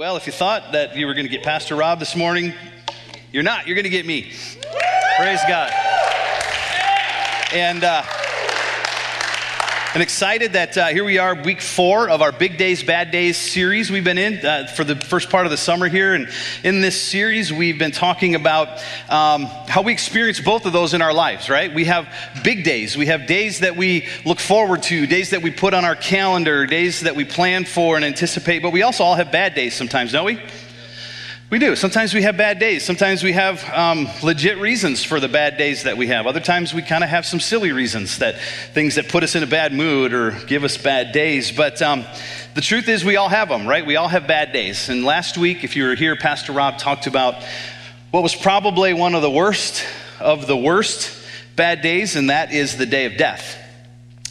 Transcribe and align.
Well, 0.00 0.16
if 0.16 0.26
you 0.26 0.32
thought 0.32 0.72
that 0.72 0.96
you 0.96 1.06
were 1.06 1.12
going 1.12 1.26
to 1.26 1.30
get 1.30 1.42
Pastor 1.42 1.76
Rob 1.76 1.98
this 1.98 2.16
morning, 2.16 2.54
you're 3.32 3.42
not. 3.42 3.66
You're 3.66 3.74
going 3.74 3.84
to 3.84 3.90
get 3.90 4.06
me. 4.06 4.32
Praise 5.18 5.40
God. 5.46 5.70
And, 7.52 7.84
uh, 7.84 8.02
and 9.92 10.04
excited 10.04 10.52
that 10.52 10.78
uh, 10.78 10.86
here 10.86 11.02
we 11.02 11.18
are, 11.18 11.34
week 11.34 11.60
four 11.60 12.08
of 12.08 12.22
our 12.22 12.30
Big 12.30 12.56
Days, 12.56 12.80
Bad 12.80 13.10
Days 13.10 13.36
series 13.36 13.90
we've 13.90 14.04
been 14.04 14.18
in 14.18 14.44
uh, 14.46 14.68
for 14.68 14.84
the 14.84 14.94
first 14.94 15.30
part 15.30 15.46
of 15.46 15.50
the 15.50 15.56
summer 15.56 15.88
here. 15.88 16.14
And 16.14 16.28
in 16.62 16.80
this 16.80 17.00
series, 17.00 17.52
we've 17.52 17.78
been 17.78 17.90
talking 17.90 18.36
about 18.36 18.68
um, 19.08 19.46
how 19.66 19.82
we 19.82 19.92
experience 19.92 20.38
both 20.38 20.64
of 20.64 20.72
those 20.72 20.94
in 20.94 21.02
our 21.02 21.12
lives, 21.12 21.50
right? 21.50 21.74
We 21.74 21.86
have 21.86 22.08
big 22.44 22.62
days. 22.62 22.96
We 22.96 23.06
have 23.06 23.26
days 23.26 23.60
that 23.60 23.76
we 23.76 24.06
look 24.24 24.38
forward 24.38 24.84
to, 24.84 25.08
days 25.08 25.30
that 25.30 25.42
we 25.42 25.50
put 25.50 25.74
on 25.74 25.84
our 25.84 25.96
calendar, 25.96 26.66
days 26.66 27.00
that 27.00 27.16
we 27.16 27.24
plan 27.24 27.64
for 27.64 27.96
and 27.96 28.04
anticipate. 28.04 28.62
But 28.62 28.70
we 28.70 28.82
also 28.82 29.02
all 29.02 29.16
have 29.16 29.32
bad 29.32 29.54
days 29.54 29.74
sometimes, 29.74 30.12
don't 30.12 30.26
we? 30.26 30.40
We 31.50 31.58
do. 31.58 31.74
Sometimes 31.74 32.14
we 32.14 32.22
have 32.22 32.36
bad 32.36 32.60
days. 32.60 32.84
Sometimes 32.84 33.24
we 33.24 33.32
have 33.32 33.68
um, 33.70 34.08
legit 34.22 34.58
reasons 34.58 35.02
for 35.02 35.18
the 35.18 35.26
bad 35.26 35.56
days 35.56 35.82
that 35.82 35.96
we 35.96 36.06
have. 36.06 36.28
Other 36.28 36.38
times 36.38 36.72
we 36.72 36.80
kind 36.80 37.02
of 37.02 37.10
have 37.10 37.26
some 37.26 37.40
silly 37.40 37.72
reasons 37.72 38.18
that 38.18 38.40
things 38.72 38.94
that 38.94 39.08
put 39.08 39.24
us 39.24 39.34
in 39.34 39.42
a 39.42 39.48
bad 39.48 39.72
mood 39.72 40.12
or 40.12 40.30
give 40.46 40.62
us 40.62 40.76
bad 40.76 41.10
days. 41.10 41.50
But 41.50 41.82
um, 41.82 42.04
the 42.54 42.60
truth 42.60 42.88
is, 42.88 43.04
we 43.04 43.16
all 43.16 43.28
have 43.28 43.48
them, 43.48 43.66
right? 43.66 43.84
We 43.84 43.96
all 43.96 44.06
have 44.06 44.28
bad 44.28 44.52
days. 44.52 44.88
And 44.88 45.04
last 45.04 45.36
week, 45.36 45.64
if 45.64 45.74
you 45.74 45.88
were 45.88 45.96
here, 45.96 46.14
Pastor 46.14 46.52
Rob 46.52 46.78
talked 46.78 47.08
about 47.08 47.42
what 48.12 48.22
was 48.22 48.36
probably 48.36 48.94
one 48.94 49.16
of 49.16 49.22
the 49.22 49.30
worst 49.30 49.84
of 50.20 50.46
the 50.46 50.56
worst 50.56 51.12
bad 51.56 51.82
days, 51.82 52.14
and 52.14 52.30
that 52.30 52.52
is 52.52 52.76
the 52.76 52.86
day 52.86 53.06
of 53.06 53.16
death. 53.16 53.56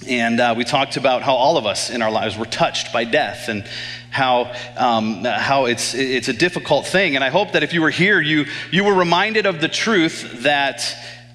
And 0.08 0.40
uh, 0.40 0.54
we 0.56 0.64
talked 0.64 0.96
about 0.96 1.22
how 1.24 1.36
all 1.36 1.58
of 1.58 1.66
us 1.66 1.90
in 1.90 2.02
our 2.02 2.12
lives 2.12 2.38
were 2.38 2.46
touched 2.46 2.94
by 2.94 3.04
death 3.04 3.50
and 3.50 3.66
how, 4.10 4.54
um, 4.78 5.24
how 5.24 5.66
it's, 5.66 5.94
it's 5.94 6.28
a 6.28 6.34
difficult 6.34 6.88
thing. 6.88 7.16
And 7.16 7.24
I 7.24 7.30
hope 7.30 7.54
that 7.54 7.64
if 7.64 7.74
you 7.74 7.82
were 7.82 7.90
here, 7.90 8.20
you, 8.20 8.46
you 8.72 8.84
were 8.84 8.94
reminded 8.94 9.46
of 9.46 9.62
the 9.62 9.68
truth 9.68 10.44
that, 10.44 10.84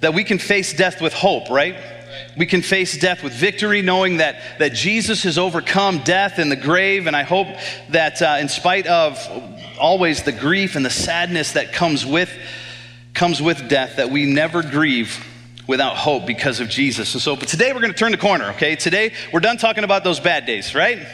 that 0.00 0.14
we 0.14 0.25
can 0.25 0.39
face 0.39 0.72
death 0.72 1.00
with 1.00 1.12
hope, 1.12 1.50
right? 1.50 1.77
We 2.36 2.47
can 2.47 2.62
face 2.62 2.98
death 2.98 3.22
with 3.22 3.33
victory, 3.33 3.83
knowing 3.83 4.19
that, 4.19 4.36
that 4.58 4.72
Jesus 4.72 5.22
has 5.22 5.39
overcome 5.39 5.98
death 5.98 6.39
and 6.39 6.50
the 6.50 6.56
grave. 6.56 7.06
And 7.06 7.14
I 7.14 7.22
hope 7.22 7.48
that, 7.91 8.20
uh, 8.20 8.39
in 8.41 8.48
spite 8.48 8.86
of 8.86 9.19
always 9.78 10.22
the 10.22 10.33
grief 10.33 10.77
and 10.77 10.84
the 10.84 10.91
sadness 10.91 11.52
that 11.52 11.72
comes 11.72 12.05
with, 12.05 12.30
comes 13.12 13.41
with 13.41 13.69
death, 13.69 13.97
that 13.97 14.11
we 14.11 14.27
never 14.27 14.62
grieve 14.62 15.25
without 15.67 15.97
hope 15.97 16.27
because 16.27 16.61
of 16.61 16.69
Jesus. 16.69 17.14
And 17.14 17.22
so, 17.22 17.36
but 17.36 17.48
today 17.48 17.72
we're 17.72 17.80
going 17.80 17.92
to 17.92 17.98
turn 17.98 18.12
the 18.12 18.19
corner, 18.19 18.50
okay? 18.50 18.77
Today 18.77 19.12
we're 19.33 19.41
done 19.41 19.56
talking 19.56 19.84
about 19.84 20.05
those 20.05 20.20
bad 20.20 20.45
days, 20.45 20.75
right? 20.75 21.06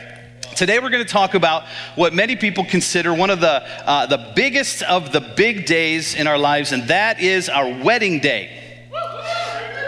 Today 0.61 0.78
we're 0.78 0.91
going 0.91 1.03
to 1.03 1.11
talk 1.11 1.33
about 1.33 1.64
what 1.94 2.12
many 2.12 2.36
people 2.36 2.66
consider 2.66 3.14
one 3.14 3.30
of 3.30 3.41
the, 3.41 3.64
uh, 3.89 4.05
the 4.05 4.30
biggest 4.36 4.83
of 4.83 5.11
the 5.11 5.22
big 5.22 5.64
days 5.64 6.14
in 6.14 6.27
our 6.27 6.36
lives, 6.36 6.72
and 6.72 6.83
that 6.89 7.19
is 7.19 7.48
our 7.48 7.83
wedding 7.83 8.19
day. 8.19 8.84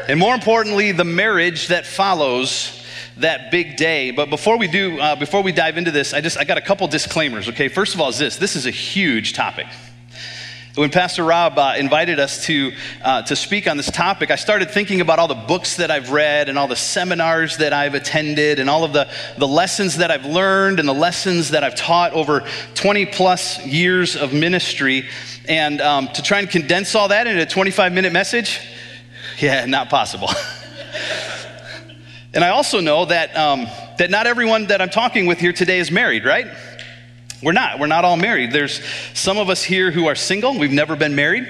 And 0.09 0.19
more 0.19 0.35
importantly, 0.35 0.93
the 0.93 1.05
marriage 1.05 1.67
that 1.69 1.85
follows 1.85 2.83
that 3.19 3.51
big 3.51 3.77
day. 3.77 4.13
But 4.13 4.31
before 4.31 4.57
we 4.57 4.67
do, 4.67 4.99
uh, 4.99 5.15
before 5.15 5.43
we 5.43 5.53
dive 5.53 5.77
into 5.77 5.91
this, 5.91 6.15
I 6.15 6.23
just 6.23 6.39
I 6.39 6.45
got 6.45 6.57
a 6.57 6.63
couple 6.63 6.89
disclaimers. 6.89 7.51
Okay, 7.51 7.69
first 7.69 7.93
of 7.95 8.01
all, 8.01 8.09
is 8.09 8.17
this 8.17 8.39
this 8.39 8.57
is 8.57 8.65
a 8.65 8.71
huge 8.71 9.35
topic. 9.35 9.67
When 10.75 10.89
Pastor 10.89 11.23
Rob 11.23 11.59
uh, 11.59 11.75
invited 11.77 12.19
us 12.19 12.47
to, 12.47 12.73
uh, 13.05 13.21
to 13.25 13.37
speak 13.37 13.69
on 13.69 13.77
this 13.77 13.91
topic, 13.91 14.31
I 14.31 14.37
started 14.37 14.71
thinking 14.71 15.03
about 15.03 15.19
all 15.19 15.29
the 15.29 15.35
books 15.35 15.77
that 15.77 15.91
I've 15.91 16.11
read 16.11 16.49
and 16.49 16.59
all 16.59 16.67
the 16.67 16.77
seminars 16.77 17.59
that 17.59 17.75
I've 17.75 17.93
attended 17.93 18.59
and 18.59 18.71
all 18.71 18.83
of 18.83 18.95
the, 18.95 19.07
the 19.37 19.47
lessons 19.47 19.99
that 19.99 20.11
I've 20.11 20.25
learned 20.25 20.81
and 20.81 20.89
the 20.89 20.95
lessons 20.95 21.51
that 21.51 21.63
I've 21.63 21.75
taught 21.75 22.15
over 22.15 22.49
20 22.73 23.05
plus 23.05 23.63
years 23.67 24.17
of 24.17 24.33
ministry. 24.33 25.07
And 25.47 25.83
um, 25.83 26.09
to 26.09 26.23
try 26.23 26.39
and 26.39 26.49
condense 26.49 26.95
all 26.95 27.09
that 27.09 27.27
into 27.27 27.43
a 27.43 27.47
25 27.47 27.93
minute 27.93 28.15
message, 28.15 28.59
yeah, 29.41 29.67
not 29.67 29.91
possible. 29.91 30.31
and 32.33 32.43
I 32.43 32.49
also 32.49 32.81
know 32.81 33.05
that, 33.05 33.37
um, 33.37 33.67
that 33.99 34.09
not 34.09 34.27
everyone 34.27 34.69
that 34.69 34.81
I'm 34.81 34.89
talking 34.89 35.27
with 35.27 35.39
here 35.39 35.53
today 35.53 35.81
is 35.81 35.91
married, 35.91 36.25
right? 36.25 36.47
We're 37.43 37.53
not. 37.53 37.81
We're 37.81 37.89
not 37.89 38.05
all 38.05 38.17
married. 38.17 38.53
There's 38.53 38.81
some 39.15 39.37
of 39.37 39.51
us 39.51 39.65
here 39.65 39.91
who 39.91 40.07
are 40.07 40.15
single. 40.15 40.59
We've 40.59 40.71
never 40.71 40.95
been 40.95 41.17
married. 41.17 41.49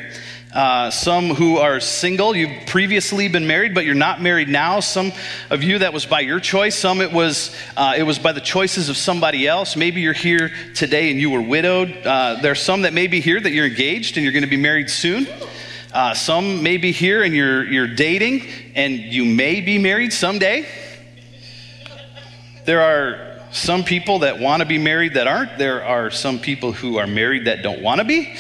Uh, 0.53 0.91
some 0.91 1.31
who 1.31 1.57
are 1.57 1.81
single, 1.81 2.37
you've 2.37 2.67
previously 2.67 3.27
been 3.29 3.47
married, 3.47 3.75
but 3.75 3.87
you're 3.87 3.95
not 3.95 4.21
married 4.21 4.49
now. 4.49 4.81
Some 4.81 5.13
of 5.49 5.63
you 5.63 5.79
that 5.79 5.95
was 5.95 6.05
by 6.05 6.21
your 6.21 6.41
choice. 6.41 6.75
Some 6.79 7.01
it 7.01 7.11
was 7.11 7.57
uh, 7.75 7.95
it 7.97 8.03
was 8.03 8.19
by 8.19 8.33
the 8.33 8.41
choices 8.41 8.91
of 8.91 8.99
somebody 8.99 9.47
else. 9.47 9.77
Maybe 9.77 10.03
you're 10.03 10.13
here 10.13 10.51
today 10.75 11.11
and 11.11 11.19
you 11.19 11.31
were 11.31 11.41
widowed. 11.41 12.07
Uh, 12.07 12.37
there 12.43 12.53
are 12.53 12.55
some 12.55 12.83
that 12.83 12.93
may 12.93 13.07
be 13.07 13.21
here 13.21 13.41
that 13.41 13.51
you're 13.51 13.67
engaged 13.67 14.19
and 14.19 14.25
you're 14.25 14.33
going 14.33 14.45
to 14.45 14.51
be 14.51 14.59
married 14.59 14.91
soon. 14.91 15.27
Uh, 15.93 16.13
some 16.13 16.63
may 16.63 16.77
be 16.77 16.93
here 16.93 17.23
and 17.23 17.35
you're 17.35 17.65
you're 17.65 17.95
dating 17.95 18.47
and 18.75 18.99
you 18.99 19.25
may 19.25 19.63
be 19.63 19.79
married 19.79 20.13
someday. 20.13 20.67
There 22.67 22.83
are 22.83 23.32
some 23.53 23.85
people 23.85 24.21
that 24.21 24.39
want 24.39 24.61
to 24.61 24.67
be 24.67 24.79
married 24.79 25.15
that 25.15 25.27
aren't. 25.27 25.59
There 25.59 25.85
are 25.85 26.11
some 26.11 26.39
people 26.39 26.73
who 26.73 26.97
are 26.97 27.07
married 27.07 27.45
that 27.45 27.63
don't 27.63 27.83
want 27.83 28.01
to 28.01 28.05
be. 28.05 28.35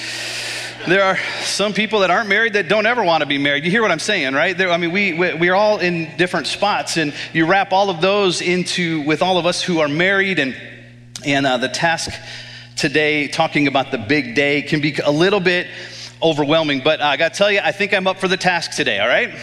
There 0.88 1.04
are 1.04 1.18
some 1.42 1.74
people 1.74 2.00
that 2.00 2.10
aren't 2.10 2.28
married 2.28 2.54
that 2.54 2.68
don't 2.68 2.86
ever 2.86 3.04
want 3.04 3.20
to 3.20 3.26
be 3.26 3.38
married. 3.38 3.64
You 3.64 3.70
hear 3.70 3.82
what 3.82 3.92
I'm 3.92 4.00
saying, 4.00 4.32
right? 4.34 4.56
There, 4.56 4.70
I 4.70 4.78
mean, 4.78 4.90
we, 4.90 5.12
we, 5.12 5.34
we're 5.34 5.54
all 5.54 5.78
in 5.78 6.16
different 6.16 6.46
spots, 6.46 6.96
and 6.96 7.14
you 7.32 7.46
wrap 7.46 7.72
all 7.72 7.90
of 7.90 8.00
those 8.00 8.40
into 8.40 9.02
with 9.02 9.22
all 9.22 9.38
of 9.38 9.46
us 9.46 9.62
who 9.62 9.80
are 9.80 9.86
married, 9.86 10.38
and, 10.38 10.56
and 11.24 11.46
uh, 11.46 11.58
the 11.58 11.68
task 11.68 12.10
today, 12.74 13.28
talking 13.28 13.68
about 13.68 13.90
the 13.90 13.98
big 13.98 14.34
day, 14.34 14.62
can 14.62 14.80
be 14.80 14.96
a 15.04 15.12
little 15.12 15.40
bit 15.40 15.68
overwhelming. 16.22 16.80
But 16.82 17.00
uh, 17.00 17.04
I 17.04 17.16
got 17.16 17.34
to 17.34 17.38
tell 17.38 17.52
you, 17.52 17.60
I 17.62 17.70
think 17.70 17.92
I'm 17.92 18.06
up 18.06 18.18
for 18.18 18.28
the 18.28 18.38
task 18.38 18.72
today, 18.72 18.98
all 18.98 19.08
right? 19.08 19.34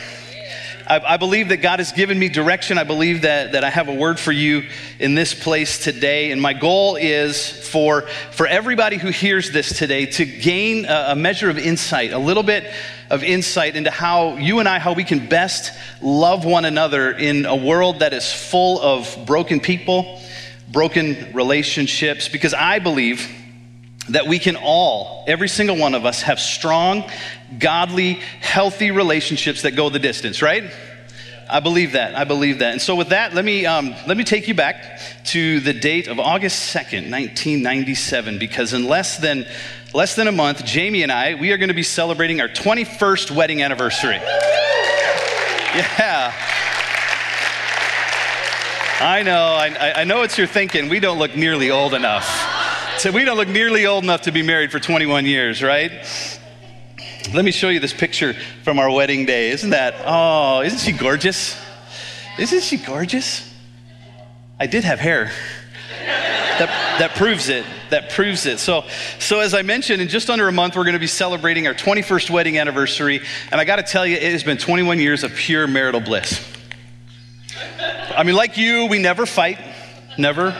I, 0.90 1.14
I, 1.14 1.18
believe 1.18 1.50
that 1.50 1.58
God 1.58 1.78
has 1.78 1.92
given 1.92 2.18
me 2.18 2.30
direction. 2.30 2.80
I 2.80 2.84
believe 2.84 3.22
that, 3.22 3.52
that 3.52 3.64
I 3.64 3.70
have 3.70 3.90
a 3.90 3.94
word 3.94 4.20
for 4.20 4.32
you 4.32 4.64
in 4.98 5.14
this 5.14 5.36
place 5.36 5.84
today. 5.84 6.32
And 6.32 6.42
my 6.42 6.54
goal 6.54 6.96
is 6.96 7.48
for, 7.48 8.08
for 8.32 8.48
everybody 8.48 8.98
who 8.98 9.10
hears 9.10 9.52
this 9.52 9.78
today 9.78 10.08
to 10.08 10.26
gain 10.26 10.86
a, 10.86 11.10
a 11.10 11.16
measure 11.16 11.48
of 11.48 11.60
insight, 11.60 12.12
a 12.12 12.18
little 12.18 12.42
bit 12.42 12.74
of 13.12 13.24
insight 13.24 13.76
into 13.76 13.92
how 13.92 14.38
you 14.38 14.58
and 14.58 14.68
I, 14.68 14.80
how 14.80 14.94
we 14.94 15.04
can 15.04 15.28
best 15.28 15.72
love 16.02 16.44
one 16.44 16.66
another 16.66 17.12
in 17.12 17.46
a 17.46 17.56
world 17.56 18.00
that 18.00 18.14
is 18.14 18.34
full 18.34 18.82
of 18.82 19.16
broken 19.28 19.60
people, 19.60 20.20
broken 20.72 21.34
relationships, 21.34 22.28
because 22.28 22.56
I 22.56 22.80
believe 22.80 23.39
that 24.10 24.28
we 24.28 24.40
can 24.40 24.56
all, 24.56 25.24
every 25.28 25.48
single 25.48 25.78
one 25.78 25.96
of 25.96 26.06
us, 26.06 26.22
have 26.24 26.40
strong, 26.40 27.10
godly, 27.58 28.14
healthy 28.42 28.92
relationships 28.92 29.64
that 29.64 29.72
go 29.72 29.90
the 29.90 30.00
distance, 30.00 30.42
right? 30.42 30.72
I 31.50 31.62
believe 31.62 31.94
that. 31.94 32.16
I 32.16 32.26
believe 32.26 32.60
that. 32.60 32.74
And 32.74 32.82
so, 32.82 32.96
with 32.96 33.10
that, 33.10 33.34
let 33.34 33.44
me, 33.44 33.66
um, 33.66 33.96
let 34.08 34.18
me 34.18 34.24
take 34.24 34.48
you 34.48 34.54
back 34.54 35.00
to 35.26 35.60
the 35.62 35.74
date 35.74 36.08
of 36.08 36.20
August 36.20 36.76
2nd, 36.76 37.10
1997, 37.10 38.38
because 38.38 38.74
in 38.74 38.88
less 38.88 39.18
than, 39.18 39.48
less 39.94 40.16
than 40.16 40.28
a 40.28 40.32
month, 40.32 40.64
Jamie 40.64 41.02
and 41.02 41.12
I, 41.12 41.34
we 41.36 41.52
are 41.52 41.58
going 41.58 41.70
to 41.70 41.76
be 41.76 41.84
celebrating 41.84 42.40
our 42.40 42.50
21st 42.50 43.32
wedding 43.32 43.64
anniversary. 43.64 44.20
Yeah. 45.76 46.34
I 49.02 49.24
know, 49.24 49.44
I, 49.54 50.02
I 50.02 50.04
know 50.04 50.18
what 50.18 50.38
you're 50.38 50.48
thinking. 50.48 50.90
We 50.90 51.00
don't 51.00 51.20
look 51.20 51.36
nearly 51.36 51.72
old 51.72 51.94
enough. 51.94 52.49
So 53.00 53.12
we 53.12 53.24
don't 53.24 53.38
look 53.38 53.48
nearly 53.48 53.86
old 53.86 54.04
enough 54.04 54.24
to 54.24 54.34
be 54.34 54.42
married 54.42 54.74
for 54.74 54.80
21 54.82 55.26
years, 55.26 55.64
right? 55.64 55.90
Let 57.34 57.46
me 57.46 57.52
show 57.52 57.70
you 57.70 57.80
this 57.80 57.94
picture 57.94 58.36
from 58.66 58.78
our 58.78 58.92
wedding 58.92 59.26
day. 59.26 59.52
Isn't 59.52 59.70
that, 59.70 59.96
oh, 60.06 60.64
isn't 60.64 60.80
she 60.80 60.92
gorgeous? 60.92 61.58
Isn't 62.38 62.62
she 62.62 62.76
gorgeous? 62.76 63.50
I 64.60 64.68
did 64.68 64.84
have 64.84 65.00
hair. 65.00 65.32
that, 66.06 66.98
that 67.00 67.16
proves 67.16 67.48
it. 67.48 67.66
That 67.90 68.10
proves 68.10 68.46
it. 68.46 68.60
So, 68.60 68.84
so, 69.18 69.40
as 69.40 69.54
I 69.54 69.62
mentioned, 69.62 70.02
in 70.02 70.10
just 70.10 70.30
under 70.30 70.50
a 70.50 70.52
month, 70.52 70.76
we're 70.76 70.84
going 70.84 70.92
to 70.92 71.00
be 71.00 71.08
celebrating 71.08 71.68
our 71.68 71.74
21st 71.74 72.30
wedding 72.30 72.58
anniversary. 72.58 73.22
And 73.50 73.62
I 73.62 73.64
got 73.64 73.78
to 73.78 73.84
tell 73.84 74.06
you, 74.06 74.18
it 74.18 74.34
has 74.34 74.44
been 74.44 74.58
21 74.58 75.00
years 75.00 75.24
of 75.24 75.34
pure 75.34 75.68
marital 75.68 76.02
bliss. 76.02 76.46
I 77.80 78.24
mean, 78.24 78.36
like 78.36 78.58
you, 78.58 78.88
we 78.88 79.00
never 79.00 79.26
fight, 79.26 79.58
never. 80.18 80.54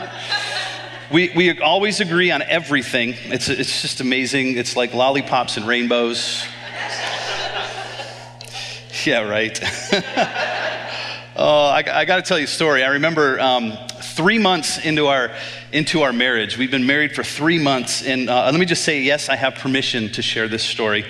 We, 1.12 1.32
we 1.34 1.60
always 1.60 1.98
agree 1.98 2.30
on 2.30 2.40
everything. 2.40 3.16
It's, 3.24 3.48
it's 3.48 3.82
just 3.82 4.00
amazing. 4.00 4.56
It's 4.56 4.76
like 4.76 4.94
lollipops 4.94 5.56
and 5.56 5.66
rainbows. 5.66 6.46
yeah, 9.04 9.28
right. 9.28 9.58
oh, 11.36 11.66
I, 11.66 11.78
I 11.78 12.04
got 12.04 12.16
to 12.16 12.22
tell 12.22 12.38
you 12.38 12.44
a 12.44 12.46
story. 12.46 12.84
I 12.84 12.90
remember 12.90 13.40
um, 13.40 13.72
three 14.00 14.38
months 14.38 14.78
into 14.78 15.08
our, 15.08 15.32
into 15.72 16.02
our 16.02 16.12
marriage. 16.12 16.56
We've 16.56 16.70
been 16.70 16.86
married 16.86 17.16
for 17.16 17.24
three 17.24 17.58
months. 17.58 18.04
And 18.04 18.30
uh, 18.30 18.44
let 18.44 18.60
me 18.60 18.66
just 18.66 18.84
say, 18.84 19.02
yes, 19.02 19.28
I 19.28 19.34
have 19.34 19.56
permission 19.56 20.12
to 20.12 20.22
share 20.22 20.46
this 20.46 20.62
story 20.62 21.04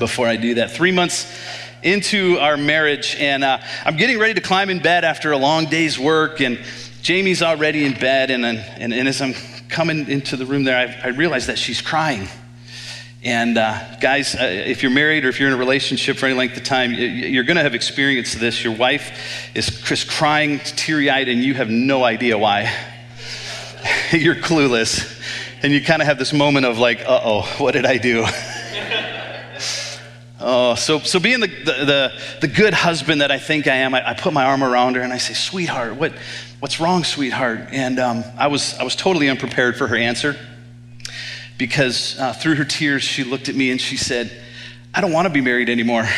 before 0.00 0.26
I 0.26 0.34
do 0.34 0.54
that. 0.54 0.72
Three 0.72 0.90
months 0.90 1.32
into 1.84 2.40
our 2.40 2.56
marriage, 2.56 3.14
and 3.20 3.44
uh, 3.44 3.60
I'm 3.84 3.96
getting 3.96 4.18
ready 4.18 4.34
to 4.34 4.40
climb 4.40 4.68
in 4.68 4.80
bed 4.80 5.04
after 5.04 5.30
a 5.30 5.36
long 5.36 5.66
day's 5.66 5.96
work. 5.96 6.40
And 6.40 6.58
Jamie's 7.02 7.42
already 7.42 7.84
in 7.84 7.94
bed, 7.94 8.30
and, 8.30 8.46
and, 8.46 8.94
and 8.94 9.08
as 9.08 9.20
I'm 9.20 9.34
coming 9.68 10.08
into 10.08 10.36
the 10.36 10.46
room 10.46 10.62
there, 10.62 10.76
I, 10.76 11.08
I 11.08 11.10
realized 11.10 11.48
that 11.48 11.58
she's 11.58 11.80
crying. 11.80 12.28
And 13.24 13.58
uh, 13.58 13.96
guys, 14.00 14.36
uh, 14.36 14.44
if 14.44 14.84
you're 14.84 14.92
married 14.92 15.24
or 15.24 15.28
if 15.28 15.40
you're 15.40 15.48
in 15.48 15.54
a 15.54 15.58
relationship 15.58 16.16
for 16.16 16.26
any 16.26 16.36
length 16.36 16.56
of 16.56 16.62
time, 16.62 16.92
you're 16.94 17.42
going 17.42 17.56
to 17.56 17.62
have 17.62 17.74
experienced 17.74 18.38
this. 18.38 18.62
Your 18.62 18.74
wife 18.76 19.50
is 19.54 19.66
just 19.82 20.08
crying, 20.08 20.60
teary 20.60 21.10
eyed, 21.10 21.28
and 21.28 21.42
you 21.42 21.54
have 21.54 21.70
no 21.70 22.04
idea 22.04 22.38
why. 22.38 22.72
you're 24.12 24.36
clueless. 24.36 25.20
And 25.64 25.72
you 25.72 25.82
kind 25.82 26.02
of 26.02 26.06
have 26.06 26.18
this 26.18 26.32
moment 26.32 26.66
of 26.66 26.78
like, 26.78 27.00
uh 27.00 27.20
oh, 27.24 27.42
what 27.58 27.72
did 27.72 27.84
I 27.84 27.98
do? 27.98 28.24
Oh, 30.44 30.74
so, 30.74 30.98
so 30.98 31.20
being 31.20 31.38
the, 31.38 31.46
the, 31.46 31.84
the, 31.84 32.12
the, 32.40 32.48
good 32.48 32.74
husband 32.74 33.20
that 33.20 33.30
I 33.30 33.38
think 33.38 33.68
I 33.68 33.76
am, 33.76 33.94
I, 33.94 34.10
I, 34.10 34.14
put 34.14 34.32
my 34.32 34.42
arm 34.42 34.64
around 34.64 34.96
her 34.96 35.02
and 35.02 35.12
I 35.12 35.18
say, 35.18 35.34
sweetheart, 35.34 35.94
what, 35.94 36.12
what's 36.62 36.78
wrong, 36.78 37.02
sweetheart? 37.02 37.70
And 37.72 37.98
um, 37.98 38.22
I, 38.38 38.46
was, 38.46 38.78
I 38.78 38.84
was 38.84 38.94
totally 38.94 39.28
unprepared 39.28 39.76
for 39.76 39.88
her 39.88 39.96
answer 39.96 40.36
because 41.58 42.16
uh, 42.20 42.32
through 42.34 42.54
her 42.54 42.64
tears, 42.64 43.02
she 43.02 43.24
looked 43.24 43.48
at 43.48 43.56
me 43.56 43.72
and 43.72 43.80
she 43.80 43.96
said, 43.96 44.30
I 44.94 45.00
don't 45.00 45.10
want 45.10 45.26
to 45.26 45.30
be 45.32 45.40
married 45.40 45.68
anymore. 45.68 46.04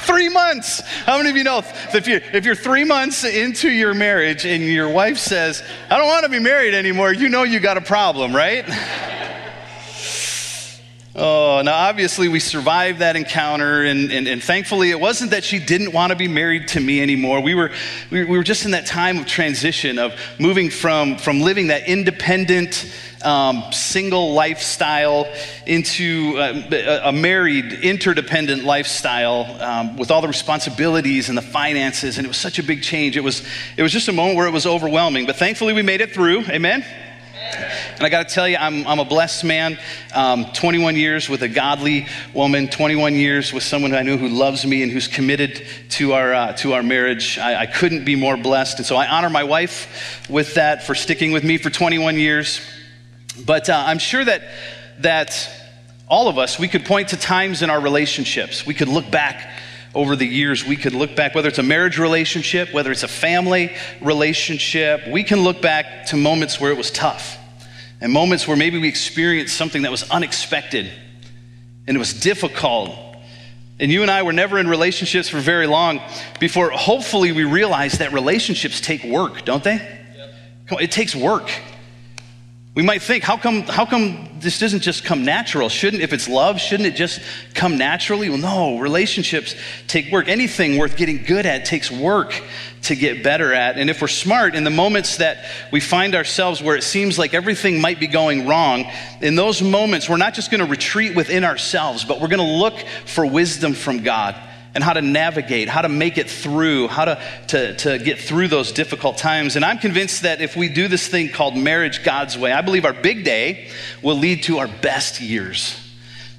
three 0.00 0.28
months. 0.28 0.80
How 1.06 1.16
many 1.16 1.30
of 1.30 1.38
you 1.38 1.44
know 1.44 1.60
if 1.94 2.06
you're, 2.06 2.20
if 2.34 2.44
you're 2.44 2.54
three 2.54 2.84
months 2.84 3.24
into 3.24 3.70
your 3.70 3.94
marriage 3.94 4.44
and 4.44 4.62
your 4.62 4.90
wife 4.90 5.16
says, 5.16 5.62
I 5.88 5.96
don't 5.96 6.06
want 6.06 6.24
to 6.24 6.30
be 6.30 6.38
married 6.38 6.74
anymore, 6.74 7.14
you 7.14 7.30
know 7.30 7.44
you 7.44 7.60
got 7.60 7.78
a 7.78 7.80
problem, 7.80 8.36
right? 8.36 8.68
Oh, 11.14 11.60
now 11.62 11.74
obviously 11.74 12.28
we 12.28 12.40
survived 12.40 13.00
that 13.00 13.16
encounter, 13.16 13.82
and, 13.82 14.10
and, 14.10 14.26
and, 14.26 14.42
thankfully 14.42 14.90
it 14.90 14.98
wasn't 14.98 15.32
that 15.32 15.44
she 15.44 15.58
didn't 15.58 15.92
want 15.92 16.10
to 16.10 16.16
be 16.16 16.26
married 16.26 16.68
to 16.68 16.80
me 16.80 17.02
anymore. 17.02 17.42
We 17.42 17.54
were, 17.54 17.70
we, 18.10 18.24
we 18.24 18.38
were 18.38 18.42
just 18.42 18.64
in 18.64 18.70
that 18.70 18.86
time 18.86 19.18
of 19.18 19.26
transition, 19.26 19.98
of 19.98 20.18
moving 20.38 20.70
from, 20.70 21.18
from 21.18 21.40
living 21.40 21.66
that 21.66 21.86
independent, 21.86 22.90
um, 23.22 23.62
single 23.72 24.32
lifestyle 24.32 25.30
into 25.66 26.38
uh, 26.38 27.02
a 27.04 27.12
married, 27.12 27.74
interdependent 27.74 28.64
lifestyle 28.64 29.44
um, 29.60 29.98
with 29.98 30.10
all 30.10 30.22
the 30.22 30.28
responsibilities 30.28 31.28
and 31.28 31.36
the 31.36 31.42
finances, 31.42 32.16
and 32.16 32.24
it 32.24 32.28
was 32.28 32.38
such 32.38 32.58
a 32.58 32.62
big 32.62 32.82
change. 32.82 33.18
It 33.18 33.22
was, 33.22 33.46
it 33.76 33.82
was 33.82 33.92
just 33.92 34.08
a 34.08 34.12
moment 34.12 34.38
where 34.38 34.46
it 34.46 34.52
was 34.52 34.64
overwhelming, 34.64 35.26
but 35.26 35.36
thankfully 35.36 35.74
we 35.74 35.82
made 35.82 36.00
it 36.00 36.14
through. 36.14 36.46
Amen? 36.46 36.86
And 37.52 38.02
I 38.02 38.08
got 38.08 38.28
to 38.28 38.34
tell 38.34 38.48
you, 38.48 38.56
I'm, 38.56 38.86
I'm 38.86 38.98
a 38.98 39.04
blessed 39.04 39.44
man. 39.44 39.78
Um, 40.14 40.46
21 40.52 40.96
years 40.96 41.28
with 41.28 41.42
a 41.42 41.48
godly 41.48 42.06
woman, 42.34 42.68
21 42.68 43.14
years 43.14 43.52
with 43.52 43.62
someone 43.62 43.94
I 43.94 44.02
know 44.02 44.16
who 44.16 44.28
loves 44.28 44.66
me 44.66 44.82
and 44.82 44.90
who's 44.90 45.08
committed 45.08 45.64
to 45.90 46.14
our, 46.14 46.32
uh, 46.32 46.52
to 46.54 46.72
our 46.72 46.82
marriage. 46.82 47.38
I, 47.38 47.62
I 47.62 47.66
couldn't 47.66 48.04
be 48.04 48.16
more 48.16 48.36
blessed. 48.36 48.78
And 48.78 48.86
so 48.86 48.96
I 48.96 49.06
honor 49.06 49.30
my 49.30 49.44
wife 49.44 50.26
with 50.28 50.54
that 50.54 50.84
for 50.84 50.94
sticking 50.94 51.32
with 51.32 51.44
me 51.44 51.58
for 51.58 51.70
21 51.70 52.16
years. 52.16 52.60
But 53.44 53.68
uh, 53.68 53.84
I'm 53.86 53.98
sure 53.98 54.24
that, 54.24 54.42
that 55.00 55.48
all 56.08 56.28
of 56.28 56.38
us, 56.38 56.58
we 56.58 56.68
could 56.68 56.84
point 56.84 57.08
to 57.08 57.16
times 57.16 57.62
in 57.62 57.70
our 57.70 57.80
relationships. 57.80 58.66
We 58.66 58.74
could 58.74 58.88
look 58.88 59.10
back 59.10 59.50
over 59.94 60.16
the 60.16 60.26
years, 60.26 60.64
we 60.64 60.76
could 60.76 60.94
look 60.94 61.14
back, 61.14 61.34
whether 61.34 61.48
it's 61.48 61.58
a 61.58 61.62
marriage 61.62 61.98
relationship, 61.98 62.72
whether 62.72 62.90
it's 62.90 63.02
a 63.02 63.08
family 63.08 63.76
relationship, 64.00 65.06
we 65.06 65.22
can 65.22 65.44
look 65.44 65.60
back 65.60 66.06
to 66.06 66.16
moments 66.16 66.58
where 66.58 66.70
it 66.72 66.78
was 66.78 66.90
tough 66.90 67.38
and 68.02 68.12
moments 68.12 68.48
where 68.48 68.56
maybe 68.56 68.78
we 68.78 68.88
experienced 68.88 69.56
something 69.56 69.82
that 69.82 69.90
was 69.92 70.02
unexpected 70.10 70.90
and 71.86 71.96
it 71.96 71.98
was 71.98 72.12
difficult. 72.12 72.90
And 73.78 73.90
you 73.90 74.02
and 74.02 74.10
I 74.10 74.22
were 74.24 74.32
never 74.32 74.58
in 74.58 74.68
relationships 74.68 75.28
for 75.28 75.38
very 75.38 75.68
long 75.68 76.00
before 76.40 76.70
hopefully 76.70 77.30
we 77.30 77.44
realize 77.44 77.98
that 77.98 78.12
relationships 78.12 78.80
take 78.80 79.04
work, 79.04 79.44
don't 79.44 79.62
they? 79.62 79.76
Yep. 80.68 80.80
It 80.80 80.90
takes 80.90 81.14
work. 81.14 81.48
We 82.74 82.82
might 82.82 83.02
think, 83.02 83.22
how 83.22 83.36
come, 83.36 83.62
how 83.62 83.84
come 83.84 84.30
this 84.40 84.58
doesn't 84.58 84.80
just 84.80 85.04
come 85.04 85.26
natural? 85.26 85.68
Shouldn't, 85.68 86.02
if 86.02 86.14
it's 86.14 86.26
love, 86.26 86.58
shouldn't 86.58 86.86
it 86.86 86.96
just 86.96 87.20
come 87.52 87.76
naturally? 87.76 88.30
Well, 88.30 88.38
no, 88.38 88.78
relationships 88.78 89.54
take 89.88 90.10
work. 90.10 90.26
Anything 90.26 90.78
worth 90.78 90.96
getting 90.96 91.22
good 91.22 91.44
at 91.44 91.66
takes 91.66 91.90
work 91.90 92.32
to 92.84 92.96
get 92.96 93.22
better 93.22 93.52
at. 93.52 93.76
And 93.76 93.90
if 93.90 94.00
we're 94.00 94.08
smart, 94.08 94.54
in 94.54 94.64
the 94.64 94.70
moments 94.70 95.18
that 95.18 95.44
we 95.70 95.80
find 95.80 96.14
ourselves 96.14 96.62
where 96.62 96.74
it 96.74 96.82
seems 96.82 97.18
like 97.18 97.34
everything 97.34 97.78
might 97.78 98.00
be 98.00 98.06
going 98.06 98.46
wrong, 98.46 98.90
in 99.20 99.34
those 99.34 99.60
moments, 99.60 100.08
we're 100.08 100.16
not 100.16 100.32
just 100.32 100.50
going 100.50 100.64
to 100.64 100.70
retreat 100.70 101.14
within 101.14 101.44
ourselves, 101.44 102.06
but 102.06 102.22
we're 102.22 102.28
going 102.28 102.38
to 102.38 102.56
look 102.56 102.78
for 103.04 103.26
wisdom 103.26 103.74
from 103.74 104.02
God 104.02 104.34
and 104.74 104.82
how 104.82 104.92
to 104.92 105.02
navigate, 105.02 105.68
how 105.68 105.82
to 105.82 105.88
make 105.88 106.16
it 106.18 106.30
through, 106.30 106.88
how 106.88 107.04
to, 107.04 107.22
to, 107.48 107.76
to 107.76 107.98
get 107.98 108.18
through 108.18 108.48
those 108.48 108.72
difficult 108.72 109.18
times. 109.18 109.56
And 109.56 109.64
I'm 109.64 109.78
convinced 109.78 110.22
that 110.22 110.40
if 110.40 110.56
we 110.56 110.68
do 110.68 110.88
this 110.88 111.06
thing 111.06 111.28
called 111.28 111.56
marriage 111.56 112.04
God's 112.04 112.38
way, 112.38 112.52
I 112.52 112.62
believe 112.62 112.84
our 112.84 112.94
big 112.94 113.24
day 113.24 113.68
will 114.02 114.16
lead 114.16 114.44
to 114.44 114.58
our 114.58 114.68
best 114.68 115.20
years. 115.20 115.78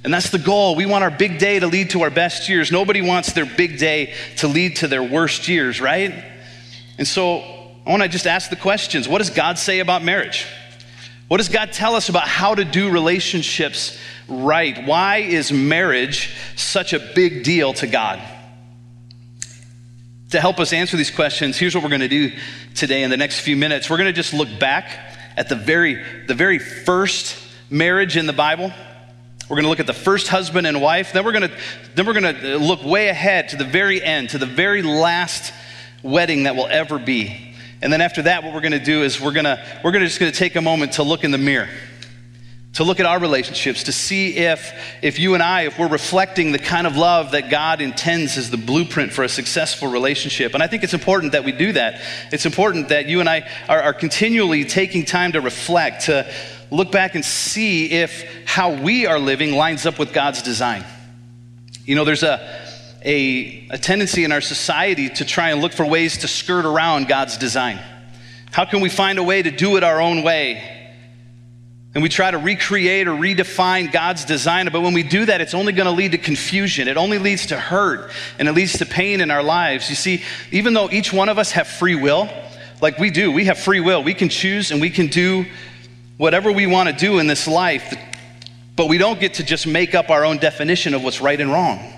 And 0.03 0.13
that's 0.13 0.31
the 0.31 0.39
goal. 0.39 0.75
We 0.75 0.85
want 0.85 1.03
our 1.03 1.11
big 1.11 1.39
day 1.39 1.59
to 1.59 1.67
lead 1.67 1.91
to 1.91 2.01
our 2.01 2.09
best 2.09 2.49
years. 2.49 2.71
Nobody 2.71 3.01
wants 3.01 3.33
their 3.33 3.45
big 3.45 3.77
day 3.77 4.13
to 4.37 4.47
lead 4.47 4.77
to 4.77 4.87
their 4.87 5.03
worst 5.03 5.47
years, 5.47 5.79
right? 5.79 6.25
And 6.97 7.07
so 7.07 7.39
I 7.85 7.89
want 7.89 8.03
to 8.03 8.09
just 8.09 8.27
ask 8.27 8.49
the 8.49 8.55
questions 8.55 9.07
What 9.07 9.19
does 9.19 9.29
God 9.29 9.57
say 9.57 9.79
about 9.79 10.03
marriage? 10.03 10.45
What 11.29 11.37
does 11.37 11.49
God 11.49 11.71
tell 11.71 11.95
us 11.95 12.09
about 12.09 12.27
how 12.27 12.53
to 12.53 12.65
do 12.65 12.91
relationships 12.91 13.97
right? 14.27 14.85
Why 14.85 15.17
is 15.17 15.51
marriage 15.51 16.35
such 16.55 16.93
a 16.93 16.99
big 16.99 17.43
deal 17.43 17.73
to 17.73 17.87
God? 17.87 18.21
To 20.31 20.41
help 20.41 20.59
us 20.59 20.73
answer 20.73 20.97
these 20.97 21.11
questions, 21.11 21.57
here's 21.57 21.75
what 21.75 21.83
we're 21.83 21.89
going 21.89 22.01
to 22.01 22.07
do 22.07 22.31
today 22.73 23.03
in 23.03 23.09
the 23.09 23.17
next 23.17 23.41
few 23.41 23.55
minutes. 23.55 23.89
We're 23.89 23.97
going 23.97 24.07
to 24.07 24.13
just 24.13 24.33
look 24.33 24.49
back 24.59 24.89
at 25.37 25.49
the 25.49 25.55
very, 25.55 26.03
the 26.25 26.33
very 26.33 26.59
first 26.59 27.37
marriage 27.69 28.17
in 28.17 28.25
the 28.25 28.33
Bible. 28.33 28.71
We're 29.49 29.57
going 29.57 29.63
to 29.63 29.69
look 29.69 29.79
at 29.79 29.87
the 29.87 29.93
first 29.93 30.29
husband 30.29 30.65
and 30.65 30.81
wife. 30.81 31.13
Then 31.13 31.25
we're 31.25 31.33
going 31.33 31.49
to, 31.49 31.55
then 31.95 32.05
we're 32.05 32.19
going 32.19 32.35
to 32.35 32.57
look 32.57 32.83
way 32.83 33.09
ahead 33.09 33.49
to 33.49 33.57
the 33.57 33.65
very 33.65 34.01
end, 34.01 34.29
to 34.29 34.37
the 34.37 34.45
very 34.45 34.81
last 34.81 35.53
wedding 36.01 36.43
that 36.43 36.55
will 36.55 36.67
ever 36.67 36.97
be. 36.97 37.55
And 37.81 37.91
then 37.91 37.99
after 38.01 38.21
that, 38.23 38.43
what 38.43 38.53
we're 38.53 38.61
going 38.61 38.71
to 38.71 38.79
do 38.79 39.03
is 39.03 39.19
we're 39.19 39.33
going 39.33 39.43
to, 39.43 39.63
we're 39.83 39.91
going 39.91 40.01
to 40.01 40.07
just 40.07 40.19
going 40.19 40.31
to 40.31 40.37
take 40.37 40.55
a 40.55 40.61
moment 40.61 40.93
to 40.93 41.03
look 41.03 41.23
in 41.23 41.31
the 41.31 41.37
mirror 41.37 41.67
to 42.73 42.83
look 42.83 42.99
at 42.99 43.05
our 43.05 43.19
relationships 43.19 43.83
to 43.83 43.91
see 43.91 44.35
if 44.35 44.73
if 45.01 45.19
you 45.19 45.35
and 45.35 45.43
I 45.43 45.61
if 45.63 45.77
we're 45.77 45.87
reflecting 45.87 46.51
the 46.51 46.59
kind 46.59 46.87
of 46.87 46.97
love 46.97 47.31
that 47.31 47.49
God 47.49 47.81
intends 47.81 48.37
as 48.37 48.49
the 48.49 48.57
blueprint 48.57 49.13
for 49.13 49.23
a 49.23 49.29
successful 49.29 49.89
relationship. 49.89 50.53
And 50.53 50.63
I 50.63 50.67
think 50.67 50.83
it's 50.83 50.93
important 50.93 51.33
that 51.33 51.43
we 51.43 51.51
do 51.51 51.73
that. 51.73 52.01
It's 52.31 52.45
important 52.45 52.89
that 52.89 53.05
you 53.05 53.19
and 53.19 53.29
I 53.29 53.47
are, 53.69 53.81
are 53.81 53.93
continually 53.93 54.65
taking 54.65 55.05
time 55.05 55.33
to 55.33 55.41
reflect 55.41 56.05
to 56.05 56.31
look 56.71 56.91
back 56.91 57.13
and 57.13 57.23
see 57.23 57.91
if 57.91 58.25
how 58.45 58.73
we 58.81 59.05
are 59.05 59.19
living 59.19 59.53
lines 59.53 59.85
up 59.85 59.99
with 59.99 60.11
God's 60.11 60.41
design. 60.41 60.83
You 61.85 61.95
know 61.95 62.05
there's 62.05 62.23
a 62.23 62.63
a, 63.05 63.67
a 63.69 63.77
tendency 63.77 64.23
in 64.23 64.31
our 64.31 64.41
society 64.41 65.09
to 65.09 65.25
try 65.25 65.51
and 65.51 65.61
look 65.61 65.73
for 65.73 65.85
ways 65.85 66.19
to 66.19 66.27
skirt 66.27 66.65
around 66.65 67.07
God's 67.07 67.37
design. 67.37 67.79
How 68.51 68.65
can 68.65 68.81
we 68.81 68.89
find 68.89 69.19
a 69.19 69.23
way 69.23 69.41
to 69.41 69.51
do 69.51 69.77
it 69.77 69.83
our 69.83 70.01
own 70.01 70.23
way 70.23 70.82
and 71.93 72.01
we 72.01 72.09
try 72.09 72.31
to 72.31 72.37
recreate 72.37 73.07
or 73.07 73.11
redefine 73.11 73.91
God's 73.91 74.25
design. 74.25 74.67
But 74.71 74.81
when 74.81 74.93
we 74.93 75.03
do 75.03 75.25
that, 75.25 75.41
it's 75.41 75.53
only 75.53 75.73
going 75.73 75.85
to 75.85 75.91
lead 75.91 76.13
to 76.13 76.17
confusion. 76.17 76.87
It 76.87 76.97
only 76.97 77.19
leads 77.19 77.47
to 77.47 77.59
hurt 77.59 78.11
and 78.39 78.47
it 78.47 78.53
leads 78.53 78.79
to 78.79 78.85
pain 78.85 79.21
in 79.21 79.29
our 79.29 79.43
lives. 79.43 79.89
You 79.89 79.95
see, 79.95 80.23
even 80.51 80.73
though 80.73 80.89
each 80.89 81.13
one 81.13 81.29
of 81.29 81.37
us 81.37 81.51
have 81.51 81.67
free 81.67 81.95
will, 81.95 82.29
like 82.81 82.97
we 82.97 83.11
do, 83.11 83.31
we 83.31 83.45
have 83.45 83.59
free 83.59 83.79
will. 83.79 84.03
We 84.03 84.15
can 84.15 84.29
choose 84.29 84.71
and 84.71 84.81
we 84.81 84.89
can 84.89 85.07
do 85.07 85.45
whatever 86.17 86.51
we 86.51 86.65
want 86.65 86.89
to 86.89 86.95
do 86.95 87.19
in 87.19 87.27
this 87.27 87.47
life. 87.47 87.95
But 88.75 88.87
we 88.87 88.97
don't 88.97 89.19
get 89.19 89.35
to 89.35 89.43
just 89.43 89.67
make 89.67 89.93
up 89.93 90.09
our 90.09 90.25
own 90.25 90.37
definition 90.37 90.95
of 90.95 91.03
what's 91.03 91.21
right 91.21 91.39
and 91.39 91.51
wrong. 91.51 91.93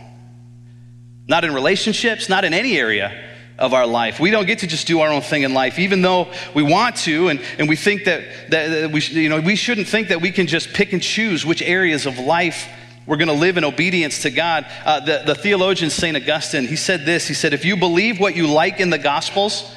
Not 1.25 1.45
in 1.45 1.53
relationships, 1.53 2.27
not 2.27 2.43
in 2.43 2.53
any 2.53 2.77
area 2.77 3.34
of 3.57 3.73
our 3.73 3.87
life. 3.87 4.19
We 4.19 4.31
don't 4.31 4.45
get 4.45 4.59
to 4.59 4.67
just 4.67 4.87
do 4.87 4.99
our 4.99 5.11
own 5.11 5.21
thing 5.21 5.43
in 5.43 5.53
life, 5.53 5.79
even 5.79 6.01
though 6.01 6.31
we 6.53 6.63
want 6.63 6.97
to, 6.97 7.29
and, 7.29 7.41
and 7.57 7.69
we 7.69 7.75
think 7.75 8.05
that, 8.05 8.23
that, 8.49 8.91
we, 8.91 9.01
you 9.01 9.29
know, 9.29 9.39
we 9.39 9.55
shouldn't 9.55 9.87
think 9.87 10.09
that 10.09 10.21
we 10.21 10.31
can 10.31 10.47
just 10.47 10.73
pick 10.73 10.93
and 10.93 11.01
choose 11.01 11.45
which 11.45 11.61
areas 11.61 12.05
of 12.05 12.19
life 12.19 12.67
we're 13.07 13.17
going 13.17 13.27
to 13.27 13.33
live 13.33 13.57
in 13.57 13.63
obedience 13.63 14.23
to 14.23 14.31
God. 14.31 14.65
Uh, 14.83 14.99
the, 14.99 15.23
the 15.25 15.35
theologian 15.35 15.89
St. 15.89 16.17
Augustine, 16.17 16.65
he 16.65 16.75
said 16.75 17.05
this 17.05 17.27
He 17.27 17.33
said, 17.33 17.53
If 17.53 17.63
you 17.63 17.77
believe 17.77 18.19
what 18.19 18.35
you 18.35 18.47
like 18.47 18.79
in 18.79 18.89
the 18.89 18.97
Gospels 18.97 19.71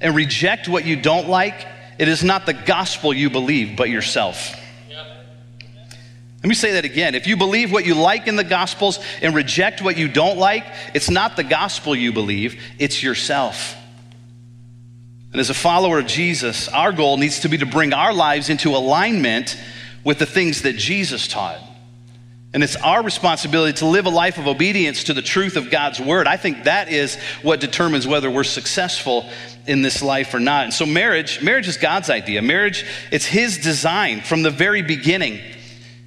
and 0.00 0.14
reject 0.14 0.68
what 0.68 0.84
you 0.84 1.00
don't 1.00 1.28
like, 1.28 1.66
it 1.98 2.08
is 2.08 2.22
not 2.22 2.44
the 2.44 2.52
gospel 2.52 3.14
you 3.14 3.30
believe, 3.30 3.76
but 3.76 3.88
yourself. 3.88 4.54
Let 6.44 6.48
me 6.50 6.54
say 6.56 6.72
that 6.72 6.84
again. 6.84 7.14
If 7.14 7.26
you 7.26 7.38
believe 7.38 7.72
what 7.72 7.86
you 7.86 7.94
like 7.94 8.28
in 8.28 8.36
the 8.36 8.44
Gospels 8.44 8.98
and 9.22 9.34
reject 9.34 9.80
what 9.80 9.96
you 9.96 10.08
don't 10.08 10.36
like, 10.36 10.66
it's 10.92 11.08
not 11.08 11.36
the 11.36 11.42
gospel 11.42 11.96
you 11.96 12.12
believe, 12.12 12.62
it's 12.78 13.02
yourself. 13.02 13.74
And 15.32 15.40
as 15.40 15.48
a 15.48 15.54
follower 15.54 16.00
of 16.00 16.06
Jesus, 16.06 16.68
our 16.68 16.92
goal 16.92 17.16
needs 17.16 17.40
to 17.40 17.48
be 17.48 17.56
to 17.56 17.64
bring 17.64 17.94
our 17.94 18.12
lives 18.12 18.50
into 18.50 18.76
alignment 18.76 19.58
with 20.04 20.18
the 20.18 20.26
things 20.26 20.60
that 20.62 20.76
Jesus 20.76 21.28
taught. 21.28 21.60
And 22.52 22.62
it's 22.62 22.76
our 22.76 23.02
responsibility 23.02 23.78
to 23.78 23.86
live 23.86 24.04
a 24.04 24.10
life 24.10 24.36
of 24.36 24.46
obedience 24.46 25.04
to 25.04 25.14
the 25.14 25.22
truth 25.22 25.56
of 25.56 25.70
God's 25.70 25.98
word. 25.98 26.26
I 26.26 26.36
think 26.36 26.64
that 26.64 26.92
is 26.92 27.16
what 27.40 27.58
determines 27.58 28.06
whether 28.06 28.30
we're 28.30 28.44
successful 28.44 29.30
in 29.66 29.80
this 29.80 30.02
life 30.02 30.34
or 30.34 30.40
not. 30.40 30.64
And 30.64 30.74
so 30.74 30.84
marriage, 30.84 31.42
marriage 31.42 31.68
is 31.68 31.78
God's 31.78 32.10
idea. 32.10 32.42
Marriage, 32.42 32.84
it's 33.10 33.24
his 33.24 33.56
design 33.56 34.20
from 34.20 34.42
the 34.42 34.50
very 34.50 34.82
beginning. 34.82 35.40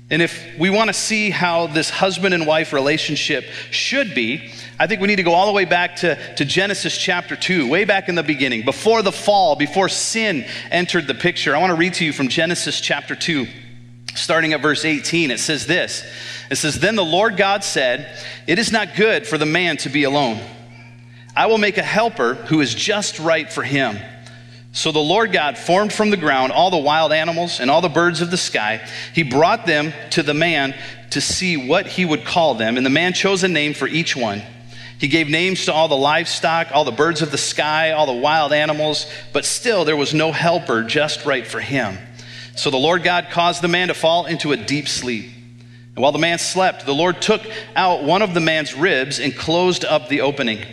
And 0.09 0.21
if 0.21 0.57
we 0.57 0.69
want 0.69 0.87
to 0.87 0.93
see 0.93 1.29
how 1.29 1.67
this 1.67 1.89
husband 1.89 2.33
and 2.33 2.47
wife 2.47 2.71
relationship 2.71 3.43
should 3.71 4.15
be, 4.15 4.53
I 4.79 4.87
think 4.87 5.01
we 5.01 5.07
need 5.07 5.17
to 5.17 5.23
go 5.23 5.33
all 5.33 5.47
the 5.47 5.51
way 5.51 5.65
back 5.65 5.97
to, 5.97 6.35
to 6.35 6.45
Genesis 6.45 6.97
chapter 6.97 7.35
2, 7.35 7.67
way 7.67 7.83
back 7.83 8.07
in 8.07 8.15
the 8.15 8.23
beginning, 8.23 8.63
before 8.63 9.01
the 9.01 9.11
fall, 9.11 9.57
before 9.57 9.89
sin 9.89 10.45
entered 10.71 11.07
the 11.07 11.13
picture. 11.13 11.53
I 11.53 11.59
want 11.59 11.71
to 11.71 11.77
read 11.77 11.95
to 11.95 12.05
you 12.05 12.13
from 12.13 12.29
Genesis 12.29 12.79
chapter 12.79 13.15
2, 13.15 13.47
starting 14.15 14.53
at 14.53 14.61
verse 14.61 14.85
18. 14.85 15.29
It 15.29 15.41
says 15.41 15.67
this 15.67 16.05
It 16.49 16.55
says, 16.55 16.79
Then 16.79 16.95
the 16.95 17.03
Lord 17.03 17.35
God 17.35 17.65
said, 17.65 18.17
It 18.47 18.59
is 18.59 18.71
not 18.71 18.95
good 18.95 19.27
for 19.27 19.37
the 19.37 19.45
man 19.45 19.75
to 19.77 19.89
be 19.89 20.03
alone. 20.03 20.39
I 21.35 21.47
will 21.47 21.57
make 21.57 21.77
a 21.77 21.83
helper 21.83 22.35
who 22.35 22.61
is 22.61 22.73
just 22.73 23.19
right 23.19 23.51
for 23.51 23.61
him. 23.61 23.97
So 24.77 24.91
the 24.91 25.00
Lord 25.00 25.31
God 25.31 25.57
formed 25.57 25.91
from 25.91 26.12
the 26.12 26.17
ground 26.17 26.51
all 26.51 26.69
the 26.69 26.77
wild 26.77 27.12
animals 27.12 27.60
and 27.60 27.72
all 27.72 27.81
the 27.81 27.89
birds 27.89 28.22
of 28.22 28.29
the 28.29 28.38
sky. 28.38 28.88
He 29.12 29.24
brought 29.24 29.65
them 29.65 29.91
to 30.12 30.22
the 30.22 30.36
man 30.36 30.75
to 31.10 31.19
see 31.19 31.57
what 31.57 31.88
he 31.88 32.05
would 32.05 32.24
call 32.24 32.53
them, 32.53 32.77
and 32.77 32.86
the 32.86 32.91
man 32.91 33.13
chose 33.13 33.43
a 33.43 33.48
name 33.48 33.74
for 33.74 33.88
each 33.88 34.15
one. 34.15 34.43
He 35.00 35.07
gave 35.07 35.29
names 35.29 35.65
to 35.65 35.74
all 35.74 35.88
the 35.88 35.98
livestock, 35.98 36.67
all 36.72 36.86
the 36.86 36.91
birds 36.91 37.24
of 37.24 37.31
the 37.31 37.39
sky, 37.39 37.93
all 37.93 38.05
the 38.05 38.22
wild 38.22 38.53
animals, 38.53 39.12
but 39.34 39.46
still 39.46 39.84
there 39.84 39.98
was 39.98 40.13
no 40.13 40.31
helper 40.31 40.84
just 40.84 41.25
right 41.25 41.48
for 41.48 41.60
him. 41.60 41.98
So 42.55 42.69
the 42.69 42.77
Lord 42.77 43.01
God 43.01 43.29
caused 43.31 43.63
the 43.63 43.67
man 43.67 43.88
to 43.88 43.96
fall 43.96 44.27
into 44.27 44.51
a 44.51 44.57
deep 44.57 44.88
sleep. 44.88 45.25
And 45.96 46.03
while 46.03 46.12
the 46.12 46.19
man 46.19 46.38
slept, 46.38 46.86
the 46.86 46.93
Lord 46.93 47.19
took 47.19 47.41
out 47.75 48.03
one 48.03 48.22
of 48.22 48.36
the 48.36 48.41
man's 48.41 48.75
ribs 48.75 49.19
and 49.19 49.36
closed 49.36 49.86
up 49.86 50.07
the 50.07 50.22
opening. 50.22 50.63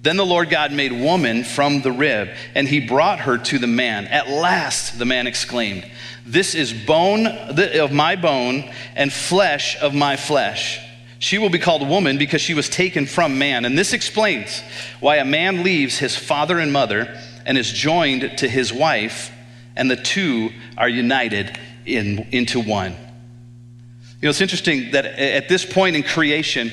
Then 0.00 0.16
the 0.16 0.26
Lord 0.26 0.48
God 0.48 0.72
made 0.72 0.92
woman 0.92 1.42
from 1.42 1.82
the 1.82 1.90
rib, 1.90 2.28
and 2.54 2.68
he 2.68 2.86
brought 2.86 3.20
her 3.20 3.36
to 3.36 3.58
the 3.58 3.66
man. 3.66 4.06
At 4.06 4.28
last, 4.28 4.98
the 4.98 5.04
man 5.04 5.26
exclaimed, 5.26 5.84
This 6.24 6.54
is 6.54 6.72
bone 6.72 7.26
of 7.26 7.92
my 7.92 8.14
bone 8.14 8.70
and 8.94 9.12
flesh 9.12 9.76
of 9.80 9.94
my 9.94 10.16
flesh. 10.16 10.80
She 11.18 11.38
will 11.38 11.50
be 11.50 11.58
called 11.58 11.86
woman 11.86 12.16
because 12.16 12.40
she 12.40 12.54
was 12.54 12.68
taken 12.68 13.06
from 13.06 13.38
man. 13.38 13.64
And 13.64 13.76
this 13.76 13.92
explains 13.92 14.62
why 15.00 15.16
a 15.16 15.24
man 15.24 15.64
leaves 15.64 15.98
his 15.98 16.14
father 16.14 16.60
and 16.60 16.72
mother 16.72 17.20
and 17.44 17.58
is 17.58 17.72
joined 17.72 18.38
to 18.38 18.48
his 18.48 18.72
wife, 18.72 19.32
and 19.74 19.90
the 19.90 19.96
two 19.96 20.50
are 20.76 20.88
united 20.88 21.58
in, 21.86 22.28
into 22.30 22.60
one. 22.60 22.92
You 22.92 24.26
know, 24.26 24.30
it's 24.30 24.40
interesting 24.40 24.92
that 24.92 25.06
at 25.06 25.48
this 25.48 25.64
point 25.64 25.96
in 25.96 26.02
creation, 26.02 26.70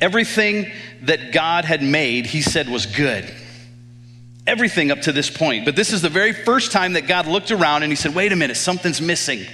Everything 0.00 0.70
that 1.02 1.32
God 1.32 1.64
had 1.64 1.82
made, 1.82 2.26
he 2.26 2.42
said 2.42 2.68
was 2.68 2.86
good. 2.86 3.32
Everything 4.46 4.90
up 4.90 5.02
to 5.02 5.12
this 5.12 5.30
point. 5.30 5.64
But 5.64 5.74
this 5.74 5.92
is 5.92 6.02
the 6.02 6.08
very 6.08 6.32
first 6.32 6.70
time 6.70 6.92
that 6.92 7.06
God 7.06 7.26
looked 7.26 7.50
around 7.50 7.82
and 7.82 7.90
he 7.90 7.96
said, 7.96 8.14
wait 8.14 8.32
a 8.32 8.36
minute, 8.36 8.56
something's 8.56 9.00
missing. 9.00 9.44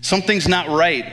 Something's 0.00 0.48
not 0.48 0.68
right. 0.68 1.12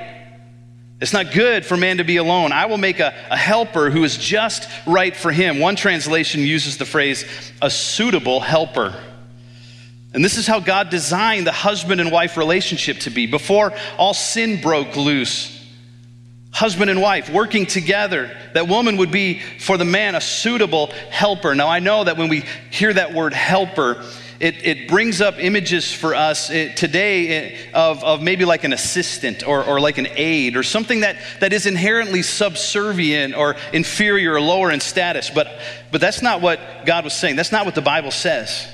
It's 1.01 1.11
not 1.11 1.33
good 1.33 1.65
for 1.65 1.75
man 1.75 1.97
to 1.97 2.03
be 2.03 2.17
alone. 2.17 2.53
I 2.53 2.67
will 2.67 2.77
make 2.77 2.99
a, 2.99 3.13
a 3.29 3.35
helper 3.35 3.89
who 3.89 4.03
is 4.03 4.17
just 4.17 4.69
right 4.87 5.15
for 5.15 5.31
him. 5.31 5.59
One 5.59 5.75
translation 5.75 6.41
uses 6.41 6.77
the 6.77 6.85
phrase, 6.85 7.25
a 7.61 7.69
suitable 7.69 8.39
helper. 8.39 8.95
And 10.13 10.23
this 10.23 10.37
is 10.37 10.47
how 10.47 10.61
God 10.61 10.89
designed 10.89 11.45
the 11.45 11.51
husband 11.51 11.99
and 11.99 12.11
wife 12.11 12.37
relationship 12.37 12.99
to 12.99 13.09
be. 13.09 13.27
Before 13.27 13.73
all 13.97 14.13
sin 14.13 14.61
broke 14.61 14.95
loose, 14.95 15.54
husband 16.55 16.89
and 16.89 17.01
wife 17.01 17.29
working 17.29 17.65
together. 17.65 18.31
That 18.53 18.69
woman 18.69 18.95
would 18.97 19.11
be 19.11 19.39
for 19.59 19.77
the 19.77 19.83
man 19.83 20.15
a 20.15 20.21
suitable 20.21 20.87
helper. 21.09 21.53
Now, 21.53 21.67
I 21.67 21.79
know 21.79 22.05
that 22.05 22.15
when 22.15 22.29
we 22.29 22.45
hear 22.69 22.93
that 22.93 23.13
word 23.13 23.33
helper, 23.33 24.01
it, 24.39 24.65
it 24.65 24.87
brings 24.87 25.19
up 25.19 25.35
images 25.37 25.91
for 25.91 26.15
us 26.15 26.49
it, 26.49 26.71
eh, 26.71 26.73
today 26.75 27.27
eh, 27.27 27.71
of, 27.73 28.01
of 28.05 28.21
maybe 28.21 28.45
like 28.45 28.63
an 28.63 28.71
assistant 28.71 29.45
or, 29.45 29.65
or 29.65 29.81
like 29.81 29.97
an 29.97 30.07
aide 30.15 30.55
or 30.55 30.63
something 30.63 31.01
that, 31.01 31.17
that 31.41 31.51
is 31.51 31.65
inherently 31.65 32.21
subservient 32.21 33.35
or 33.35 33.57
inferior 33.73 34.35
or 34.35 34.41
lower 34.41 34.71
in 34.71 34.79
status. 34.79 35.29
But, 35.29 35.59
but 35.91 35.99
that's 35.99 36.21
not 36.21 36.39
what 36.39 36.85
God 36.85 37.03
was 37.03 37.13
saying. 37.13 37.35
That's 37.35 37.51
not 37.51 37.65
what 37.65 37.75
the 37.75 37.81
Bible 37.81 38.11
says. 38.11 38.65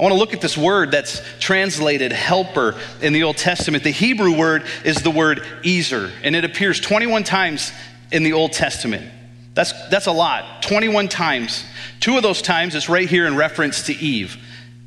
I 0.00 0.02
want 0.02 0.14
to 0.14 0.18
look 0.18 0.32
at 0.32 0.40
this 0.40 0.56
word 0.56 0.92
that's 0.92 1.20
translated 1.40 2.10
helper 2.10 2.74
in 3.02 3.12
the 3.12 3.24
Old 3.24 3.36
Testament. 3.36 3.84
The 3.84 3.90
Hebrew 3.90 4.34
word 4.34 4.64
is 4.82 5.02
the 5.02 5.10
word 5.10 5.44
ezer, 5.62 6.10
and 6.22 6.34
it 6.34 6.42
appears 6.42 6.80
21 6.80 7.22
times 7.22 7.70
in 8.10 8.22
the 8.22 8.32
Old 8.32 8.52
Testament. 8.52 9.12
That's, 9.52 9.74
that's 9.90 10.06
a 10.06 10.12
lot, 10.12 10.62
21 10.62 11.08
times. 11.08 11.66
Two 12.00 12.16
of 12.16 12.22
those 12.22 12.40
times 12.40 12.74
is 12.74 12.88
right 12.88 13.10
here 13.10 13.26
in 13.26 13.36
reference 13.36 13.82
to 13.88 13.92
Eve 13.92 14.38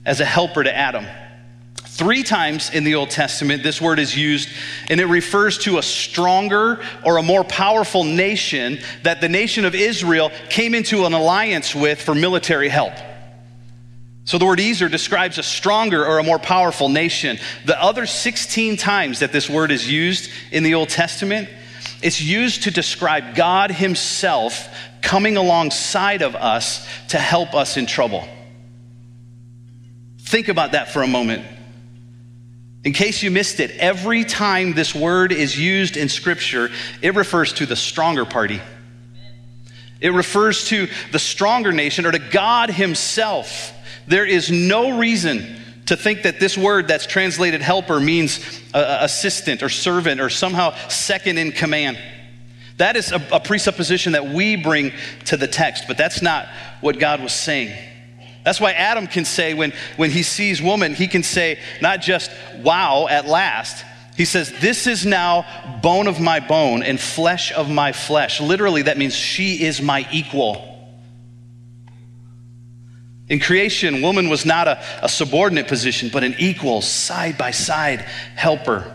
as 0.03 0.19
a 0.19 0.25
helper 0.25 0.63
to 0.63 0.75
Adam. 0.75 1.05
Three 1.75 2.23
times 2.23 2.71
in 2.71 2.83
the 2.83 2.95
Old 2.95 3.11
Testament, 3.11 3.61
this 3.61 3.79
word 3.79 3.99
is 3.99 4.17
used, 4.17 4.49
and 4.89 4.99
it 4.99 5.05
refers 5.05 5.59
to 5.59 5.77
a 5.77 5.83
stronger 5.83 6.83
or 7.05 7.17
a 7.17 7.23
more 7.23 7.43
powerful 7.43 8.03
nation 8.03 8.79
that 9.03 9.21
the 9.21 9.29
nation 9.29 9.63
of 9.63 9.75
Israel 9.75 10.31
came 10.49 10.73
into 10.73 11.05
an 11.05 11.13
alliance 11.13 11.75
with 11.75 12.01
for 12.01 12.15
military 12.15 12.67
help. 12.67 12.93
So 14.25 14.37
the 14.37 14.45
word 14.45 14.59
Ezer 14.59 14.87
describes 14.87 15.37
a 15.37 15.43
stronger 15.43 16.05
or 16.05 16.17
a 16.17 16.23
more 16.23 16.39
powerful 16.39 16.87
nation. 16.87 17.37
The 17.65 17.81
other 17.81 18.05
16 18.05 18.77
times 18.77 19.19
that 19.19 19.33
this 19.33 19.49
word 19.49 19.69
is 19.71 19.89
used 19.89 20.31
in 20.51 20.63
the 20.63 20.75
Old 20.75 20.89
Testament, 20.89 21.49
it's 22.01 22.21
used 22.21 22.63
to 22.63 22.71
describe 22.71 23.35
God 23.35 23.71
Himself 23.71 24.69
coming 25.01 25.35
alongside 25.35 26.21
of 26.21 26.35
us 26.35 26.87
to 27.09 27.17
help 27.17 27.53
us 27.53 27.75
in 27.75 27.85
trouble. 27.85 28.27
Think 30.19 30.47
about 30.47 30.71
that 30.71 30.91
for 30.91 31.03
a 31.03 31.07
moment. 31.07 31.45
In 32.85 32.93
case 32.93 33.23
you 33.23 33.31
missed 33.31 33.59
it, 33.59 33.71
every 33.71 34.23
time 34.23 34.73
this 34.73 34.95
word 34.95 35.31
is 35.31 35.57
used 35.57 35.95
in 35.95 36.09
Scripture, 36.09 36.69
it 37.01 37.15
refers 37.15 37.53
to 37.53 37.65
the 37.65 37.75
stronger 37.75 38.25
party. 38.25 38.61
It 40.01 40.09
refers 40.09 40.65
to 40.69 40.87
the 41.11 41.19
stronger 41.19 41.71
nation 41.71 42.05
or 42.05 42.11
to 42.11 42.19
God 42.19 42.69
Himself. 42.69 43.71
There 44.07 44.25
is 44.25 44.51
no 44.51 44.97
reason 44.97 45.59
to 45.87 45.97
think 45.97 46.23
that 46.23 46.39
this 46.39 46.57
word 46.57 46.87
that's 46.87 47.05
translated 47.05 47.61
helper 47.61 47.99
means 47.99 48.39
uh, 48.73 48.99
assistant 49.01 49.63
or 49.63 49.69
servant 49.69 50.21
or 50.21 50.29
somehow 50.29 50.75
second 50.87 51.37
in 51.37 51.51
command. 51.51 51.97
That 52.77 52.95
is 52.95 53.11
a, 53.11 53.21
a 53.31 53.39
presupposition 53.39 54.13
that 54.13 54.27
we 54.27 54.55
bring 54.55 54.93
to 55.25 55.37
the 55.37 55.47
text, 55.47 55.85
but 55.87 55.97
that's 55.97 56.21
not 56.21 56.47
what 56.81 56.99
God 56.99 57.21
was 57.21 57.33
saying. 57.33 57.77
That's 58.43 58.59
why 58.59 58.73
Adam 58.73 59.07
can 59.07 59.25
say, 59.25 59.53
when, 59.53 59.73
when 59.95 60.11
he 60.11 60.23
sees 60.23 60.61
woman, 60.61 60.93
he 60.95 61.07
can 61.07 61.23
say, 61.23 61.59
not 61.81 62.01
just, 62.01 62.29
wow, 62.57 63.07
at 63.09 63.25
last. 63.25 63.85
He 64.17 64.25
says, 64.25 64.51
This 64.59 64.85
is 64.85 65.05
now 65.05 65.79
bone 65.81 66.07
of 66.07 66.19
my 66.19 66.39
bone 66.39 66.83
and 66.83 66.99
flesh 66.99 67.51
of 67.53 67.69
my 67.69 67.93
flesh. 67.93 68.41
Literally, 68.41 68.83
that 68.83 68.97
means 68.97 69.15
she 69.15 69.63
is 69.63 69.81
my 69.81 70.07
equal. 70.11 70.72
In 73.29 73.39
creation, 73.39 74.01
woman 74.01 74.29
was 74.29 74.45
not 74.45 74.67
a, 74.67 74.83
a 75.01 75.09
subordinate 75.09 75.67
position, 75.67 76.09
but 76.11 76.23
an 76.23 76.35
equal, 76.39 76.81
side 76.81 77.37
by 77.37 77.51
side 77.51 78.01
helper. 78.35 78.93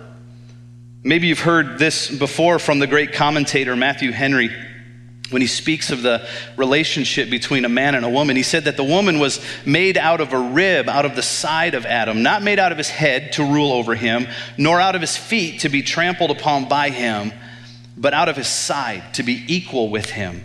Maybe 1.02 1.28
you've 1.28 1.40
heard 1.40 1.78
this 1.78 2.11
before 2.11 2.58
from 2.58 2.78
the 2.78 2.87
great 2.87 3.12
commentator 3.12 3.75
Matthew 3.76 4.12
Henry 4.12 4.50
when 5.30 5.42
he 5.42 5.49
speaks 5.49 5.90
of 5.90 6.02
the 6.02 6.26
relationship 6.56 7.30
between 7.30 7.64
a 7.64 7.68
man 7.68 7.94
and 7.94 8.04
a 8.04 8.08
woman. 8.08 8.37
He 8.37 8.42
said 8.42 8.64
that 8.64 8.76
the 8.76 8.85
woman 8.85 9.18
was 9.18 9.44
made 9.66 9.99
out 9.99 10.20
of 10.20 10.32
a 10.32 10.38
rib, 10.38 10.88
out 10.88 11.04
of 11.04 11.16
the 11.16 11.23
side 11.23 11.75
of 11.75 11.85
Adam, 11.85 12.23
not 12.23 12.42
made 12.42 12.58
out 12.58 12.73
of 12.73 12.78
his 12.78 12.88
head 12.88 13.32
to 13.32 13.44
rule 13.44 13.73
over 13.73 13.94
him, 13.94 14.26
nor 14.56 14.80
out 14.80 14.94
of 14.94 15.00
his 15.00 15.16
feet 15.16 15.61
to 15.61 15.68
be 15.68 15.82
trampled 15.82 16.30
upon 16.30 16.68
by 16.68 16.90
him, 16.90 17.32
but 17.97 18.14
out 18.14 18.28
of 18.28 18.37
his 18.37 18.49
side 18.49 19.14
to 19.14 19.23
be 19.23 19.44
equal 19.49 19.90
with 19.90 20.08
him, 20.08 20.42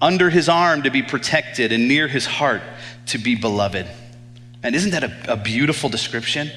under 0.00 0.30
his 0.30 0.48
arm 0.48 0.82
to 0.82 0.90
be 0.90 1.02
protected, 1.02 1.72
and 1.72 1.88
near 1.88 2.08
his 2.08 2.26
heart 2.26 2.62
to 3.06 3.18
be 3.18 3.34
beloved. 3.34 3.86
And 4.62 4.74
isn't 4.74 4.92
that 4.92 5.04
a, 5.04 5.32
a 5.32 5.36
beautiful 5.36 5.90
description? 5.90 6.50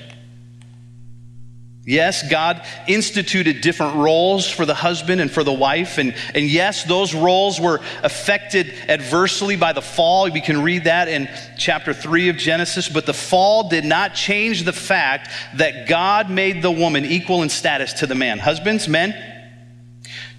Yes, 1.88 2.30
God 2.30 2.62
instituted 2.86 3.62
different 3.62 3.96
roles 3.96 4.50
for 4.50 4.66
the 4.66 4.74
husband 4.74 5.22
and 5.22 5.32
for 5.32 5.46
the 5.46 5.54
wife. 5.54 5.98
And, 5.98 6.14
and 6.36 6.46
yes, 6.46 6.84
those 6.84 7.16
roles 7.16 7.62
were 7.62 7.80
affected 8.04 8.74
adversely 8.90 9.56
by 9.56 9.72
the 9.72 9.82
fall. 9.82 10.30
We 10.30 10.42
can 10.42 10.64
read 10.64 10.84
that 10.84 11.08
in 11.08 11.30
chapter 11.58 11.94
3 11.94 12.28
of 12.28 12.36
Genesis. 12.36 12.90
But 12.90 13.06
the 13.06 13.14
fall 13.14 13.70
did 13.70 13.86
not 13.86 14.14
change 14.16 14.64
the 14.64 14.74
fact 14.74 15.30
that 15.56 15.88
God 15.88 16.30
made 16.30 16.62
the 16.62 16.72
woman 16.72 17.06
equal 17.06 17.42
in 17.42 17.48
status 17.48 17.94
to 17.94 18.06
the 18.06 18.16
man. 18.16 18.40
Husbands, 18.40 18.90
men, 18.90 19.37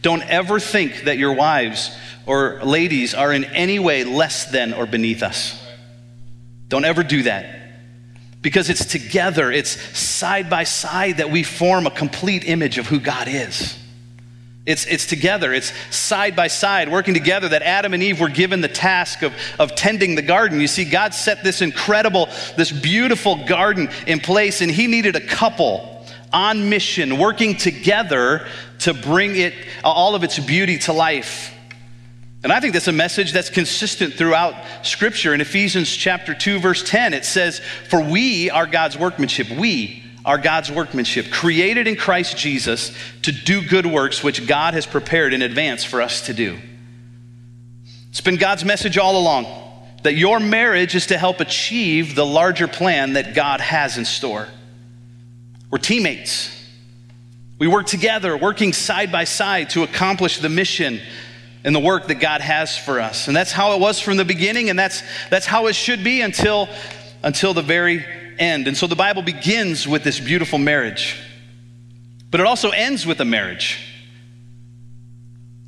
don't 0.02 0.22
ever 0.22 0.60
think 0.60 1.04
that 1.04 1.18
your 1.18 1.34
wives 1.34 1.96
or 2.26 2.60
ladies 2.62 3.14
are 3.14 3.32
in 3.32 3.44
any 3.44 3.78
way 3.78 4.04
less 4.04 4.50
than 4.50 4.72
or 4.74 4.86
beneath 4.86 5.22
us. 5.22 5.60
Don't 6.68 6.84
ever 6.84 7.02
do 7.02 7.22
that. 7.22 7.56
Because 8.40 8.70
it's 8.70 8.84
together, 8.84 9.50
it's 9.50 9.70
side 9.98 10.48
by 10.48 10.64
side 10.64 11.16
that 11.16 11.30
we 11.30 11.42
form 11.42 11.86
a 11.86 11.90
complete 11.90 12.44
image 12.44 12.78
of 12.78 12.86
who 12.86 13.00
God 13.00 13.26
is. 13.26 13.76
It's, 14.64 14.84
it's 14.86 15.06
together, 15.06 15.52
it's 15.52 15.72
side 15.94 16.36
by 16.36 16.48
side, 16.48 16.92
working 16.92 17.14
together, 17.14 17.48
that 17.48 17.62
Adam 17.62 17.94
and 17.94 18.02
Eve 18.02 18.20
were 18.20 18.28
given 18.28 18.60
the 18.60 18.68
task 18.68 19.22
of, 19.22 19.32
of 19.58 19.74
tending 19.74 20.14
the 20.14 20.22
garden. 20.22 20.60
You 20.60 20.66
see, 20.66 20.84
God 20.84 21.14
set 21.14 21.42
this 21.42 21.62
incredible, 21.62 22.26
this 22.56 22.70
beautiful 22.70 23.46
garden 23.46 23.88
in 24.06 24.20
place, 24.20 24.60
and 24.60 24.70
He 24.70 24.86
needed 24.86 25.16
a 25.16 25.26
couple 25.26 25.97
on 26.32 26.68
mission, 26.68 27.18
working 27.18 27.56
together 27.56 28.46
to 28.80 28.94
bring 28.94 29.36
it, 29.36 29.54
all 29.82 30.14
of 30.14 30.24
its 30.24 30.38
beauty 30.38 30.78
to 30.78 30.92
life. 30.92 31.54
And 32.42 32.52
I 32.52 32.60
think 32.60 32.72
that's 32.72 32.88
a 32.88 32.92
message 32.92 33.32
that's 33.32 33.50
consistent 33.50 34.14
throughout 34.14 34.54
Scripture. 34.82 35.34
In 35.34 35.40
Ephesians 35.40 35.90
chapter 35.90 36.34
2, 36.34 36.60
verse 36.60 36.88
10, 36.88 37.12
it 37.12 37.24
says, 37.24 37.60
For 37.88 38.00
we 38.00 38.48
are 38.50 38.66
God's 38.66 38.96
workmanship. 38.96 39.50
We 39.50 40.04
are 40.24 40.38
God's 40.38 40.70
workmanship, 40.70 41.30
created 41.30 41.88
in 41.88 41.96
Christ 41.96 42.36
Jesus 42.36 42.96
to 43.22 43.32
do 43.32 43.66
good 43.66 43.86
works 43.86 44.22
which 44.22 44.46
God 44.46 44.74
has 44.74 44.86
prepared 44.86 45.32
in 45.32 45.42
advance 45.42 45.84
for 45.84 46.02
us 46.02 46.26
to 46.26 46.34
do. 46.34 46.58
It's 48.10 48.20
been 48.20 48.36
God's 48.36 48.64
message 48.64 48.98
all 48.98 49.16
along 49.16 49.46
that 50.02 50.14
your 50.14 50.38
marriage 50.38 50.94
is 50.94 51.06
to 51.06 51.18
help 51.18 51.40
achieve 51.40 52.14
the 52.14 52.26
larger 52.26 52.68
plan 52.68 53.14
that 53.14 53.34
God 53.34 53.60
has 53.60 53.98
in 53.98 54.04
store. 54.04 54.48
We're 55.70 55.78
teammates. 55.78 56.54
We 57.58 57.66
work 57.66 57.86
together, 57.86 58.36
working 58.36 58.72
side 58.72 59.10
by 59.10 59.24
side 59.24 59.70
to 59.70 59.82
accomplish 59.82 60.38
the 60.38 60.48
mission 60.48 61.00
and 61.64 61.74
the 61.74 61.80
work 61.80 62.06
that 62.06 62.16
God 62.16 62.40
has 62.40 62.78
for 62.78 63.00
us. 63.00 63.26
And 63.26 63.36
that's 63.36 63.52
how 63.52 63.74
it 63.74 63.80
was 63.80 64.00
from 64.00 64.16
the 64.16 64.24
beginning, 64.24 64.70
and 64.70 64.78
that's, 64.78 65.02
that's 65.28 65.46
how 65.46 65.66
it 65.66 65.74
should 65.74 66.04
be 66.04 66.20
until, 66.20 66.68
until 67.22 67.52
the 67.52 67.62
very 67.62 68.04
end. 68.38 68.68
And 68.68 68.76
so 68.76 68.86
the 68.86 68.96
Bible 68.96 69.22
begins 69.22 69.86
with 69.86 70.04
this 70.04 70.20
beautiful 70.20 70.58
marriage, 70.58 71.20
but 72.30 72.40
it 72.40 72.46
also 72.46 72.70
ends 72.70 73.04
with 73.04 73.20
a 73.20 73.24
marriage. 73.24 73.87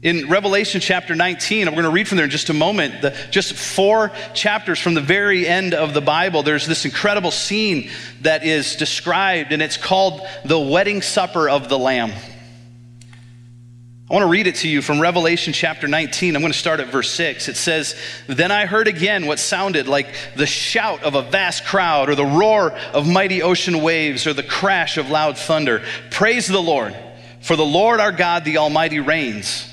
In 0.03 0.31
Revelation 0.31 0.81
chapter 0.81 1.15
19, 1.15 1.67
we're 1.67 1.73
going 1.73 1.85
to 1.85 1.91
read 1.91 2.09
from 2.09 2.17
there 2.17 2.25
in 2.25 2.31
just 2.31 2.49
a 2.49 2.55
moment, 2.55 3.03
the, 3.03 3.15
just 3.31 3.53
four 3.53 4.11
chapters 4.33 4.79
from 4.79 4.95
the 4.95 5.03
very 5.03 5.47
end 5.47 5.75
of 5.75 5.93
the 5.93 6.01
Bible, 6.01 6.43
there's 6.43 6.67
this 6.67 6.87
incredible 6.87 7.31
scene 7.31 7.91
that 8.23 8.43
is 8.43 8.77
described, 8.77 9.53
and 9.53 9.61
it's 9.61 9.77
called 9.77 10.27
the 10.43 10.59
wedding 10.59 11.03
supper 11.03 11.51
of 11.51 11.69
the 11.69 11.79
Lamb. 11.79 12.13
I 12.13 14.15
want 14.15 14.23
to 14.23 14.31
read 14.31 14.47
it 14.47 14.55
to 14.57 14.71
you 14.71 14.81
from 14.81 15.01
Revelation 15.01 15.53
chapter 15.53 15.87
19. 15.87 16.35
I'm 16.35 16.41
going 16.41 16.51
to 16.51 16.59
start 16.59 16.81
at 16.81 16.89
verse 16.89 17.11
6. 17.11 17.51
It 17.51 17.59
says, 17.59 17.95
Then 18.27 18.51
I 18.51 18.65
heard 18.65 18.89
again 18.89 19.27
what 19.27 19.39
sounded 19.39 19.87
like 19.87 20.15
the 20.35 20.47
shout 20.47 21.03
of 21.03 21.15
a 21.15 21.23
vast 21.23 21.67
crowd, 21.67 22.09
or 22.09 22.15
the 22.15 22.25
roar 22.25 22.73
of 22.95 23.07
mighty 23.07 23.43
ocean 23.43 23.83
waves, 23.83 24.27
or 24.27 24.33
the 24.33 24.43
crash 24.43 24.97
of 24.97 25.11
loud 25.11 25.37
thunder. 25.37 25.83
Praise 26.11 26.47
the 26.47 26.63
Lord, 26.63 26.97
for 27.43 27.55
the 27.55 27.67
Lord 27.67 28.01
our 28.01 28.13
God, 28.13 28.47
the 28.47 28.57
Almighty, 28.57 28.99
reigns. 28.99 29.70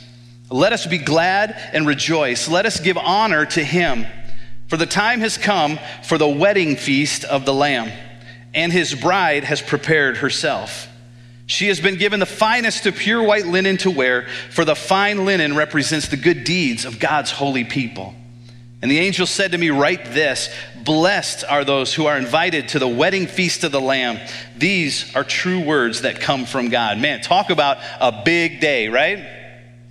Let 0.49 0.73
us 0.73 0.85
be 0.85 0.97
glad 0.97 1.51
and 1.73 1.85
rejoice. 1.85 2.47
Let 2.47 2.65
us 2.65 2.79
give 2.79 2.97
honor 2.97 3.45
to 3.47 3.63
him. 3.63 4.05
For 4.67 4.77
the 4.77 4.85
time 4.85 5.19
has 5.21 5.37
come 5.37 5.79
for 6.03 6.17
the 6.17 6.27
wedding 6.27 6.75
feast 6.75 7.23
of 7.23 7.45
the 7.45 7.53
Lamb, 7.53 7.91
and 8.53 8.71
his 8.71 8.93
bride 8.93 9.43
has 9.45 9.61
prepared 9.61 10.17
herself. 10.17 10.87
She 11.45 11.67
has 11.67 11.79
been 11.79 11.95
given 11.95 12.19
the 12.19 12.25
finest 12.25 12.85
of 12.85 12.95
pure 12.95 13.23
white 13.23 13.47
linen 13.47 13.77
to 13.77 13.91
wear, 13.91 14.27
for 14.51 14.65
the 14.65 14.75
fine 14.75 15.25
linen 15.25 15.55
represents 15.55 16.09
the 16.09 16.17
good 16.17 16.43
deeds 16.43 16.83
of 16.83 16.99
God's 16.99 17.31
holy 17.31 17.63
people. 17.63 18.13
And 18.81 18.91
the 18.91 18.99
angel 18.99 19.25
said 19.25 19.53
to 19.53 19.57
me, 19.57 19.69
Write 19.69 20.11
this 20.11 20.53
Blessed 20.83 21.45
are 21.49 21.65
those 21.65 21.93
who 21.93 22.05
are 22.05 22.17
invited 22.17 22.69
to 22.69 22.79
the 22.79 22.87
wedding 22.87 23.27
feast 23.27 23.63
of 23.63 23.71
the 23.71 23.81
Lamb. 23.81 24.19
These 24.57 25.15
are 25.15 25.23
true 25.23 25.61
words 25.61 26.01
that 26.01 26.19
come 26.19 26.45
from 26.45 26.69
God. 26.69 26.97
Man, 26.97 27.21
talk 27.21 27.49
about 27.49 27.77
a 27.99 28.21
big 28.23 28.59
day, 28.59 28.89
right? 28.89 29.36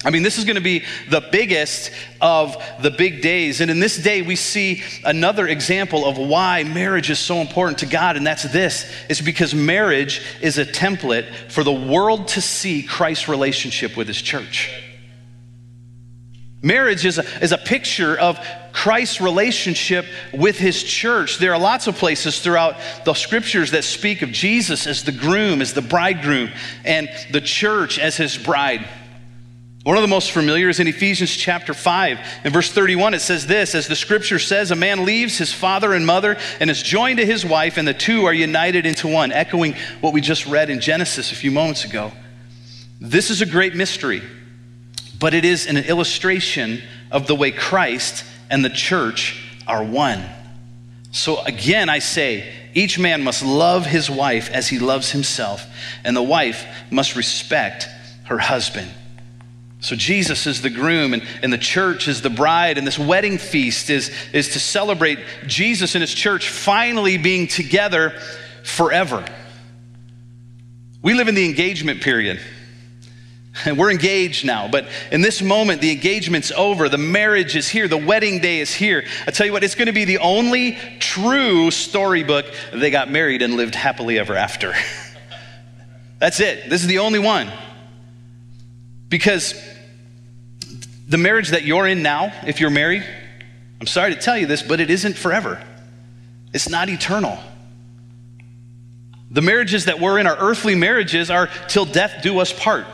I 0.06 0.10
mean, 0.10 0.22
this 0.22 0.38
is 0.38 0.44
going 0.44 0.54
to 0.54 0.62
be 0.62 0.84
the 1.10 1.20
biggest 1.20 1.90
of 2.20 2.56
the 2.80 2.92
big 2.92 3.22
days. 3.22 3.60
And 3.60 3.72
in 3.72 3.80
this 3.80 3.96
day, 3.98 4.22
we 4.22 4.36
see 4.36 4.84
another 5.04 5.48
example 5.48 6.06
of 6.06 6.16
why 6.16 6.62
marriage 6.62 7.10
is 7.10 7.18
so 7.18 7.38
important 7.38 7.78
to 7.78 7.86
God, 7.86 8.16
and 8.16 8.24
that's 8.24 8.44
this 8.44 8.88
it's 9.10 9.20
because 9.20 9.52
marriage 9.52 10.22
is 10.40 10.58
a 10.58 10.64
template 10.64 11.28
for 11.50 11.64
the 11.64 11.72
world 11.72 12.28
to 12.28 12.40
see 12.40 12.84
Christ's 12.84 13.26
relationship 13.26 13.96
with 13.96 14.06
his 14.06 14.22
church. 14.22 14.80
Marriage 16.62 17.04
is 17.04 17.18
a, 17.18 17.24
is 17.42 17.50
a 17.50 17.58
picture 17.58 18.16
of 18.16 18.38
Christ's 18.72 19.20
relationship 19.20 20.06
with 20.32 20.56
his 20.56 20.84
church. 20.84 21.38
There 21.38 21.52
are 21.52 21.58
lots 21.58 21.88
of 21.88 21.96
places 21.96 22.38
throughout 22.38 22.76
the 23.04 23.14
scriptures 23.14 23.72
that 23.72 23.82
speak 23.82 24.22
of 24.22 24.30
Jesus 24.30 24.86
as 24.86 25.02
the 25.02 25.12
groom, 25.12 25.60
as 25.60 25.74
the 25.74 25.82
bridegroom, 25.82 26.50
and 26.84 27.08
the 27.32 27.40
church 27.40 27.98
as 27.98 28.16
his 28.16 28.38
bride. 28.38 28.86
One 29.86 29.96
of 29.96 30.02
the 30.02 30.08
most 30.08 30.32
familiar 30.32 30.68
is 30.68 30.80
in 30.80 30.88
Ephesians 30.88 31.30
chapter 31.36 31.72
5. 31.72 32.18
In 32.44 32.52
verse 32.52 32.72
31, 32.72 33.14
it 33.14 33.20
says 33.20 33.46
this 33.46 33.72
As 33.72 33.86
the 33.86 33.94
scripture 33.94 34.40
says, 34.40 34.72
a 34.72 34.74
man 34.74 35.04
leaves 35.04 35.38
his 35.38 35.52
father 35.52 35.92
and 35.92 36.04
mother 36.04 36.38
and 36.58 36.68
is 36.68 36.82
joined 36.82 37.20
to 37.20 37.24
his 37.24 37.46
wife, 37.46 37.76
and 37.76 37.86
the 37.86 37.94
two 37.94 38.24
are 38.24 38.34
united 38.34 38.84
into 38.84 39.06
one, 39.06 39.30
echoing 39.30 39.76
what 40.00 40.12
we 40.12 40.20
just 40.20 40.44
read 40.44 40.70
in 40.70 40.80
Genesis 40.80 41.30
a 41.30 41.36
few 41.36 41.52
moments 41.52 41.84
ago. 41.84 42.10
This 43.00 43.30
is 43.30 43.42
a 43.42 43.46
great 43.46 43.76
mystery, 43.76 44.22
but 45.20 45.34
it 45.34 45.44
is 45.44 45.68
an 45.68 45.76
illustration 45.76 46.82
of 47.12 47.28
the 47.28 47.36
way 47.36 47.52
Christ 47.52 48.24
and 48.50 48.64
the 48.64 48.70
church 48.70 49.40
are 49.68 49.84
one. 49.84 50.24
So 51.12 51.44
again, 51.44 51.88
I 51.88 52.00
say, 52.00 52.52
each 52.74 52.98
man 52.98 53.22
must 53.22 53.44
love 53.44 53.86
his 53.86 54.10
wife 54.10 54.50
as 54.50 54.66
he 54.66 54.80
loves 54.80 55.12
himself, 55.12 55.64
and 56.02 56.16
the 56.16 56.24
wife 56.24 56.66
must 56.90 57.14
respect 57.14 57.86
her 58.24 58.38
husband. 58.38 58.90
So 59.80 59.94
Jesus 59.94 60.46
is 60.46 60.62
the 60.62 60.70
groom 60.70 61.14
and, 61.14 61.22
and 61.42 61.52
the 61.52 61.58
church 61.58 62.08
is 62.08 62.22
the 62.22 62.30
bride, 62.30 62.78
and 62.78 62.86
this 62.86 62.98
wedding 62.98 63.38
feast 63.38 63.90
is, 63.90 64.10
is 64.32 64.50
to 64.50 64.60
celebrate 64.60 65.18
Jesus 65.46 65.94
and 65.94 66.02
his 66.02 66.14
church 66.14 66.48
finally 66.48 67.18
being 67.18 67.46
together 67.46 68.18
forever. 68.64 69.24
We 71.02 71.14
live 71.14 71.28
in 71.28 71.34
the 71.34 71.44
engagement 71.44 72.00
period. 72.00 72.40
And 73.64 73.78
we're 73.78 73.90
engaged 73.90 74.44
now, 74.44 74.68
but 74.68 74.88
in 75.10 75.20
this 75.22 75.40
moment, 75.40 75.80
the 75.80 75.90
engagement's 75.92 76.50
over. 76.52 76.88
The 76.88 76.98
marriage 76.98 77.56
is 77.56 77.68
here. 77.68 77.88
The 77.88 77.96
wedding 77.96 78.40
day 78.40 78.60
is 78.60 78.74
here. 78.74 79.04
I 79.26 79.30
tell 79.30 79.46
you 79.46 79.52
what, 79.52 79.64
it's 79.64 79.74
going 79.74 79.86
to 79.86 79.92
be 79.92 80.04
the 80.04 80.18
only 80.18 80.78
true 80.98 81.70
storybook 81.70 82.46
they 82.72 82.90
got 82.90 83.10
married 83.10 83.42
and 83.42 83.54
lived 83.54 83.74
happily 83.74 84.18
ever 84.18 84.34
after. 84.34 84.74
That's 86.18 86.40
it. 86.40 86.68
This 86.68 86.82
is 86.82 86.86
the 86.86 86.98
only 86.98 87.18
one. 87.18 87.50
Because 89.08 89.54
the 91.08 91.18
marriage 91.18 91.50
that 91.50 91.64
you're 91.64 91.86
in 91.86 92.02
now, 92.02 92.32
if 92.46 92.60
you're 92.60 92.70
married, 92.70 93.04
I'm 93.80 93.86
sorry 93.86 94.14
to 94.14 94.20
tell 94.20 94.36
you 94.36 94.46
this, 94.46 94.62
but 94.62 94.80
it 94.80 94.90
isn't 94.90 95.16
forever. 95.16 95.62
It's 96.52 96.68
not 96.68 96.88
eternal. 96.88 97.38
The 99.30 99.42
marriages 99.42 99.84
that 99.84 100.00
we're 100.00 100.18
in, 100.18 100.26
our 100.26 100.36
earthly 100.38 100.74
marriages, 100.74 101.30
are 101.30 101.48
till 101.68 101.84
death 101.84 102.22
do 102.22 102.38
us 102.38 102.52
part. 102.52 102.86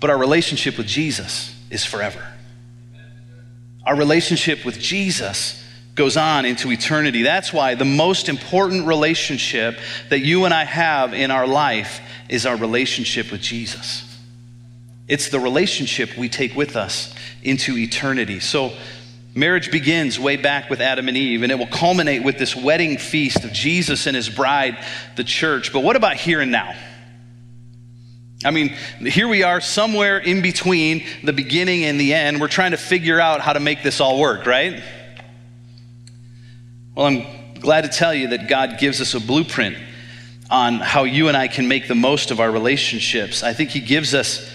But 0.00 0.10
our 0.10 0.18
relationship 0.18 0.78
with 0.78 0.86
Jesus 0.86 1.54
is 1.70 1.84
forever. 1.84 2.24
Our 3.84 3.96
relationship 3.96 4.64
with 4.64 4.78
Jesus 4.78 5.62
goes 5.98 6.16
on 6.16 6.46
into 6.46 6.72
eternity. 6.72 7.22
That's 7.22 7.52
why 7.52 7.74
the 7.74 7.84
most 7.84 8.30
important 8.30 8.86
relationship 8.86 9.78
that 10.08 10.20
you 10.20 10.46
and 10.46 10.54
I 10.54 10.64
have 10.64 11.12
in 11.12 11.30
our 11.30 11.46
life 11.46 12.00
is 12.30 12.46
our 12.46 12.56
relationship 12.56 13.30
with 13.30 13.42
Jesus. 13.42 14.04
It's 15.08 15.28
the 15.28 15.40
relationship 15.40 16.16
we 16.16 16.30
take 16.30 16.54
with 16.54 16.76
us 16.76 17.14
into 17.42 17.76
eternity. 17.76 18.40
So, 18.40 18.72
marriage 19.34 19.70
begins 19.70 20.18
way 20.18 20.36
back 20.36 20.70
with 20.70 20.80
Adam 20.80 21.08
and 21.08 21.16
Eve, 21.16 21.42
and 21.42 21.52
it 21.52 21.58
will 21.58 21.66
culminate 21.66 22.22
with 22.22 22.38
this 22.38 22.54
wedding 22.54 22.96
feast 22.96 23.44
of 23.44 23.52
Jesus 23.52 24.06
and 24.06 24.14
his 24.14 24.30
bride, 24.30 24.78
the 25.16 25.24
church. 25.24 25.72
But 25.72 25.80
what 25.80 25.96
about 25.96 26.16
here 26.16 26.40
and 26.40 26.52
now? 26.52 26.74
I 28.44 28.52
mean, 28.52 28.68
here 29.00 29.26
we 29.26 29.42
are 29.42 29.60
somewhere 29.60 30.18
in 30.18 30.42
between 30.42 31.04
the 31.24 31.32
beginning 31.32 31.84
and 31.84 31.98
the 31.98 32.14
end. 32.14 32.40
We're 32.40 32.46
trying 32.48 32.70
to 32.70 32.76
figure 32.76 33.20
out 33.20 33.40
how 33.40 33.54
to 33.54 33.60
make 33.60 33.82
this 33.82 34.00
all 34.00 34.20
work, 34.20 34.46
right? 34.46 34.80
Well, 36.98 37.06
I'm 37.06 37.24
glad 37.60 37.82
to 37.82 37.88
tell 37.88 38.12
you 38.12 38.26
that 38.30 38.48
God 38.48 38.80
gives 38.80 39.00
us 39.00 39.14
a 39.14 39.20
blueprint 39.20 39.76
on 40.50 40.80
how 40.80 41.04
you 41.04 41.28
and 41.28 41.36
I 41.36 41.46
can 41.46 41.68
make 41.68 41.86
the 41.86 41.94
most 41.94 42.32
of 42.32 42.40
our 42.40 42.50
relationships. 42.50 43.44
I 43.44 43.52
think 43.52 43.70
He 43.70 43.78
gives 43.78 44.14
us 44.14 44.52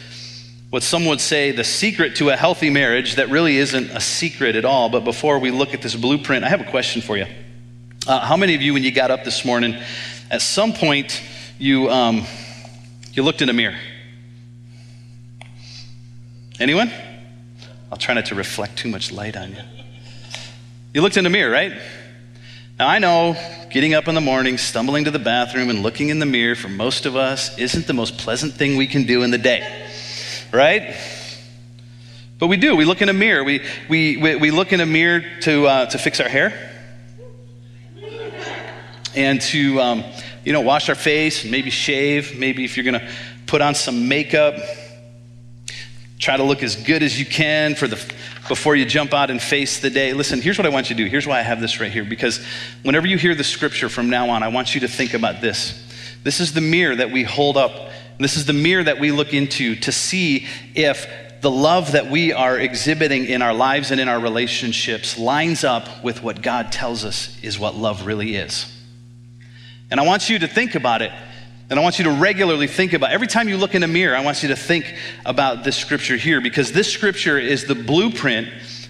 what 0.70 0.84
some 0.84 1.06
would 1.06 1.22
say 1.22 1.54
the 1.54 1.64
secret 1.64 2.18
to 2.18 2.32
a 2.32 2.36
healthy 2.36 2.70
marriage 2.70 3.16
that 3.16 3.30
really 3.30 3.56
isn't 3.56 3.92
a 3.92 4.02
secret 4.02 4.58
at 4.58 4.66
all. 4.66 4.90
But 4.90 5.06
before 5.06 5.40
we 5.40 5.52
look 5.52 5.74
at 5.74 5.82
this 5.82 5.96
blueprint, 5.96 6.44
I 6.44 6.50
have 6.50 6.60
a 6.60 6.70
question 6.70 7.02
for 7.02 7.16
you. 7.16 7.28
Uh, 8.06 8.20
how 8.20 8.36
many 8.36 8.56
of 8.56 8.62
you, 8.62 8.74
when 8.74 8.84
you 8.84 8.92
got 8.92 9.10
up 9.10 9.24
this 9.24 9.46
morning, 9.46 9.82
at 10.30 10.42
some 10.42 10.74
point 10.74 11.22
you, 11.60 11.90
um, 11.90 12.26
you 13.14 13.24
looked 13.24 13.42
in 13.42 13.48
a 13.48 13.54
mirror? 13.54 13.78
Anyone? 16.60 16.92
I'll 17.90 17.98
try 17.98 18.14
not 18.16 18.26
to 18.26 18.36
reflect 18.36 18.80
too 18.80 18.90
much 18.90 19.14
light 19.14 19.38
on 19.38 19.52
you. 19.52 19.62
You 20.94 21.02
looked 21.02 21.16
in 21.16 21.24
the 21.24 21.30
mirror, 21.30 21.50
right? 21.50 21.72
Now, 22.80 22.88
I 22.88 22.98
know 22.98 23.36
getting 23.70 23.94
up 23.94 24.08
in 24.08 24.16
the 24.16 24.22
morning, 24.22 24.58
stumbling 24.58 25.06
to 25.06 25.12
the 25.12 25.20
bathroom, 25.20 25.70
and 25.70 25.84
looking 25.84 26.10
in 26.10 26.18
the 26.18 26.26
mirror 26.26 26.56
for 26.56 26.70
most 26.70 27.06
of 27.06 27.16
us 27.16 27.56
isn't 27.60 27.86
the 27.86 27.94
most 27.94 28.18
pleasant 28.18 28.54
thing 28.54 28.78
we 28.78 28.88
can 28.88 29.04
do 29.04 29.22
in 29.22 29.30
the 29.30 29.38
day, 29.38 29.88
right? 30.52 30.96
But 32.40 32.48
we 32.48 32.58
do. 32.58 32.76
We 32.76 32.86
look 32.86 33.04
in 33.04 33.10
a 33.10 33.14
mirror. 33.14 33.44
We, 33.44 33.64
we, 33.90 34.18
we, 34.18 34.36
we 34.38 34.52
look 34.52 34.74
in 34.74 34.82
a 34.82 34.88
mirror 34.88 35.24
to, 35.42 35.68
uh, 35.68 35.86
to 35.86 36.00
fix 36.00 36.20
our 36.20 36.28
hair 36.28 36.72
and 39.16 39.40
to, 39.40 39.80
um, 39.80 40.04
you 40.44 40.52
know, 40.52 40.62
wash 40.62 40.90
our 40.90 40.96
face 40.96 41.44
and 41.44 41.52
maybe 41.52 41.70
shave. 41.70 42.40
Maybe 42.40 42.66
if 42.66 42.76
you're 42.76 42.86
going 42.86 43.00
to 43.00 43.08
put 43.46 43.62
on 43.62 43.76
some 43.76 44.08
makeup, 44.08 44.56
try 46.18 46.38
to 46.38 46.44
look 46.44 46.64
as 46.64 46.76
good 46.76 47.04
as 47.04 47.20
you 47.20 47.26
can 47.28 47.76
for 47.76 47.88
the 47.88 47.98
before 48.48 48.76
you 48.76 48.86
jump 48.86 49.14
out 49.14 49.30
and 49.30 49.42
face 49.42 49.80
the 49.80 49.90
day. 49.90 50.14
Listen, 50.14 50.42
here's 50.42 50.58
what 50.58 50.66
I 50.66 50.70
want 50.70 50.90
you 50.90 50.96
to 50.96 51.04
do. 51.04 51.10
Here's 51.10 51.26
why 51.26 51.40
I 51.40 51.44
have 51.44 51.62
this 51.62 51.80
right 51.80 51.92
here 51.92 52.04
because 52.04 52.46
whenever 52.84 53.08
you 53.08 53.18
hear 53.18 53.36
the 53.36 53.44
scripture 53.44 53.90
from 53.90 54.10
now 54.10 54.30
on, 54.30 54.44
I 54.44 54.50
want 54.50 54.76
you 54.76 54.82
to 54.82 54.88
think 54.88 55.14
about 55.14 55.42
this. 55.42 55.82
This 56.24 56.40
is 56.40 56.54
the 56.54 56.62
mirror 56.62 56.96
that 56.96 57.12
we 57.12 57.24
hold 57.24 57.58
up. 57.58 57.92
This 58.20 58.38
is 58.38 58.46
the 58.46 58.54
mirror 58.54 58.84
that 58.84 59.00
we 59.00 59.12
look 59.12 59.34
into 59.34 59.76
to 59.78 59.92
see 59.92 60.48
if 60.76 61.08
the 61.42 61.52
love 61.52 61.92
that 61.92 62.10
we 62.10 62.32
are 62.32 62.58
exhibiting 62.58 63.26
in 63.26 63.42
our 63.42 63.54
lives 63.54 63.92
and 63.92 64.00
in 64.00 64.08
our 64.08 64.20
relationships 64.20 65.18
lines 65.18 65.66
up 65.66 66.04
with 66.04 66.24
what 66.24 66.42
God 66.42 66.72
tells 66.72 67.04
us 67.04 67.38
is 67.44 67.60
what 67.60 67.76
love 67.76 68.06
really 68.06 68.36
is. 68.36 68.72
And 69.92 70.00
I 70.00 70.06
want 70.06 70.30
you 70.30 70.40
to 70.40 70.48
think 70.48 70.76
about 70.76 71.02
it 71.02 71.12
and 71.70 71.80
I 71.80 71.82
want 71.82 71.98
you 71.98 72.06
to 72.06 72.12
regularly 72.12 72.68
think 72.68 72.94
about 72.94 73.12
every 73.12 73.28
time 73.28 73.48
you 73.48 73.58
look 73.58 73.74
in 73.74 73.84
a 73.84 73.88
mirror, 73.88 74.16
I 74.16 74.24
want 74.24 74.44
you 74.44 74.50
to 74.50 74.56
think 74.56 74.94
about 75.26 75.64
this 75.64 75.78
scripture 75.78 76.18
here 76.18 76.42
because 76.42 76.72
this 76.72 76.92
scripture 76.92 77.40
is 77.40 77.66
the 77.66 77.76
blueprint 77.76 78.50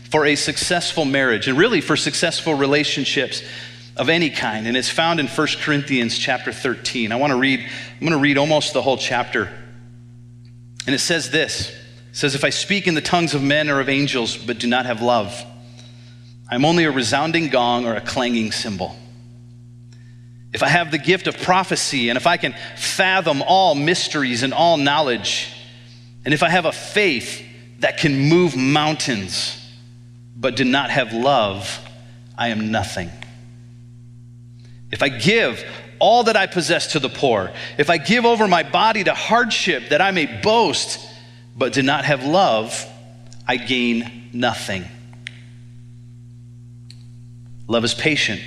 for 0.09 0.25
a 0.25 0.35
successful 0.35 1.05
marriage 1.05 1.47
and 1.47 1.57
really 1.57 1.81
for 1.81 1.95
successful 1.95 2.55
relationships 2.55 3.43
of 3.95 4.09
any 4.09 4.29
kind. 4.29 4.67
And 4.67 4.75
it's 4.75 4.89
found 4.89 5.19
in 5.19 5.27
1 5.27 5.47
Corinthians 5.61 6.17
chapter 6.17 6.51
13. 6.51 7.11
I 7.11 7.15
want 7.15 7.31
to 7.31 7.37
read, 7.37 7.59
I'm 7.59 7.99
going 7.99 8.11
to 8.11 8.17
read 8.17 8.37
almost 8.37 8.73
the 8.73 8.81
whole 8.81 8.97
chapter. 8.97 9.49
And 10.85 10.95
it 10.95 10.99
says 10.99 11.29
this. 11.29 11.69
It 11.69 11.77
says, 12.17 12.35
If 12.35 12.43
I 12.43 12.49
speak 12.49 12.87
in 12.87 12.95
the 12.95 13.01
tongues 13.01 13.33
of 13.35 13.43
men 13.43 13.69
or 13.69 13.79
of 13.79 13.87
angels, 13.87 14.35
but 14.35 14.59
do 14.59 14.67
not 14.67 14.85
have 14.87 15.01
love, 15.01 15.45
I'm 16.49 16.65
only 16.65 16.83
a 16.85 16.91
resounding 16.91 17.49
gong 17.49 17.85
or 17.85 17.95
a 17.95 18.01
clanging 18.01 18.51
cymbal 18.51 18.95
if 20.53 20.61
I 20.61 20.67
have 20.67 20.91
the 20.91 20.99
gift 20.99 21.25
of 21.25 21.41
prophecy, 21.41 22.09
and 22.09 22.17
if 22.17 22.27
I 22.27 22.37
can 22.37 22.53
fathom 22.77 23.41
all 23.41 23.73
mysteries 23.73 24.43
and 24.43 24.53
all 24.53 24.77
knowledge, 24.77 25.49
and 26.23 26.33
if 26.33 26.43
I 26.43 26.49
have 26.49 26.65
a 26.65 26.71
faith 26.71 27.43
that 27.79 27.97
can 27.97 28.29
move 28.29 28.55
mountains, 28.55 29.59
but 30.35 30.55
do 30.55 30.63
not 30.63 30.91
have 30.91 31.11
love, 31.11 31.79
I 32.37 32.49
am 32.49 32.71
nothing. 32.71 33.09
If 34.91 35.01
I 35.01 35.09
give 35.09 35.63
all 35.97 36.25
that 36.25 36.37
I 36.37 36.45
possess 36.45 36.93
to 36.93 36.99
the 36.99 37.09
poor, 37.09 37.51
if 37.79 37.89
I 37.89 37.97
give 37.97 38.25
over 38.25 38.47
my 38.47 38.61
body 38.61 39.03
to 39.05 39.13
hardship 39.13 39.89
that 39.89 40.01
I 40.01 40.11
may 40.11 40.27
boast, 40.41 40.99
but 41.57 41.73
do 41.73 41.81
not 41.81 42.05
have 42.05 42.25
love, 42.25 42.85
I 43.47 43.57
gain 43.57 44.29
nothing. 44.33 44.85
Love 47.67 47.83
is 47.83 47.95
patient, 47.95 48.41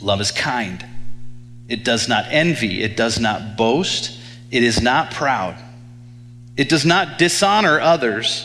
love 0.00 0.22
is 0.22 0.32
kind. 0.32 0.84
It 1.68 1.84
does 1.84 2.08
not 2.08 2.26
envy. 2.28 2.82
It 2.82 2.96
does 2.96 3.18
not 3.18 3.56
boast. 3.56 4.18
It 4.50 4.62
is 4.62 4.80
not 4.80 5.12
proud. 5.12 5.56
It 6.56 6.68
does 6.68 6.84
not 6.84 7.18
dishonor 7.18 7.80
others. 7.80 8.44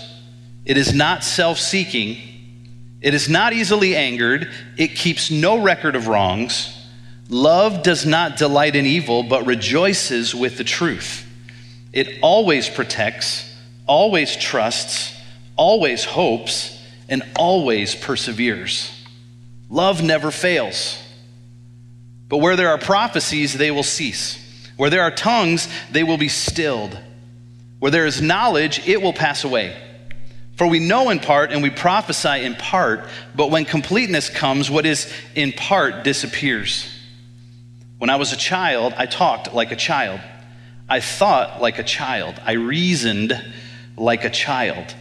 It 0.65 0.77
is 0.77 0.93
not 0.93 1.23
self 1.23 1.60
seeking. 1.60 2.17
It 3.01 3.13
is 3.13 3.29
not 3.29 3.53
easily 3.53 3.95
angered. 3.95 4.51
It 4.77 4.89
keeps 4.89 5.32
no 5.32 5.62
record 5.62 5.95
of 5.95 6.08
wrongs. 6.08 6.75
Love 7.29 7.84
does 7.84 8.05
not 8.05 8.38
delight 8.38 8.75
in 8.75 8.86
evil, 8.86 9.23
but 9.23 9.45
rejoices 9.45 10.34
with 10.34 10.58
the 10.58 10.63
truth. 10.63 11.25
It 11.93 12.19
always 12.21 12.69
protects, 12.69 13.55
always 13.88 14.36
trusts, 14.36 15.15
always 15.55 16.03
hopes, 16.03 16.79
and 17.08 17.23
always 17.36 17.95
perseveres. 17.95 18.91
Love 19.69 20.01
never 20.03 20.32
fails. 20.32 20.97
But 22.30 22.38
where 22.38 22.56
there 22.56 22.70
are 22.70 22.78
prophecies, 22.78 23.54
they 23.54 23.72
will 23.72 23.84
cease. 23.84 24.38
Where 24.78 24.89
there 24.89 25.02
are 25.02 25.12
tongues, 25.12 25.68
they 25.92 26.04
will 26.04 26.18
be 26.18 26.30
stilled. 26.30 26.98
Where 27.80 27.92
there 27.92 28.06
is 28.06 28.22
knowledge, 28.22 28.88
it 28.88 29.02
will 29.02 29.13
pass 29.13 29.44
away. 29.44 29.76
For 30.56 30.68
we 30.68 30.80
know 30.80 31.10
in 31.10 31.20
part 31.20 31.52
and 31.52 31.63
we 31.63 31.70
prophesy 31.70 32.44
in 32.46 32.56
part, 32.56 33.08
but 33.34 33.50
when 33.50 33.65
completeness 33.65 34.30
comes, 34.30 34.70
what 34.70 34.86
is 34.86 35.12
in 35.34 35.54
part 35.54 36.04
disappears. 36.04 36.88
When 37.98 38.10
I 38.10 38.18
was 38.18 38.32
a 38.32 38.38
child, 38.38 38.94
I 38.98 39.06
talked 39.06 39.54
like 39.54 39.72
a 39.72 39.76
child. 39.76 40.22
I 40.88 41.00
thought 41.00 41.62
like 41.62 41.80
a 41.80 41.84
child. 41.84 42.42
I 42.46 42.54
reasoned 42.54 43.34
like 43.98 44.24
a 44.24 44.30
child. 44.30 44.94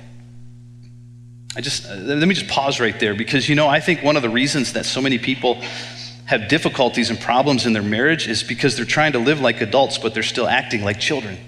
I 1.57 1.61
just, 1.61 1.87
uh, 1.87 1.95
let 1.95 2.27
me 2.29 2.35
just 2.35 2.49
pause 2.49 2.79
right 2.79 2.99
there 3.01 3.14
because, 3.14 3.49
you 3.49 3.55
know, 3.55 3.69
I 3.69 3.81
think 3.81 4.03
one 4.03 4.17
of 4.17 4.23
the 4.23 4.31
reasons 4.31 4.75
that 4.75 4.87
so 4.87 5.01
many 5.01 5.19
people 5.19 5.61
have 6.29 6.47
difficulties 6.47 7.09
and 7.09 7.19
problems 7.19 7.64
in 7.64 7.73
their 7.73 7.83
marriage 7.83 8.29
is 8.29 8.43
because 8.43 8.77
they're 8.77 8.85
trying 8.85 9.12
to 9.12 9.19
live 9.19 9.41
like 9.41 9.62
adults, 9.62 9.97
but 9.97 10.12
they're 10.12 10.23
still 10.23 10.47
acting 10.47 10.85
like 10.85 11.01
children. 11.01 11.38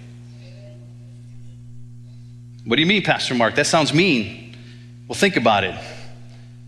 What 2.64 2.76
do 2.76 2.80
you 2.80 2.86
mean, 2.86 3.02
Pastor 3.02 3.34
Mark? 3.34 3.56
That 3.56 3.66
sounds 3.66 3.92
mean. 3.92 4.56
Well, 5.06 5.18
think 5.18 5.36
about 5.36 5.64
it. 5.64 5.78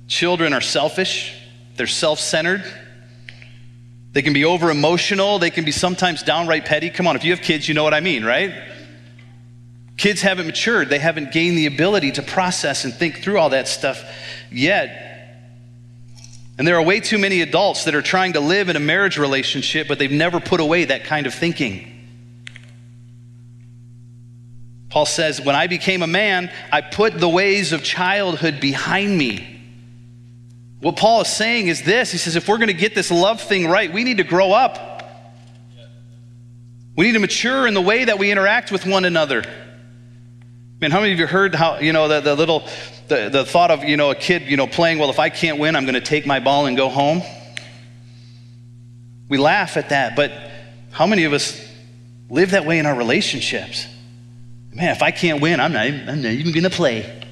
Children 0.08 0.52
are 0.52 0.60
selfish, 0.60 1.34
they're 1.76 1.86
self 1.86 2.20
centered, 2.20 2.62
they 4.12 4.20
can 4.20 4.34
be 4.34 4.44
over 4.44 4.70
emotional, 4.70 5.38
they 5.38 5.48
can 5.48 5.64
be 5.64 5.72
sometimes 5.72 6.22
downright 6.22 6.66
petty. 6.66 6.90
Come 6.90 7.06
on, 7.06 7.16
if 7.16 7.24
you 7.24 7.30
have 7.30 7.40
kids, 7.40 7.66
you 7.66 7.72
know 7.72 7.82
what 7.82 7.94
I 7.94 8.00
mean, 8.00 8.26
right? 8.26 8.52
Kids 9.96 10.20
haven't 10.20 10.44
matured, 10.44 10.90
they 10.90 10.98
haven't 10.98 11.32
gained 11.32 11.56
the 11.56 11.64
ability 11.64 12.12
to 12.12 12.22
process 12.22 12.84
and 12.84 12.92
think 12.92 13.22
through 13.22 13.38
all 13.38 13.50
that 13.50 13.68
stuff 13.68 14.04
yet. 14.50 15.11
And 16.58 16.68
there 16.68 16.76
are 16.76 16.82
way 16.82 17.00
too 17.00 17.18
many 17.18 17.40
adults 17.40 17.84
that 17.84 17.94
are 17.94 18.02
trying 18.02 18.34
to 18.34 18.40
live 18.40 18.68
in 18.68 18.76
a 18.76 18.80
marriage 18.80 19.18
relationship, 19.18 19.88
but 19.88 19.98
they've 19.98 20.10
never 20.10 20.38
put 20.38 20.60
away 20.60 20.84
that 20.84 21.04
kind 21.04 21.26
of 21.26 21.34
thinking. 21.34 21.88
Paul 24.90 25.06
says, 25.06 25.40
When 25.40 25.56
I 25.56 25.66
became 25.66 26.02
a 26.02 26.06
man, 26.06 26.52
I 26.70 26.82
put 26.82 27.18
the 27.18 27.28
ways 27.28 27.72
of 27.72 27.82
childhood 27.82 28.60
behind 28.60 29.16
me. 29.16 29.52
What 30.80 30.96
Paul 30.96 31.22
is 31.22 31.28
saying 31.28 31.68
is 31.68 31.82
this 31.82 32.12
He 32.12 32.18
says, 32.18 32.36
if 32.36 32.48
we're 32.48 32.58
going 32.58 32.68
to 32.68 32.74
get 32.74 32.94
this 32.94 33.10
love 33.10 33.40
thing 33.40 33.68
right, 33.68 33.90
we 33.90 34.04
need 34.04 34.18
to 34.18 34.24
grow 34.24 34.52
up. 34.52 34.90
We 36.94 37.06
need 37.06 37.12
to 37.12 37.20
mature 37.20 37.66
in 37.66 37.72
the 37.72 37.80
way 37.80 38.04
that 38.04 38.18
we 38.18 38.30
interact 38.30 38.70
with 38.70 38.84
one 38.84 39.06
another. 39.06 39.44
Man, 40.82 40.90
how 40.90 40.98
many 40.98 41.12
of 41.12 41.20
you 41.20 41.28
heard 41.28 41.54
how, 41.54 41.78
you 41.78 41.92
know, 41.92 42.08
the, 42.08 42.18
the 42.18 42.34
little, 42.34 42.66
the, 43.06 43.28
the 43.28 43.44
thought 43.44 43.70
of, 43.70 43.84
you 43.84 43.96
know, 43.96 44.10
a 44.10 44.16
kid, 44.16 44.42
you 44.42 44.56
know, 44.56 44.66
playing, 44.66 44.98
well, 44.98 45.10
if 45.10 45.20
I 45.20 45.28
can't 45.28 45.60
win, 45.60 45.76
I'm 45.76 45.84
going 45.84 45.94
to 45.94 46.00
take 46.00 46.26
my 46.26 46.40
ball 46.40 46.66
and 46.66 46.76
go 46.76 46.88
home? 46.88 47.22
We 49.28 49.38
laugh 49.38 49.76
at 49.76 49.90
that, 49.90 50.16
but 50.16 50.32
how 50.90 51.06
many 51.06 51.22
of 51.22 51.32
us 51.32 51.64
live 52.28 52.50
that 52.50 52.66
way 52.66 52.80
in 52.80 52.86
our 52.86 52.96
relationships? 52.96 53.86
Man, 54.74 54.88
if 54.88 55.02
I 55.04 55.12
can't 55.12 55.40
win, 55.40 55.60
I'm 55.60 55.72
not, 55.72 55.86
I'm 55.86 56.20
not 56.20 56.32
even 56.32 56.50
going 56.50 56.64
to 56.64 56.70
play. 56.70 57.22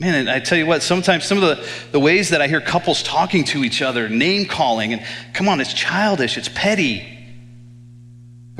Man, 0.00 0.16
and 0.16 0.28
I 0.28 0.40
tell 0.40 0.58
you 0.58 0.66
what, 0.66 0.82
sometimes 0.82 1.26
some 1.26 1.40
of 1.40 1.44
the, 1.44 1.68
the 1.92 2.00
ways 2.00 2.30
that 2.30 2.42
I 2.42 2.48
hear 2.48 2.60
couples 2.60 3.04
talking 3.04 3.44
to 3.44 3.62
each 3.62 3.82
other, 3.82 4.08
name 4.08 4.46
calling, 4.46 4.94
and 4.94 5.06
come 5.32 5.48
on, 5.48 5.60
it's 5.60 5.74
childish, 5.74 6.36
it's 6.36 6.48
petty. 6.48 7.19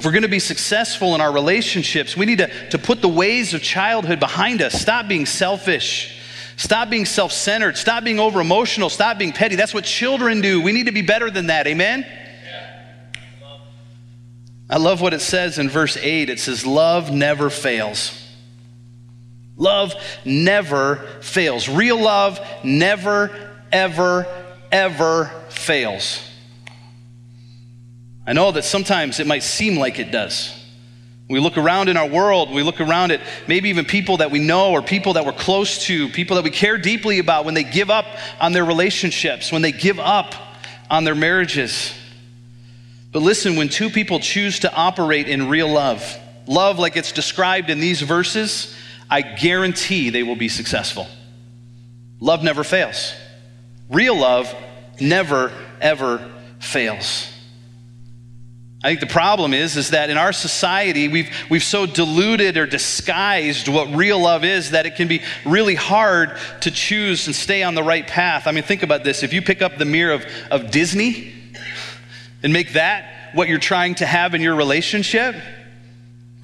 If 0.01 0.07
we're 0.07 0.13
going 0.13 0.23
to 0.23 0.29
be 0.29 0.39
successful 0.39 1.15
in 1.15 1.21
our 1.21 1.31
relationships, 1.31 2.17
we 2.17 2.25
need 2.25 2.39
to, 2.39 2.71
to 2.71 2.79
put 2.79 3.03
the 3.03 3.09
ways 3.09 3.53
of 3.53 3.61
childhood 3.61 4.19
behind 4.19 4.63
us. 4.63 4.73
Stop 4.73 5.09
being 5.09 5.27
selfish. 5.27 6.19
Stop 6.57 6.89
being 6.89 7.05
self 7.05 7.33
centered. 7.33 7.77
Stop 7.77 8.05
being 8.05 8.19
over 8.19 8.41
emotional. 8.41 8.89
Stop 8.89 9.19
being 9.19 9.33
petty. 9.33 9.57
That's 9.57 9.75
what 9.75 9.85
children 9.85 10.41
do. 10.41 10.63
We 10.63 10.73
need 10.73 10.87
to 10.87 10.93
be 10.93 11.03
better 11.03 11.31
than 11.31 11.49
that. 11.49 11.67
Amen? 11.67 12.07
I 14.71 14.79
love 14.79 15.03
what 15.03 15.13
it 15.13 15.21
says 15.21 15.59
in 15.59 15.69
verse 15.69 15.99
8. 15.99 16.31
It 16.31 16.41
says, 16.41 16.65
Love 16.65 17.13
never 17.13 17.51
fails. 17.51 18.19
Love 19.59 19.93
never 20.25 20.97
fails. 21.21 21.69
Real 21.69 22.01
love 22.01 22.41
never, 22.65 23.31
ever, 23.71 24.27
ever 24.73 25.27
fails. 25.51 26.30
I 28.27 28.33
know 28.33 28.53
that 28.53 28.65
sometimes 28.65 29.21
it 29.21 29.27
might 29.27 29.43
seem 29.43 29.79
like 29.79 29.99
it 29.99 30.11
does. 30.11 30.57
We 31.29 31.39
look 31.39 31.57
around 31.57 31.89
in 31.89 31.97
our 31.97 32.09
world, 32.09 32.51
we 32.51 32.65
look 32.65 32.81
around 32.81 33.13
at 33.13 33.21
maybe 33.47 33.69
even 33.69 33.85
people 33.85 34.17
that 34.17 34.33
we 34.33 34.41
know 34.41 34.73
or 34.73 34.83
people 34.83 35.13
that 35.13 35.25
we're 35.25 35.33
close 35.33 35.85
to, 35.87 36.09
people 36.09 36.35
that 36.35 36.43
we 36.43 36.51
care 36.51 36.77
deeply 36.77 37.21
about 37.21 37.45
when 37.45 37.55
they 37.55 37.63
give 37.63 37.89
up 37.89 38.05
on 38.41 38.53
their 38.53 38.65
relationships, 38.65 39.53
when 39.53 39.63
they 39.63 39.71
give 39.71 40.01
up 40.01 40.35
on 40.91 41.05
their 41.05 41.15
marriages. 41.15 41.95
But 43.13 43.23
listen, 43.23 43.55
when 43.55 43.69
two 43.69 43.91
people 43.91 44.19
choose 44.19 44.61
to 44.61 44.75
operate 44.75 45.29
in 45.29 45.49
real 45.49 45.69
love, 45.69 46.19
love 46.49 46.81
like 46.81 46.97
it's 46.97 47.13
described 47.13 47.71
in 47.71 47.79
these 47.79 48.03
verses, 48.03 48.75
I 49.09 49.23
guarantee 49.23 50.11
they 50.11 50.25
will 50.25 50.37
be 50.37 50.49
successful. 50.49 51.07
Love 52.19 52.43
never 52.43 52.65
fails. 52.65 53.15
Real 53.89 54.17
love 54.17 54.53
never, 55.01 55.53
ever 55.81 56.29
fails. 56.59 57.30
I 58.83 58.89
think 58.89 59.01
the 59.01 59.07
problem 59.07 59.53
is, 59.53 59.77
is 59.77 59.91
that 59.91 60.09
in 60.09 60.17
our 60.17 60.33
society, 60.33 61.09
we've, 61.09 61.31
we've 61.51 61.63
so 61.63 61.85
diluted 61.85 62.57
or 62.57 62.65
disguised 62.65 63.69
what 63.69 63.95
real 63.95 64.19
love 64.19 64.43
is 64.43 64.71
that 64.71 64.87
it 64.87 64.97
can 64.97 65.07
be 65.07 65.21
really 65.45 65.75
hard 65.75 66.39
to 66.63 66.71
choose 66.71 67.27
and 67.27 67.37
stay 67.37 67.63
on 67.63 67.75
the 67.75 67.83
right 67.83 68.07
path. 68.07 68.47
I 68.47 68.53
mean, 68.53 68.65
think 68.65 68.83
about 68.83 69.05
this. 69.05 69.23
If 69.23 69.35
you 69.35 69.43
pick 69.43 69.61
up 69.61 69.77
the 69.77 69.85
mirror 69.85 70.15
of, 70.15 70.25
of 70.51 70.71
Disney 70.71 71.35
and 72.43 72.55
make 72.55 72.73
that 72.73 73.35
what 73.35 73.49
you're 73.49 73.59
trying 73.59 73.97
to 73.97 74.07
have 74.07 74.35
in 74.35 74.41
your 74.41 74.55
relationship, 74.55 75.35
come 75.35 75.43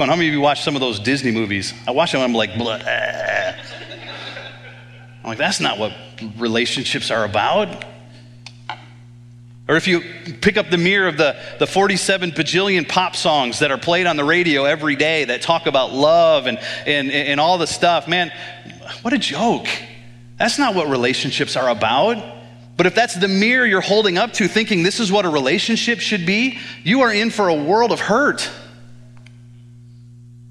on, 0.01 0.09
how 0.11 0.16
many 0.16 0.29
of 0.29 0.35
you 0.35 0.42
watch 0.42 0.62
some 0.62 0.75
of 0.75 0.81
those 0.81 1.01
Disney 1.01 1.31
movies? 1.31 1.72
I 1.88 1.92
watch 1.92 2.12
them 2.12 2.20
I'm 2.20 2.35
like, 2.35 2.51
Bleh. 2.51 3.57
I'm 5.25 5.31
like, 5.31 5.38
that's 5.38 5.59
not 5.59 5.79
what 5.79 5.94
relationships 6.37 7.11
are 7.11 7.25
about. 7.25 7.96
Or 9.68 9.76
if 9.76 9.88
you 9.88 10.00
pick 10.40 10.57
up 10.57 10.70
the 10.70 10.79
mirror 10.79 11.09
of 11.09 11.16
the, 11.16 11.37
the 11.59 11.66
47 11.66 12.33
bajillion 12.33 12.88
pop 12.88 13.16
songs 13.16 13.59
that 13.59 13.72
are 13.72 13.79
played 13.79 14.07
on 14.07 14.16
the 14.16 14.24
radio 14.24 14.64
every 14.64 14.94
day 14.94 15.24
that 15.24 15.42
talk 15.42 15.66
about 15.66 15.92
love 15.92 16.46
and, 16.46 16.59
and, 16.87 17.11
and 17.11 17.40
all 17.40 17.59
the 17.59 17.66
stuff, 17.66 18.07
man, 18.07 18.33
what 19.02 19.12
a 19.12 19.18
joke. 19.18 19.66
That's 20.38 20.59
not 20.59 20.76
what 20.76 20.88
relationships 20.88 21.57
are 21.57 21.68
about. 21.68 22.35
But 22.76 22.87
if 22.87 22.94
that's 22.94 23.14
the 23.14 23.26
mirror 23.26 23.66
you're 23.66 23.81
holding 23.81 24.18
up 24.18 24.35
to, 24.35 24.46
thinking 24.46 24.85
this 24.85 25.00
is 25.00 25.11
what 25.11 25.24
a 25.24 25.31
relationship 25.31 25.98
should 25.98 26.26
be, 26.26 26.59
you 26.85 27.00
are 27.00 27.12
in 27.12 27.31
for 27.31 27.48
a 27.48 27.55
world 27.55 27.90
of 27.90 27.98
hurt. 27.98 28.48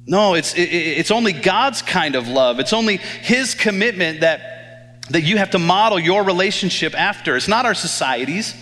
No, 0.07 0.33
it's, 0.33 0.53
it, 0.55 0.63
it's 0.63 1.11
only 1.11 1.31
God's 1.31 1.81
kind 1.81 2.15
of 2.15 2.27
love. 2.27 2.59
It's 2.59 2.73
only 2.73 2.97
His 2.97 3.55
commitment 3.55 4.21
that, 4.21 5.05
that 5.11 5.21
you 5.21 5.37
have 5.37 5.51
to 5.51 5.59
model 5.59 5.99
your 5.99 6.23
relationship 6.23 6.99
after. 6.99 7.37
It's 7.37 7.47
not 7.47 7.65
our 7.65 7.75
society's. 7.75 8.55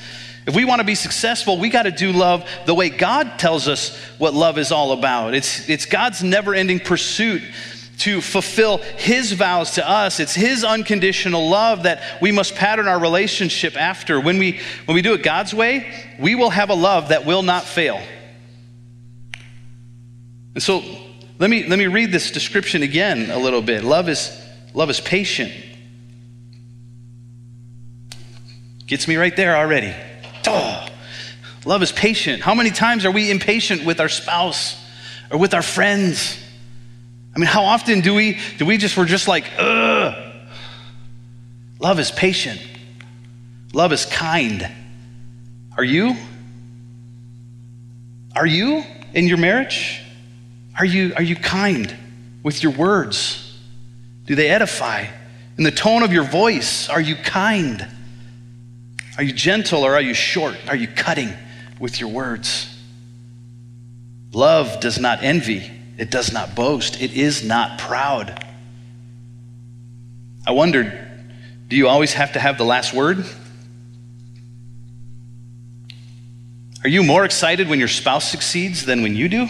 If 0.45 0.56
we 0.56 0.65
want 0.65 0.79
to 0.79 0.86
be 0.86 0.95
successful, 0.95 1.58
we 1.58 1.69
got 1.69 1.84
to 1.84 1.91
do 1.91 2.12
love 2.12 2.47
the 2.65 2.75
way 2.75 2.89
God 2.89 3.39
tells 3.39 3.67
us 3.67 3.97
what 4.17 4.34
love 4.34 4.58
is 4.58 4.71
all 4.71 4.91
about. 4.91 5.34
It's, 5.34 5.69
it's 5.69 5.86
God's 5.86 6.21
never 6.21 6.53
ending 6.53 6.79
pursuit 6.79 7.41
to 7.99 8.19
fulfill 8.19 8.77
His 8.77 9.32
vows 9.32 9.71
to 9.71 9.89
us. 9.89 10.19
It's 10.19 10.34
His 10.34 10.65
unconditional 10.65 11.49
love 11.49 11.84
that 11.84 12.21
we 12.21 12.32
must 12.32 12.56
pattern 12.56 12.88
our 12.88 12.99
relationship 12.99 13.79
after. 13.79 14.19
When 14.19 14.38
we, 14.38 14.60
when 14.86 14.95
we 14.95 15.01
do 15.01 15.13
it 15.13 15.23
God's 15.23 15.53
way, 15.53 15.93
we 16.19 16.36
will 16.36 16.49
have 16.49 16.69
a 16.69 16.75
love 16.75 17.10
that 17.10 17.25
will 17.25 17.43
not 17.43 17.63
fail. 17.63 18.01
And 20.56 20.62
so 20.62 20.84
let 21.39 21.49
me, 21.49 21.67
let 21.67 21.79
me 21.79 21.88
read 21.88 22.12
this 22.12 22.32
description 22.32 22.84
again 22.84 23.32
a 23.32 23.38
little 23.38 23.62
bit. 23.62 23.84
Love 23.84 24.10
is, 24.10 24.38
love 24.73 24.89
is 24.89 24.99
patient. 24.99 25.53
Gets 28.86 29.08
me 29.08 29.15
right 29.15 29.36
there 29.36 29.56
already. 29.56 29.95
Love 31.65 31.82
is 31.82 31.91
patient. 31.91 32.41
How 32.41 32.54
many 32.54 32.71
times 32.71 33.06
are 33.06 33.12
we 33.12 33.32
impatient 33.32 33.86
with 33.86 33.99
our 33.99 34.10
spouse 34.10 34.76
or 35.32 35.38
with 35.38 35.54
our 35.54 35.62
friends? 35.62 36.38
I 37.36 37.39
mean, 37.39 37.47
how 37.47 37.63
often 37.63 38.02
do 38.02 38.13
we 38.13 38.39
do 38.58 38.65
we 38.65 38.78
just 38.78 38.97
we're 38.97 39.06
just 39.06 39.28
like, 39.28 39.45
ugh. 39.58 40.15
Love 41.80 41.99
is 41.99 42.12
patient. 42.12 42.62
Love 43.73 43.91
is 43.91 44.06
kind. 44.06 44.69
Are 45.78 45.84
you? 45.84 46.15
Are 48.36 48.45
you 48.45 48.84
in 49.13 49.28
your 49.28 49.38
marriage? 49.38 50.02
Are 50.78 50.86
you, 50.86 51.13
are 51.15 51.23
you 51.23 51.36
kind 51.36 51.95
with 52.41 52.63
your 52.63 52.71
words? 52.71 53.58
Do 54.26 54.36
they 54.36 54.49
edify? 54.49 55.06
In 55.58 55.63
the 55.63 55.71
tone 55.71 56.04
of 56.04 56.12
your 56.12 56.23
voice, 56.23 56.89
are 56.89 57.02
you 57.02 57.15
kind? 57.15 57.86
Are 59.17 59.23
you 59.23 59.34
gentle 59.34 59.84
or 59.84 59.93
are 59.93 60.02
you 60.02 60.13
short? 60.13 60.56
Are 60.67 60.76
you 60.76 60.88
cutting 60.88 61.34
with 61.84 62.00
your 62.00 62.10
words? 62.10 62.74
Love 64.32 64.80
does 64.80 64.98
not 64.98 65.22
envy, 65.22 65.69
it 65.98 66.10
does 66.10 66.32
not 66.32 66.56
boast, 66.56 67.02
it 67.02 67.12
is 67.12 67.43
not 67.43 67.78
proud. 67.78 68.41
I 70.48 70.52
wondered 70.52 70.98
do 71.67 71.76
you 71.76 71.89
always 71.89 72.13
have 72.13 72.34
to 72.34 72.39
have 72.39 72.58
the 72.58 72.63
last 72.63 72.93
word? 72.93 73.26
Are 76.84 76.89
you 76.89 77.04
more 77.04 77.26
excited 77.26 77.67
when 77.67 77.80
your 77.80 77.88
spouse 77.89 78.32
succeeds 78.32 78.86
than 78.86 79.02
when 79.02 79.15
you 79.17 79.28
do? 79.28 79.50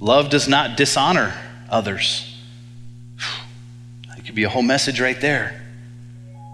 Love 0.00 0.28
does 0.28 0.48
not 0.48 0.76
dishonor 0.76 1.32
others. 1.70 2.30
That 4.08 4.26
could 4.26 4.34
be 4.34 4.44
a 4.44 4.50
whole 4.50 4.62
message 4.62 5.00
right 5.00 5.18
there. 5.18 5.62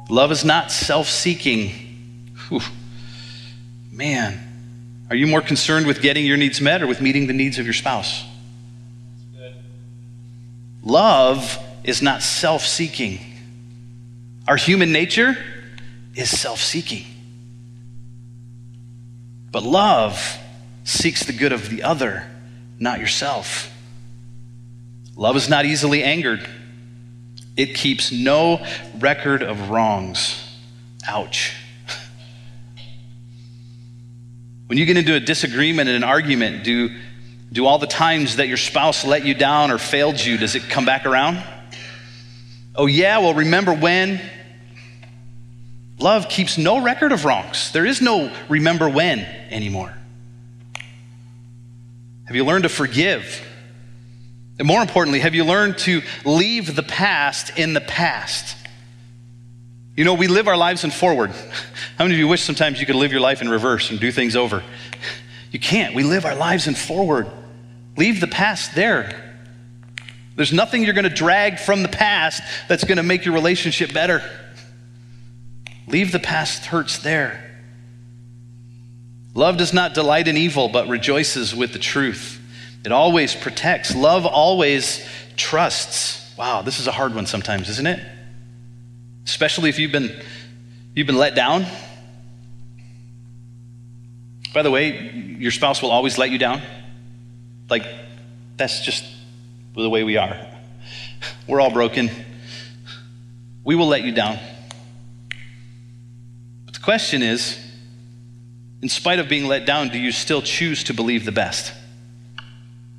Love 0.09 0.31
is 0.31 0.45
not 0.45 0.71
self 0.71 1.09
seeking. 1.09 1.90
Man, 3.93 4.39
are 5.11 5.17
you 5.17 5.27
more 5.27 5.41
concerned 5.41 5.87
with 5.87 6.01
getting 6.01 6.25
your 6.25 6.37
needs 6.37 6.61
met 6.61 6.83
or 6.83 6.87
with 6.87 7.01
meeting 7.01 7.27
the 7.27 7.33
needs 7.33 7.59
of 7.59 7.67
your 7.67 7.75
spouse? 7.75 8.25
Love 10.83 11.59
is 11.85 12.01
not 12.01 12.23
self 12.23 12.63
seeking. 12.63 13.19
Our 14.49 14.57
human 14.57 14.93
nature 14.93 15.37
is 16.15 16.31
self 16.31 16.61
seeking. 16.61 17.05
But 19.53 19.63
love 19.63 20.39
seeks 20.85 21.25
the 21.25 21.33
good 21.33 21.53
of 21.53 21.69
the 21.69 21.83
other, 21.83 22.27
not 22.79 23.01
yourself. 23.01 23.71
Love 25.17 25.37
is 25.37 25.49
not 25.49 25.65
easily 25.65 26.03
angered. 26.03 26.49
It 27.57 27.75
keeps 27.75 28.11
no 28.11 28.65
record 28.99 29.43
of 29.43 29.71
wrongs. 29.71 30.57
Ouch. 31.07 31.55
When 34.71 34.79
you 34.79 34.87
get 34.87 34.97
into 34.97 35.17
a 35.17 35.21
disagreement 35.21 35.89
and 35.89 35.97
an 35.97 36.05
argument, 36.05 36.63
do, 36.63 36.91
do 37.51 37.67
all 37.67 37.81
the 37.81 37.89
times 37.89 38.37
that 38.37 38.47
your 38.47 38.57
spouse 38.57 39.05
let 39.05 39.25
you 39.25 39.35
down 39.35 39.73
or 39.73 39.79
failed 39.79 40.25
you, 40.25 40.39
does 40.39 40.55
it 40.55 40.63
come 40.63 40.85
back 40.85 41.07
around? 41.07 41.43
Oh, 42.77 42.87
yeah, 42.87 43.19
well, 43.19 43.35
remember 43.35 43.75
when? 43.75 44.21
Love 45.99 46.29
keeps 46.29 46.57
no 46.57 46.85
record 46.85 47.11
of 47.11 47.25
wrongs. 47.25 47.73
There 47.73 47.85
is 47.85 48.01
no 48.01 48.33
remember 48.49 48.89
when 48.89 49.19
anymore. 49.51 49.93
Have 52.27 52.37
you 52.37 52.45
learned 52.45 52.63
to 52.63 52.69
forgive? 52.69 53.45
And 54.61 54.69
more 54.69 54.83
importantly, 54.83 55.19
have 55.19 55.35
you 55.35 55.43
learned 55.43 55.79
to 55.79 56.01
leave 56.25 56.77
the 56.77 56.85
past 56.85 57.59
in 57.59 57.73
the 57.73 57.81
past? 57.81 58.57
You 59.97 60.05
know, 60.05 60.15
we 60.15 60.29
live 60.29 60.47
our 60.47 60.57
lives 60.57 60.85
in 60.85 60.93
forward. 60.93 61.33
How 62.01 62.05
many 62.05 62.15
of 62.15 62.21
you 62.21 62.29
wish 62.29 62.43
sometimes 62.43 62.81
you 62.81 62.87
could 62.87 62.95
live 62.97 63.13
your 63.13 63.21
life 63.21 63.43
in 63.43 63.51
reverse 63.51 63.91
and 63.91 64.01
do 64.01 64.11
things 64.11 64.35
over? 64.35 64.63
You 65.51 65.61
can't. 65.61 65.95
We 65.95 66.03
live 66.03 66.25
our 66.25 66.35
lives 66.35 66.67
in 66.67 66.75
forward. 66.75 67.31
Leave 67.99 68.23
the 68.23 68.27
past 68.27 68.75
there. 68.75 69.39
There's 70.35 70.51
nothing 70.51 70.83
you're 70.83 70.95
going 70.95 71.05
to 71.05 71.15
drag 71.15 71.59
from 71.59 71.83
the 71.83 71.91
past 71.91 72.43
that's 72.71 72.85
going 72.85 72.97
to 72.97 73.03
make 73.03 73.27
your 73.27 73.35
relationship 73.35 73.93
better. 73.93 74.23
Leave 75.89 76.11
the 76.11 76.19
past 76.19 76.65
hurts 76.65 77.01
there. 77.01 77.61
Love 79.35 79.59
does 79.59 79.75
not 79.75 79.93
delight 79.93 80.27
in 80.27 80.39
evil, 80.39 80.71
but 80.71 80.89
rejoices 80.89 81.55
with 81.55 81.75
the 81.75 81.79
truth. 81.79 82.41
It 82.83 82.93
always 82.93 83.35
protects. 83.35 83.95
Love 83.95 84.25
always 84.25 85.07
trusts. 85.37 86.35
Wow, 86.39 86.63
this 86.63 86.81
is 86.81 86.87
a 86.87 86.93
hard 86.93 87.15
one 87.15 87.27
sometimes, 87.27 87.69
isn't 87.69 87.87
it? 87.87 88.03
Especially 89.27 89.69
if 89.69 89.79
you've 89.79 89.93
been 89.93 90.19
you've 90.95 91.07
been 91.07 91.19
let 91.19 91.35
down. 91.35 91.67
By 94.53 94.63
the 94.63 94.71
way, 94.71 95.37
your 95.39 95.53
spouse 95.53 95.81
will 95.83 95.91
always 95.91 96.19
let 96.19 96.31
you 96.31 96.39
down. 96.39 96.61
Like 97.69 97.87
that's 98.57 98.83
just 98.83 99.05
the 99.75 99.89
way 99.89 100.03
we 100.03 100.17
are. 100.17 100.37
We're 101.47 101.61
all 101.61 101.73
broken. 101.73 102.11
We 103.65 103.75
will 103.75 103.89
let 103.89 104.03
you 104.03 104.13
down. 104.13 104.39
But 106.65 106.75
the 106.75 106.81
question 106.81 107.23
is, 107.23 107.59
in 108.83 108.89
spite 108.89 109.19
of 109.19 109.29
being 109.29 109.47
let 109.47 109.67
down, 109.67 109.91
do 109.91 109.99
you 109.99 110.13
still 110.13 110.43
choose 110.43 110.85
to 110.85 110.95
believe 110.95 111.25
the 111.25 111.33
best? 111.33 111.73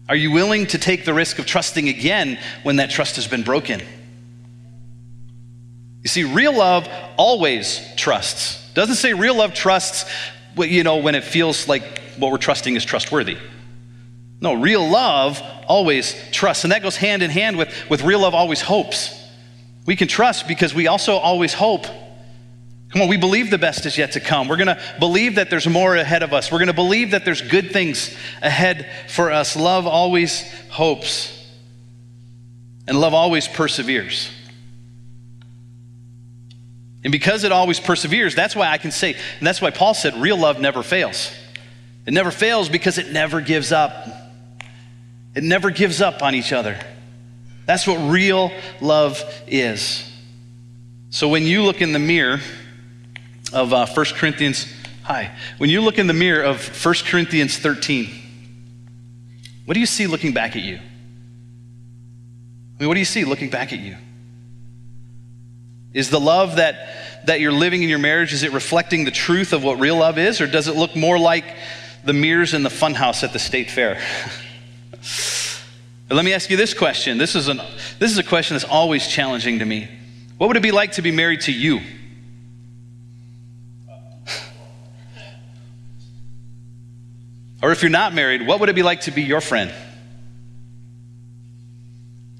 Are 0.08 0.16
you 0.16 0.32
willing 0.32 0.68
to 0.68 0.78
take 0.78 1.06
the 1.06 1.14
risk 1.14 1.40
of 1.40 1.46
trusting 1.46 1.90
again 1.90 2.38
when 2.64 2.78
that 2.78 2.90
trust 2.90 3.16
has 3.16 3.28
been 3.28 3.44
broken? 3.44 3.82
You 6.04 6.10
see, 6.10 6.24
real 6.24 6.56
love 6.56 6.88
always 7.18 7.80
trusts. 7.96 8.72
Doesn't 8.74 8.96
say 8.96 9.14
real 9.14 9.36
love 9.36 9.54
trusts, 9.54 10.06
you 10.58 10.84
know, 10.84 10.98
when 10.98 11.16
it 11.16 11.24
feels 11.24 11.68
like 11.68 12.02
what 12.18 12.32
we're 12.32 12.38
trusting 12.38 12.76
is 12.76 12.86
trustworthy. 12.86 13.38
No, 14.40 14.54
real 14.54 14.88
love 14.88 15.42
always 15.68 16.16
trusts. 16.32 16.64
And 16.64 16.74
that 16.74 16.82
goes 16.82 16.98
hand 16.98 17.22
in 17.22 17.30
hand 17.30 17.58
with, 17.58 17.70
with 17.90 18.02
real 18.02 18.20
love 18.22 18.34
always 18.34 18.62
hopes. 18.62 19.18
We 19.86 19.96
can 19.96 20.08
trust 20.08 20.48
because 20.48 20.74
we 20.74 20.88
also 20.88 21.18
always 21.18 21.54
hope. 21.54 21.86
Come 21.86 23.04
on, 23.04 23.08
we 23.08 23.18
believe 23.18 23.50
the 23.50 23.58
best 23.58 23.86
is 23.86 23.98
yet 23.98 24.14
to 24.14 24.20
come. 24.20 24.48
We're 24.48 24.58
going 24.58 24.68
to 24.68 24.80
believe 25.00 25.36
that 25.36 25.50
there's 25.50 25.68
more 25.68 25.96
ahead 25.96 26.24
of 26.24 26.34
us. 26.34 26.52
We're 26.52 26.58
going 26.58 26.68
to 26.68 26.74
believe 26.74 27.12
that 27.12 27.24
there's 27.24 27.42
good 27.42 27.72
things 27.72 28.16
ahead 28.42 28.90
for 29.08 29.32
us. 29.32 29.56
Love 29.56 29.88
always 29.88 30.44
hopes, 30.70 31.50
and 32.88 33.00
love 33.00 33.14
always 33.14 33.48
perseveres. 33.48 34.30
And 37.04 37.12
because 37.12 37.44
it 37.44 37.52
always 37.52 37.80
perseveres, 37.80 38.36
that's 38.36 38.56
why 38.56 38.70
I 38.70 38.78
can 38.78 38.92
say, 38.92 39.14
and 39.14 39.48
that's 39.48 39.62
why 39.62 39.72
Paul 39.72 39.94
said, 39.94 40.16
real 40.16 40.38
love 40.38 40.60
never 40.60 40.84
fails. 40.84 41.32
It 42.06 42.14
never 42.14 42.32
fails 42.32 42.70
because 42.70 42.98
it 42.98 43.12
never 43.12 43.42
gives 43.42 43.72
up. 43.72 44.08
It 45.36 45.44
never 45.44 45.72
gives 45.72 46.02
up 46.02 46.22
on 46.22 46.36
each 46.36 46.54
other. 46.54 46.78
That's 47.66 47.88
what 47.88 47.98
real 48.12 48.52
love 48.82 49.24
is. 49.48 50.08
So 51.10 51.30
when 51.30 51.44
you 51.44 51.64
look 51.64 51.82
in 51.82 51.94
the 51.94 52.00
mirror 52.00 52.40
of 53.54 53.74
uh, 53.74 53.86
1 53.88 54.06
Corinthians, 54.16 54.72
hi, 55.04 55.36
when 55.58 55.70
you 55.70 55.82
look 55.82 55.98
in 55.98 56.08
the 56.08 56.14
mirror 56.14 56.44
of 56.44 56.86
1 56.86 56.96
Corinthians 57.06 57.58
13, 57.58 58.10
what 59.66 59.74
do 59.74 59.80
you 59.80 59.86
see 59.86 60.08
looking 60.08 60.34
back 60.34 60.56
at 60.56 60.64
you? 60.64 60.78
I 60.78 60.80
mean, 62.80 62.88
what 62.88 62.96
do 62.96 63.00
you 63.00 63.06
see 63.06 63.24
looking 63.24 63.50
back 63.50 63.74
at 63.74 63.80
you? 63.80 63.96
Is 65.94 66.10
the 66.10 66.20
love 66.20 66.56
that, 66.56 67.26
that 67.26 67.42
you're 67.42 67.52
living 67.52 67.84
in 67.84 67.90
your 67.90 68.00
marriage, 68.00 68.34
is 68.34 68.44
it 68.44 68.54
reflecting 68.54 69.04
the 69.04 69.12
truth 69.12 69.52
of 69.54 69.64
what 69.64 69.80
real 69.80 69.98
love 69.98 70.18
is, 70.18 70.40
or 70.40 70.48
does 70.48 70.68
it 70.68 70.76
look 70.76 70.96
more 70.96 71.20
like 71.20 71.46
the 72.06 72.14
mirrors 72.14 72.54
in 72.54 72.64
the 72.64 72.70
funhouse 72.70 73.24
at 73.24 73.34
the 73.34 73.40
state 73.40 73.70
fair? 73.70 74.02
let 76.10 76.24
me 76.24 76.34
ask 76.34 76.50
you 76.50 76.58
this 76.58 76.74
question. 76.74 77.18
This 77.18 77.36
is, 77.36 77.48
an, 77.48 77.62
this 78.00 78.12
is 78.12 78.18
a 78.18 78.24
question 78.24 78.56
that's 78.56 78.70
always 78.70 79.06
challenging 79.08 79.60
to 79.60 79.66
me. 79.66 79.90
What 80.38 80.48
would 80.48 80.58
it 80.58 80.64
be 80.64 80.72
like 80.72 80.94
to 80.94 81.02
be 81.02 81.12
married 81.12 81.42
to 81.42 81.52
you? 81.52 81.82
Or 87.62 87.72
if 87.72 87.84
you're 87.84 87.92
not 87.92 88.14
married, 88.14 88.48
what 88.48 88.60
would 88.60 88.70
it 88.70 88.76
be 88.76 88.82
like 88.82 89.02
to 89.02 89.12
be 89.12 89.22
your 89.22 89.42
friend? 89.42 89.72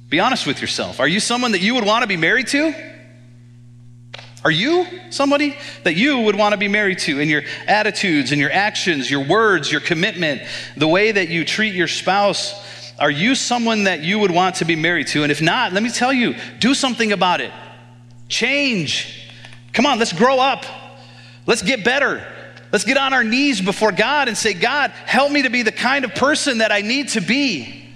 Be 0.10 0.20
honest 0.20 0.48
with 0.48 0.62
yourself. 0.62 1.00
Are 1.00 1.08
you 1.08 1.20
someone 1.20 1.52
that 1.52 1.62
you 1.62 1.76
would 1.76 1.86
want 1.86 2.02
to 2.02 2.08
be 2.08 2.18
married 2.18 2.48
to? 2.48 2.91
Are 4.44 4.52
you 4.52 4.88
somebody 5.12 5.56
that 5.84 5.96
you 5.96 6.20
would 6.20 6.36
want 6.36 6.54
to 6.54 6.58
be 6.58 6.68
married 6.68 7.00
to 7.00 7.20
in 7.20 7.30
your 7.30 7.44
attitudes 7.68 8.32
and 8.32 8.42
your 8.42 8.52
actions, 8.52 9.10
your 9.10 9.24
words, 9.24 9.72
your 9.72 9.82
commitment, 9.82 10.42
the 10.76 10.88
way 10.88 11.12
that 11.12 11.30
you 11.30 11.46
treat 11.46 11.76
your 11.76 11.88
spouse? 11.88 12.94
Are 12.98 13.12
you 13.12 13.36
someone 13.36 13.84
that 13.84 14.02
you 14.02 14.20
would 14.20 14.32
want 14.32 14.56
to 14.56 14.66
be 14.66 14.76
married 14.76 15.08
to? 15.08 15.24
And 15.24 15.32
if 15.32 15.42
not, 15.42 15.74
let 15.74 15.84
me 15.84 15.90
tell 15.90 16.12
you, 16.12 16.36
do 16.60 16.74
something 16.74 17.12
about 17.12 17.42
it. 17.42 17.52
Change. 18.30 19.28
Come 19.74 19.86
on, 19.86 20.00
let's 20.00 20.14
grow 20.14 20.40
up. 20.40 20.66
Let's 21.46 21.62
get 21.62 21.84
better. 21.84 22.26
Let's 22.72 22.86
get 22.86 22.98
on 22.98 23.14
our 23.14 23.24
knees 23.24 23.62
before 23.62 23.92
God 23.92 24.28
and 24.28 24.38
say, 24.38 24.54
God, 24.54 24.92
help 24.92 25.32
me 25.32 25.44
to 25.44 25.50
be 25.50 25.62
the 25.62 25.72
kind 25.72 26.06
of 26.06 26.16
person 26.16 26.60
that 26.60 26.72
I 26.72 26.82
need 26.82 27.10
to 27.10 27.22
be. 27.22 27.90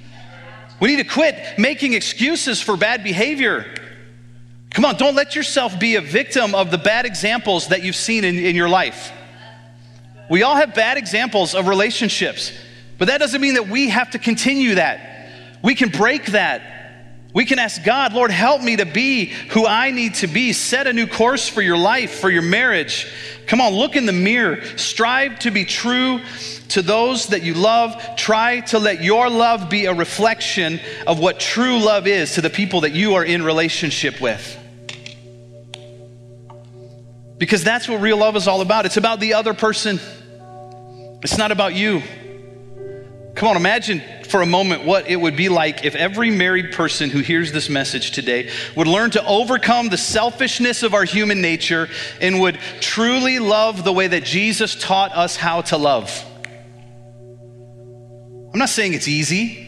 We 0.79 0.89
need 0.89 1.03
to 1.03 1.10
quit 1.10 1.58
making 1.58 1.93
excuses 1.93 2.62
for 2.62 2.75
bad 2.75 3.03
behavior. 3.03 3.74
Come 4.75 4.83
on, 4.83 4.97
don't 4.97 5.15
let 5.15 5.38
yourself 5.38 5.79
be 5.79 5.95
a 5.95 6.01
victim 6.01 6.53
of 6.53 6.69
the 6.69 6.77
bad 6.77 7.05
examples 7.05 7.69
that 7.69 7.81
you've 7.81 7.95
seen 7.95 8.25
in, 8.25 8.38
in 8.38 8.57
your 8.57 8.67
life. 8.67 9.09
We 10.29 10.43
all 10.43 10.57
have 10.57 10.75
bad 10.75 10.97
examples 10.97 11.55
of 11.55 11.69
relationships, 11.69 12.51
but 12.97 13.05
that 13.05 13.19
doesn't 13.19 13.39
mean 13.39 13.53
that 13.53 13.69
we 13.69 13.88
have 13.88 14.11
to 14.11 14.19
continue 14.19 14.75
that. 14.75 15.29
We 15.63 15.75
can 15.75 15.88
break 15.88 16.25
that. 16.33 17.31
We 17.33 17.45
can 17.45 17.57
ask 17.57 17.85
God, 17.85 18.11
Lord, 18.11 18.31
help 18.31 18.61
me 18.61 18.75
to 18.75 18.85
be 18.85 19.27
who 19.27 19.65
I 19.65 19.91
need 19.91 20.15
to 20.15 20.27
be. 20.27 20.51
Set 20.51 20.88
a 20.88 20.93
new 20.93 21.07
course 21.07 21.47
for 21.47 21.61
your 21.61 21.77
life, 21.77 22.19
for 22.19 22.29
your 22.29 22.41
marriage. 22.41 23.09
Come 23.47 23.61
on, 23.61 23.71
look 23.71 23.95
in 23.95 24.05
the 24.05 24.11
mirror. 24.11 24.61
Strive 24.75 25.39
to 25.39 25.51
be 25.51 25.63
true 25.63 26.19
to 26.69 26.81
those 26.81 27.27
that 27.27 27.43
you 27.43 27.53
love. 27.53 28.17
Try 28.17 28.59
to 28.59 28.79
let 28.79 29.01
your 29.01 29.29
love 29.29 29.69
be 29.69 29.85
a 29.85 29.93
reflection 29.93 30.81
of 31.07 31.17
what 31.17 31.39
true 31.39 31.79
love 31.79 32.07
is 32.07 32.33
to 32.33 32.41
the 32.41 32.49
people 32.49 32.81
that 32.81 32.91
you 32.91 33.15
are 33.15 33.23
in 33.23 33.41
relationship 33.41 34.19
with. 34.19 34.63
Because 37.38 37.63
that's 37.63 37.88
what 37.88 38.02
real 38.02 38.17
love 38.17 38.36
is 38.36 38.48
all 38.48 38.62
about. 38.62 38.86
It's 38.86 38.98
about 38.98 39.19
the 39.19 39.34
other 39.34 39.54
person, 39.54 40.00
it's 41.24 41.38
not 41.38 41.52
about 41.52 41.76
you. 41.76 42.02
Come 43.36 43.50
on, 43.50 43.58
imagine 43.58 44.02
for 44.30 44.41
a 44.41 44.45
moment 44.45 44.86
what 44.86 45.10
it 45.10 45.17
would 45.17 45.36
be 45.36 45.50
like 45.50 45.84
if 45.84 45.93
every 45.93 46.32
married 46.32 46.71
person 46.71 47.10
who 47.10 47.19
hears 47.19 47.52
this 47.52 47.67
message 47.69 48.12
today 48.12 48.50
would 48.78 48.88
learn 48.88 49.12
to 49.12 49.26
overcome 49.26 49.89
the 49.89 49.98
selfishness 49.98 50.84
of 50.84 50.93
our 50.93 51.04
human 51.04 51.41
nature 51.41 51.89
and 52.21 52.39
would 52.39 52.58
truly 52.80 53.39
love 53.39 53.84
the 53.84 53.91
way 53.91 54.08
that 54.08 54.24
Jesus 54.24 54.74
taught 54.74 55.12
us 55.12 55.36
how 55.36 55.62
to 55.63 55.78
love. 55.78 56.24
I'm 58.54 58.60
not 58.60 58.69
saying 58.69 58.93
it's 58.93 59.10
easy. 59.10 59.64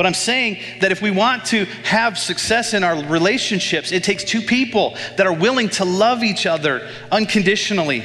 But 0.00 0.06
I'm 0.06 0.14
saying 0.14 0.60
that 0.80 0.92
if 0.92 1.02
we 1.02 1.10
want 1.10 1.44
to 1.48 1.66
have 1.84 2.16
success 2.16 2.72
in 2.72 2.84
our 2.84 3.04
relationships, 3.04 3.92
it 3.92 4.02
takes 4.02 4.24
two 4.24 4.40
people 4.40 4.96
that 5.18 5.26
are 5.26 5.32
willing 5.34 5.68
to 5.68 5.84
love 5.84 6.24
each 6.24 6.46
other 6.46 6.88
unconditionally. 7.12 8.02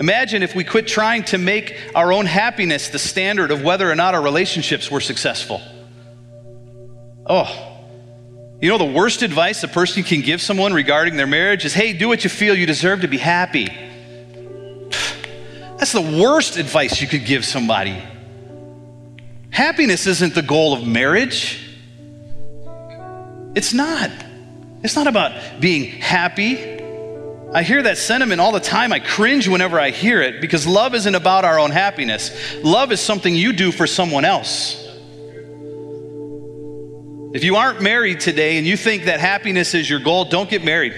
Imagine 0.00 0.42
if 0.42 0.56
we 0.56 0.64
quit 0.64 0.88
trying 0.88 1.22
to 1.26 1.38
make 1.38 1.78
our 1.94 2.12
own 2.12 2.26
happiness 2.26 2.88
the 2.88 2.98
standard 2.98 3.52
of 3.52 3.62
whether 3.62 3.88
or 3.88 3.94
not 3.94 4.16
our 4.16 4.20
relationships 4.20 4.90
were 4.90 5.00
successful. 5.00 5.62
Oh, 7.24 7.46
you 8.60 8.68
know, 8.68 8.78
the 8.78 8.92
worst 8.92 9.22
advice 9.22 9.62
a 9.62 9.68
person 9.68 10.02
can 10.02 10.20
give 10.20 10.42
someone 10.42 10.72
regarding 10.72 11.16
their 11.16 11.28
marriage 11.28 11.64
is 11.64 11.74
hey, 11.74 11.92
do 11.92 12.08
what 12.08 12.24
you 12.24 12.30
feel 12.30 12.56
you 12.56 12.66
deserve 12.66 13.02
to 13.02 13.08
be 13.08 13.18
happy. 13.18 13.68
That's 15.78 15.92
the 15.92 16.18
worst 16.20 16.56
advice 16.56 17.00
you 17.00 17.06
could 17.06 17.24
give 17.24 17.44
somebody. 17.44 18.02
Happiness 19.58 20.06
isn't 20.06 20.34
the 20.36 20.42
goal 20.42 20.72
of 20.72 20.86
marriage. 20.86 21.58
It's 23.56 23.74
not. 23.74 24.08
It's 24.84 24.94
not 24.94 25.08
about 25.08 25.60
being 25.60 25.86
happy. 25.86 26.80
I 27.52 27.64
hear 27.64 27.82
that 27.82 27.98
sentiment 27.98 28.40
all 28.40 28.52
the 28.52 28.60
time. 28.60 28.92
I 28.92 29.00
cringe 29.00 29.48
whenever 29.48 29.80
I 29.80 29.90
hear 29.90 30.22
it 30.22 30.40
because 30.40 30.64
love 30.64 30.94
isn't 30.94 31.14
about 31.16 31.44
our 31.44 31.58
own 31.58 31.72
happiness. 31.72 32.30
Love 32.62 32.92
is 32.92 33.00
something 33.00 33.34
you 33.34 33.52
do 33.52 33.72
for 33.72 33.88
someone 33.88 34.24
else. 34.24 34.76
If 37.34 37.42
you 37.42 37.56
aren't 37.56 37.82
married 37.82 38.20
today 38.20 38.58
and 38.58 38.66
you 38.66 38.76
think 38.76 39.06
that 39.06 39.18
happiness 39.18 39.74
is 39.74 39.90
your 39.90 39.98
goal, 39.98 40.26
don't 40.26 40.48
get 40.48 40.62
married. 40.62 40.94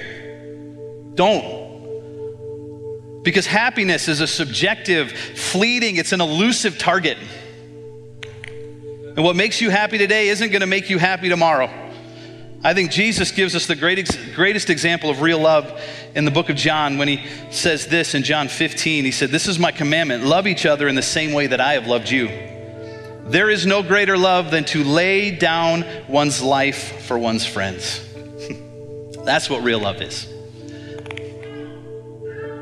Don't. 1.14 3.22
Because 3.22 3.46
happiness 3.46 4.06
is 4.06 4.20
a 4.20 4.26
subjective, 4.26 5.12
fleeting, 5.12 5.96
it's 5.96 6.12
an 6.12 6.20
elusive 6.20 6.76
target. 6.76 7.16
And 9.16 9.24
what 9.24 9.36
makes 9.36 9.60
you 9.60 9.70
happy 9.70 9.98
today 9.98 10.28
isn't 10.28 10.50
going 10.50 10.60
to 10.60 10.66
make 10.66 10.88
you 10.88 10.98
happy 10.98 11.28
tomorrow. 11.28 11.68
I 12.62 12.74
think 12.74 12.90
Jesus 12.90 13.32
gives 13.32 13.56
us 13.56 13.66
the 13.66 13.74
greatest, 13.74 14.18
greatest 14.34 14.68
example 14.68 15.08
of 15.08 15.22
real 15.22 15.38
love 15.38 15.80
in 16.14 16.26
the 16.26 16.30
book 16.30 16.50
of 16.50 16.56
John 16.56 16.98
when 16.98 17.08
he 17.08 17.26
says 17.50 17.86
this 17.86 18.14
in 18.14 18.22
John 18.22 18.48
15. 18.48 19.04
He 19.04 19.10
said, 19.10 19.30
This 19.30 19.48
is 19.48 19.58
my 19.58 19.72
commandment 19.72 20.24
love 20.24 20.46
each 20.46 20.66
other 20.66 20.86
in 20.86 20.94
the 20.94 21.02
same 21.02 21.32
way 21.32 21.46
that 21.46 21.60
I 21.60 21.72
have 21.72 21.86
loved 21.86 22.10
you. 22.10 22.28
There 23.24 23.48
is 23.48 23.64
no 23.64 23.82
greater 23.82 24.18
love 24.18 24.50
than 24.50 24.64
to 24.66 24.84
lay 24.84 25.30
down 25.30 25.84
one's 26.08 26.42
life 26.42 27.00
for 27.02 27.18
one's 27.18 27.46
friends. 27.46 28.04
That's 29.24 29.48
what 29.48 29.62
real 29.62 29.80
love 29.80 30.02
is. 30.02 30.26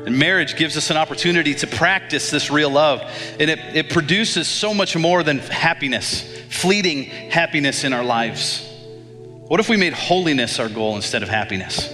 And 0.09 0.17
marriage 0.17 0.55
gives 0.55 0.75
us 0.75 0.89
an 0.89 0.97
opportunity 0.97 1.53
to 1.53 1.67
practice 1.67 2.31
this 2.31 2.49
real 2.49 2.71
love. 2.71 3.01
And 3.39 3.47
it, 3.47 3.59
it 3.75 3.89
produces 3.91 4.47
so 4.47 4.73
much 4.73 4.97
more 4.97 5.21
than 5.21 5.37
happiness, 5.37 6.23
fleeting 6.49 7.03
happiness 7.03 7.83
in 7.83 7.93
our 7.93 8.03
lives. 8.03 8.67
What 9.21 9.59
if 9.59 9.69
we 9.69 9.77
made 9.77 9.93
holiness 9.93 10.57
our 10.57 10.67
goal 10.67 10.95
instead 10.95 11.21
of 11.21 11.29
happiness? 11.29 11.87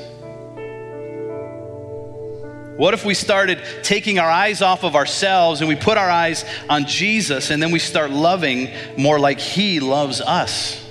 What 2.78 2.94
if 2.94 3.04
we 3.04 3.16
started 3.16 3.62
taking 3.84 4.18
our 4.18 4.30
eyes 4.30 4.62
off 4.62 4.86
of 4.86 4.96
ourselves 4.96 5.60
and 5.60 5.68
we 5.68 5.76
put 5.76 5.98
our 5.98 6.10
eyes 6.10 6.46
on 6.70 6.86
Jesus 6.86 7.52
and 7.52 7.62
then 7.62 7.72
we 7.72 7.80
start 7.80 8.12
loving 8.12 8.70
more 8.98 9.20
like 9.20 9.42
He 9.42 9.82
loves 9.82 10.22
us? 10.22 10.82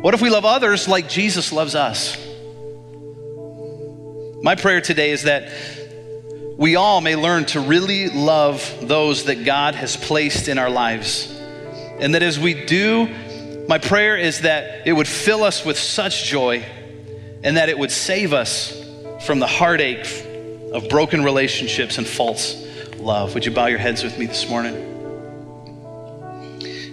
What 0.00 0.14
if 0.14 0.22
we 0.22 0.30
love 0.30 0.46
others 0.46 0.88
like 0.88 1.10
Jesus 1.10 1.52
loves 1.52 1.74
us? 1.74 2.16
My 4.42 4.56
prayer 4.56 4.80
today 4.80 5.12
is 5.12 5.22
that 5.22 5.52
we 6.58 6.74
all 6.74 7.00
may 7.00 7.14
learn 7.14 7.44
to 7.46 7.60
really 7.60 8.08
love 8.08 8.76
those 8.80 9.26
that 9.26 9.44
God 9.44 9.76
has 9.76 9.96
placed 9.96 10.48
in 10.48 10.58
our 10.58 10.68
lives. 10.68 11.32
And 12.00 12.16
that 12.16 12.24
as 12.24 12.40
we 12.40 12.66
do, 12.66 13.06
my 13.68 13.78
prayer 13.78 14.16
is 14.16 14.40
that 14.40 14.84
it 14.84 14.94
would 14.94 15.06
fill 15.06 15.44
us 15.44 15.64
with 15.64 15.78
such 15.78 16.24
joy 16.24 16.64
and 17.44 17.56
that 17.56 17.68
it 17.68 17.78
would 17.78 17.92
save 17.92 18.32
us 18.32 18.76
from 19.24 19.38
the 19.38 19.46
heartache 19.46 20.08
of 20.72 20.88
broken 20.88 21.22
relationships 21.22 21.98
and 21.98 22.06
false 22.06 22.66
love. 22.96 23.34
Would 23.34 23.46
you 23.46 23.52
bow 23.52 23.66
your 23.66 23.78
heads 23.78 24.02
with 24.02 24.18
me 24.18 24.26
this 24.26 24.48
morning? 24.48 24.74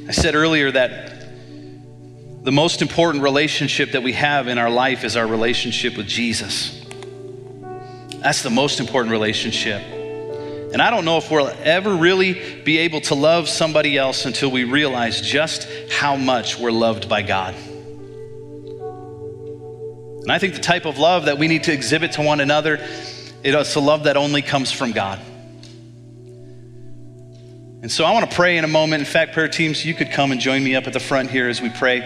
I 0.08 0.12
said 0.12 0.36
earlier 0.36 0.72
that 0.72 1.34
the 2.44 2.52
most 2.52 2.84
important 2.84 3.24
relationship 3.24 3.94
that 3.94 4.04
we 4.04 4.14
have 4.14 4.48
in 4.48 4.60
our 4.60 4.70
life 4.70 5.04
is 5.04 5.18
our 5.18 5.26
relationship 5.26 5.98
with 5.98 6.06
Jesus. 6.06 6.76
That's 8.22 8.44
the 8.44 8.50
most 8.50 8.80
important 8.80 9.12
relationship. 9.12 9.82
And 10.72 10.82
I 10.82 10.92
don't 10.92 11.04
know 11.04 11.18
if 11.18 11.32
we'll 11.32 11.52
ever 11.64 11.96
really 11.96 12.62
be 12.64 12.80
able 12.80 13.02
to 13.02 13.16
love 13.16 13.50
somebody 13.50 13.98
else 13.98 14.26
until 14.26 14.52
we 14.52 14.66
realize 14.66 15.20
just 15.20 15.68
how 15.90 16.16
much 16.16 16.60
we're 16.60 16.72
loved 16.72 17.10
by 17.10 17.24
God. 17.24 17.56
And 20.22 20.32
I 20.32 20.38
think 20.38 20.54
the 20.54 20.62
type 20.62 20.86
of 20.86 21.00
love 21.00 21.26
that 21.26 21.40
we 21.40 21.48
need 21.48 21.64
to 21.64 21.74
exhibit 21.74 22.12
to 22.14 22.22
one 22.22 22.40
another 22.40 22.76
is 23.44 23.76
a 23.76 23.80
love 23.80 24.04
that 24.04 24.16
only 24.16 24.44
comes 24.44 24.72
from 24.72 24.92
God. 24.92 25.20
And 27.82 27.90
so 27.92 28.06
I 28.06 28.12
want 28.12 28.30
to 28.30 28.36
pray 28.36 28.58
in 28.58 28.64
a 28.64 28.68
moment. 28.68 29.00
In 29.00 29.06
fact, 29.06 29.34
prayer 29.34 29.48
teams, 29.48 29.84
you 29.84 29.96
could 29.96 30.12
come 30.12 30.32
and 30.32 30.40
join 30.40 30.64
me 30.64 30.76
up 30.76 30.86
at 30.86 30.94
the 30.94 31.00
front 31.00 31.32
here 31.32 31.50
as 31.50 31.62
we 31.62 31.70
pray. 31.70 32.02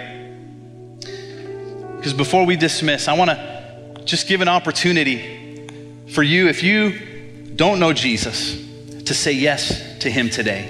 Because 1.97 2.13
before 2.13 2.45
we 2.45 2.55
dismiss, 2.55 3.09
I 3.09 3.17
want 3.17 3.31
to 3.31 4.03
just 4.05 4.27
give 4.27 4.39
an 4.39 4.47
opportunity 4.47 5.42
for 6.13 6.21
you, 6.21 6.47
if 6.47 6.61
you 6.61 6.91
don't 7.55 7.79
know 7.79 7.91
Jesus, 7.91 8.55
to 9.05 9.13
say 9.13 9.31
yes 9.31 9.99
to 9.99 10.11
him 10.11 10.29
today. 10.29 10.69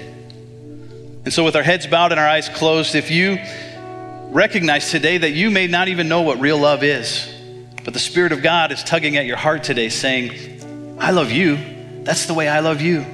And 1.24 1.32
so, 1.32 1.44
with 1.44 1.54
our 1.54 1.62
heads 1.62 1.86
bowed 1.86 2.12
and 2.12 2.20
our 2.20 2.26
eyes 2.26 2.48
closed, 2.48 2.94
if 2.94 3.10
you 3.10 3.38
recognize 4.30 4.90
today 4.90 5.18
that 5.18 5.32
you 5.32 5.50
may 5.50 5.66
not 5.66 5.88
even 5.88 6.08
know 6.08 6.22
what 6.22 6.40
real 6.40 6.58
love 6.58 6.82
is, 6.82 7.30
but 7.84 7.92
the 7.92 8.00
Spirit 8.00 8.32
of 8.32 8.42
God 8.42 8.72
is 8.72 8.82
tugging 8.82 9.16
at 9.16 9.26
your 9.26 9.36
heart 9.36 9.64
today, 9.64 9.90
saying, 9.90 10.96
I 10.98 11.10
love 11.10 11.30
you. 11.30 11.58
That's 12.04 12.26
the 12.26 12.34
way 12.34 12.48
I 12.48 12.60
love 12.60 12.80
you. 12.80 13.04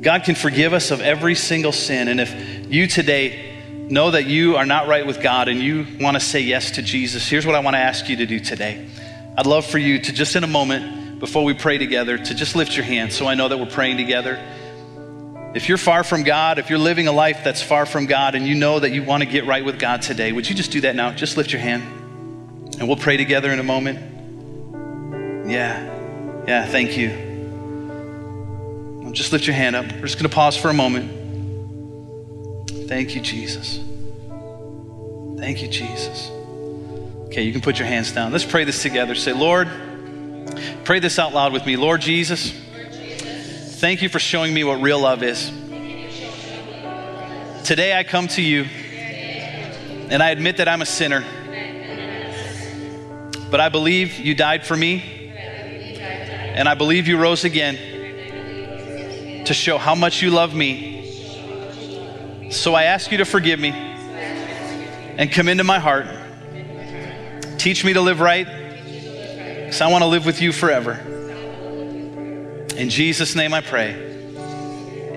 God 0.00 0.22
can 0.22 0.36
forgive 0.36 0.72
us 0.72 0.92
of 0.92 1.00
every 1.00 1.34
single 1.34 1.72
sin. 1.72 2.06
And 2.06 2.20
if 2.20 2.72
you 2.72 2.86
today 2.86 3.88
know 3.90 4.12
that 4.12 4.26
you 4.26 4.56
are 4.56 4.66
not 4.66 4.86
right 4.86 5.04
with 5.04 5.20
God 5.20 5.48
and 5.48 5.60
you 5.60 5.86
want 6.00 6.14
to 6.16 6.20
say 6.20 6.40
yes 6.40 6.72
to 6.72 6.82
Jesus, 6.82 7.28
here's 7.28 7.44
what 7.44 7.56
I 7.56 7.60
want 7.60 7.74
to 7.74 7.80
ask 7.80 8.08
you 8.08 8.16
to 8.16 8.26
do 8.26 8.38
today. 8.38 8.88
I'd 9.36 9.46
love 9.46 9.66
for 9.66 9.78
you 9.78 9.98
to 9.98 10.12
just 10.12 10.36
in 10.36 10.44
a 10.44 10.48
moment, 10.48 11.20
before 11.20 11.44
we 11.44 11.54
pray 11.54 11.78
together, 11.78 12.16
to 12.18 12.34
just 12.34 12.56
lift 12.56 12.76
your 12.76 12.84
hand 12.84 13.12
so 13.12 13.26
I 13.26 13.34
know 13.34 13.48
that 13.48 13.58
we're 13.58 13.66
praying 13.66 13.96
together. 13.96 14.42
If 15.54 15.68
you're 15.68 15.78
far 15.78 16.04
from 16.04 16.22
God, 16.22 16.58
if 16.58 16.70
you're 16.70 16.78
living 16.78 17.08
a 17.08 17.12
life 17.12 17.42
that's 17.42 17.62
far 17.62 17.86
from 17.86 18.06
God 18.06 18.34
and 18.34 18.46
you 18.46 18.54
know 18.54 18.78
that 18.78 18.90
you 18.90 19.02
want 19.02 19.22
to 19.22 19.28
get 19.28 19.46
right 19.46 19.64
with 19.64 19.78
God 19.78 20.02
today, 20.02 20.32
would 20.32 20.48
you 20.48 20.54
just 20.54 20.70
do 20.72 20.82
that 20.82 20.94
now? 20.94 21.12
Just 21.12 21.36
lift 21.36 21.52
your 21.52 21.60
hand 21.60 21.82
and 22.78 22.88
we'll 22.88 22.96
pray 22.96 23.16
together 23.16 23.50
in 23.50 23.58
a 23.58 23.62
moment. 23.62 25.50
Yeah. 25.50 25.94
Yeah, 26.46 26.66
thank 26.66 26.96
you. 26.96 27.24
Just 29.12 29.32
lift 29.32 29.46
your 29.46 29.56
hand 29.56 29.74
up. 29.74 29.86
We're 29.92 30.02
just 30.02 30.18
going 30.18 30.28
to 30.28 30.34
pause 30.34 30.58
for 30.58 30.68
a 30.68 30.74
moment. 30.74 31.10
Thank 32.86 33.14
you, 33.14 33.22
Jesus. 33.22 33.80
Thank 35.38 35.62
you, 35.62 35.68
Jesus. 35.68 36.30
Okay, 37.36 37.44
you 37.44 37.52
can 37.52 37.60
put 37.60 37.78
your 37.78 37.86
hands 37.86 38.12
down. 38.12 38.32
Let's 38.32 38.46
pray 38.46 38.64
this 38.64 38.80
together. 38.80 39.14
Say, 39.14 39.34
Lord, 39.34 39.68
pray 40.84 41.00
this 41.00 41.18
out 41.18 41.34
loud 41.34 41.52
with 41.52 41.66
me. 41.66 41.76
Lord 41.76 42.00
Jesus, 42.00 42.50
thank 43.78 44.00
you 44.00 44.08
for 44.08 44.18
showing 44.18 44.54
me 44.54 44.64
what 44.64 44.80
real 44.80 44.98
love 44.98 45.22
is. 45.22 45.50
Today 47.62 47.94
I 47.94 48.04
come 48.04 48.26
to 48.28 48.40
you 48.40 48.64
and 50.08 50.22
I 50.22 50.30
admit 50.30 50.56
that 50.56 50.66
I'm 50.66 50.80
a 50.80 50.86
sinner. 50.86 51.22
But 53.50 53.60
I 53.60 53.68
believe 53.68 54.18
you 54.18 54.34
died 54.34 54.64
for 54.64 54.74
me 54.74 55.30
and 55.36 56.66
I 56.66 56.74
believe 56.74 57.06
you 57.06 57.18
rose 57.18 57.44
again 57.44 59.44
to 59.44 59.52
show 59.52 59.76
how 59.76 59.94
much 59.94 60.22
you 60.22 60.30
love 60.30 60.54
me. 60.54 62.50
So 62.50 62.72
I 62.72 62.84
ask 62.84 63.12
you 63.12 63.18
to 63.18 63.26
forgive 63.26 63.60
me 63.60 63.72
and 63.72 65.30
come 65.30 65.50
into 65.50 65.64
my 65.64 65.78
heart. 65.78 66.06
Teach 67.66 67.84
me 67.84 67.94
to 67.94 68.00
live 68.00 68.20
right 68.20 68.46
because 68.46 69.80
I 69.80 69.90
want 69.90 70.02
to 70.02 70.06
live 70.06 70.24
with 70.24 70.40
you 70.40 70.52
forever. 70.52 70.92
In 72.76 72.88
Jesus' 72.88 73.34
name 73.34 73.52
I 73.52 73.60
pray. 73.60 73.90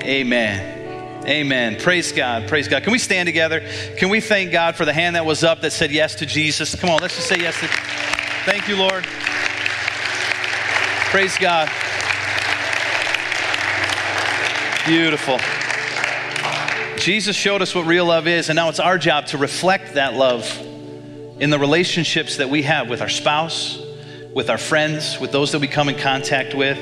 Amen. 0.01 1.27
Amen. 1.27 1.79
Praise 1.79 2.11
God. 2.11 2.47
Praise 2.47 2.67
God. 2.67 2.81
Can 2.81 2.91
we 2.91 2.97
stand 2.97 3.27
together? 3.27 3.59
Can 3.97 4.09
we 4.09 4.19
thank 4.19 4.51
God 4.51 4.75
for 4.75 4.83
the 4.83 4.93
hand 4.93 5.15
that 5.15 5.27
was 5.27 5.43
up 5.43 5.61
that 5.61 5.73
said 5.73 5.91
yes 5.91 6.15
to 6.15 6.25
Jesus? 6.25 6.73
Come 6.73 6.89
on, 6.89 6.99
let's 7.01 7.15
just 7.15 7.27
say 7.27 7.37
yes 7.37 7.53
to 7.59 7.67
Thank 8.51 8.67
you, 8.67 8.77
Lord. 8.77 9.03
Praise 11.11 11.37
God. 11.37 11.69
Beautiful. 14.87 15.37
Jesus 16.97 17.35
showed 17.35 17.61
us 17.61 17.75
what 17.75 17.85
real 17.85 18.05
love 18.05 18.25
is, 18.25 18.49
and 18.49 18.55
now 18.55 18.69
it's 18.69 18.79
our 18.79 18.97
job 18.97 19.27
to 19.27 19.37
reflect 19.37 19.93
that 19.93 20.15
love 20.15 20.65
in 21.39 21.49
the 21.49 21.59
relationships 21.59 22.37
that 22.37 22.49
we 22.49 22.63
have 22.63 22.89
with 22.89 23.01
our 23.01 23.09
spouse, 23.09 23.81
with 24.33 24.49
our 24.49 24.57
friends, 24.57 25.19
with 25.19 25.31
those 25.31 25.53
that 25.53 25.59
we 25.59 25.67
come 25.67 25.89
in 25.89 25.97
contact 25.97 26.53
with. 26.53 26.77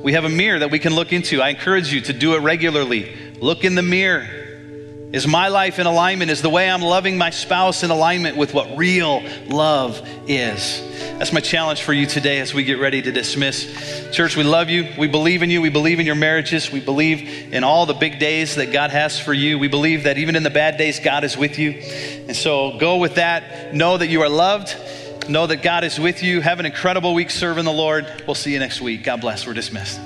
We 0.00 0.12
have 0.12 0.24
a 0.24 0.28
mirror 0.28 0.60
that 0.60 0.70
we 0.70 0.78
can 0.78 0.94
look 0.94 1.12
into. 1.12 1.42
I 1.42 1.50
encourage 1.50 1.92
you 1.92 2.00
to 2.02 2.12
do 2.12 2.34
it 2.34 2.38
regularly. 2.38 3.14
Look 3.40 3.64
in 3.64 3.74
the 3.74 3.82
mirror 3.82 4.39
is 5.12 5.26
my 5.26 5.48
life 5.48 5.78
in 5.78 5.86
alignment? 5.86 6.30
Is 6.30 6.40
the 6.40 6.50
way 6.50 6.70
I'm 6.70 6.82
loving 6.82 7.18
my 7.18 7.30
spouse 7.30 7.82
in 7.82 7.90
alignment 7.90 8.36
with 8.36 8.54
what 8.54 8.76
real 8.76 9.22
love 9.46 10.00
is? 10.28 10.80
That's 11.18 11.32
my 11.32 11.40
challenge 11.40 11.82
for 11.82 11.92
you 11.92 12.06
today 12.06 12.38
as 12.38 12.54
we 12.54 12.62
get 12.62 12.78
ready 12.78 13.02
to 13.02 13.10
dismiss. 13.10 14.08
Church, 14.12 14.36
we 14.36 14.44
love 14.44 14.70
you. 14.70 14.88
We 14.96 15.08
believe 15.08 15.42
in 15.42 15.50
you. 15.50 15.60
We 15.60 15.68
believe 15.68 15.98
in 15.98 16.06
your 16.06 16.14
marriages. 16.14 16.70
We 16.70 16.80
believe 16.80 17.52
in 17.52 17.64
all 17.64 17.86
the 17.86 17.94
big 17.94 18.20
days 18.20 18.54
that 18.54 18.72
God 18.72 18.90
has 18.90 19.18
for 19.18 19.34
you. 19.34 19.58
We 19.58 19.66
believe 19.66 20.04
that 20.04 20.16
even 20.16 20.36
in 20.36 20.44
the 20.44 20.50
bad 20.50 20.76
days, 20.78 21.00
God 21.00 21.24
is 21.24 21.36
with 21.36 21.58
you. 21.58 21.72
And 22.28 22.36
so 22.36 22.78
go 22.78 22.98
with 22.98 23.16
that. 23.16 23.74
Know 23.74 23.98
that 23.98 24.06
you 24.06 24.22
are 24.22 24.28
loved. 24.28 24.76
Know 25.28 25.46
that 25.46 25.62
God 25.62 25.84
is 25.84 25.98
with 25.98 26.22
you. 26.22 26.40
Have 26.40 26.60
an 26.60 26.66
incredible 26.66 27.14
week 27.14 27.30
serving 27.30 27.64
the 27.64 27.72
Lord. 27.72 28.06
We'll 28.26 28.34
see 28.34 28.52
you 28.52 28.58
next 28.60 28.80
week. 28.80 29.02
God 29.02 29.20
bless. 29.20 29.46
We're 29.46 29.54
dismissed. 29.54 30.00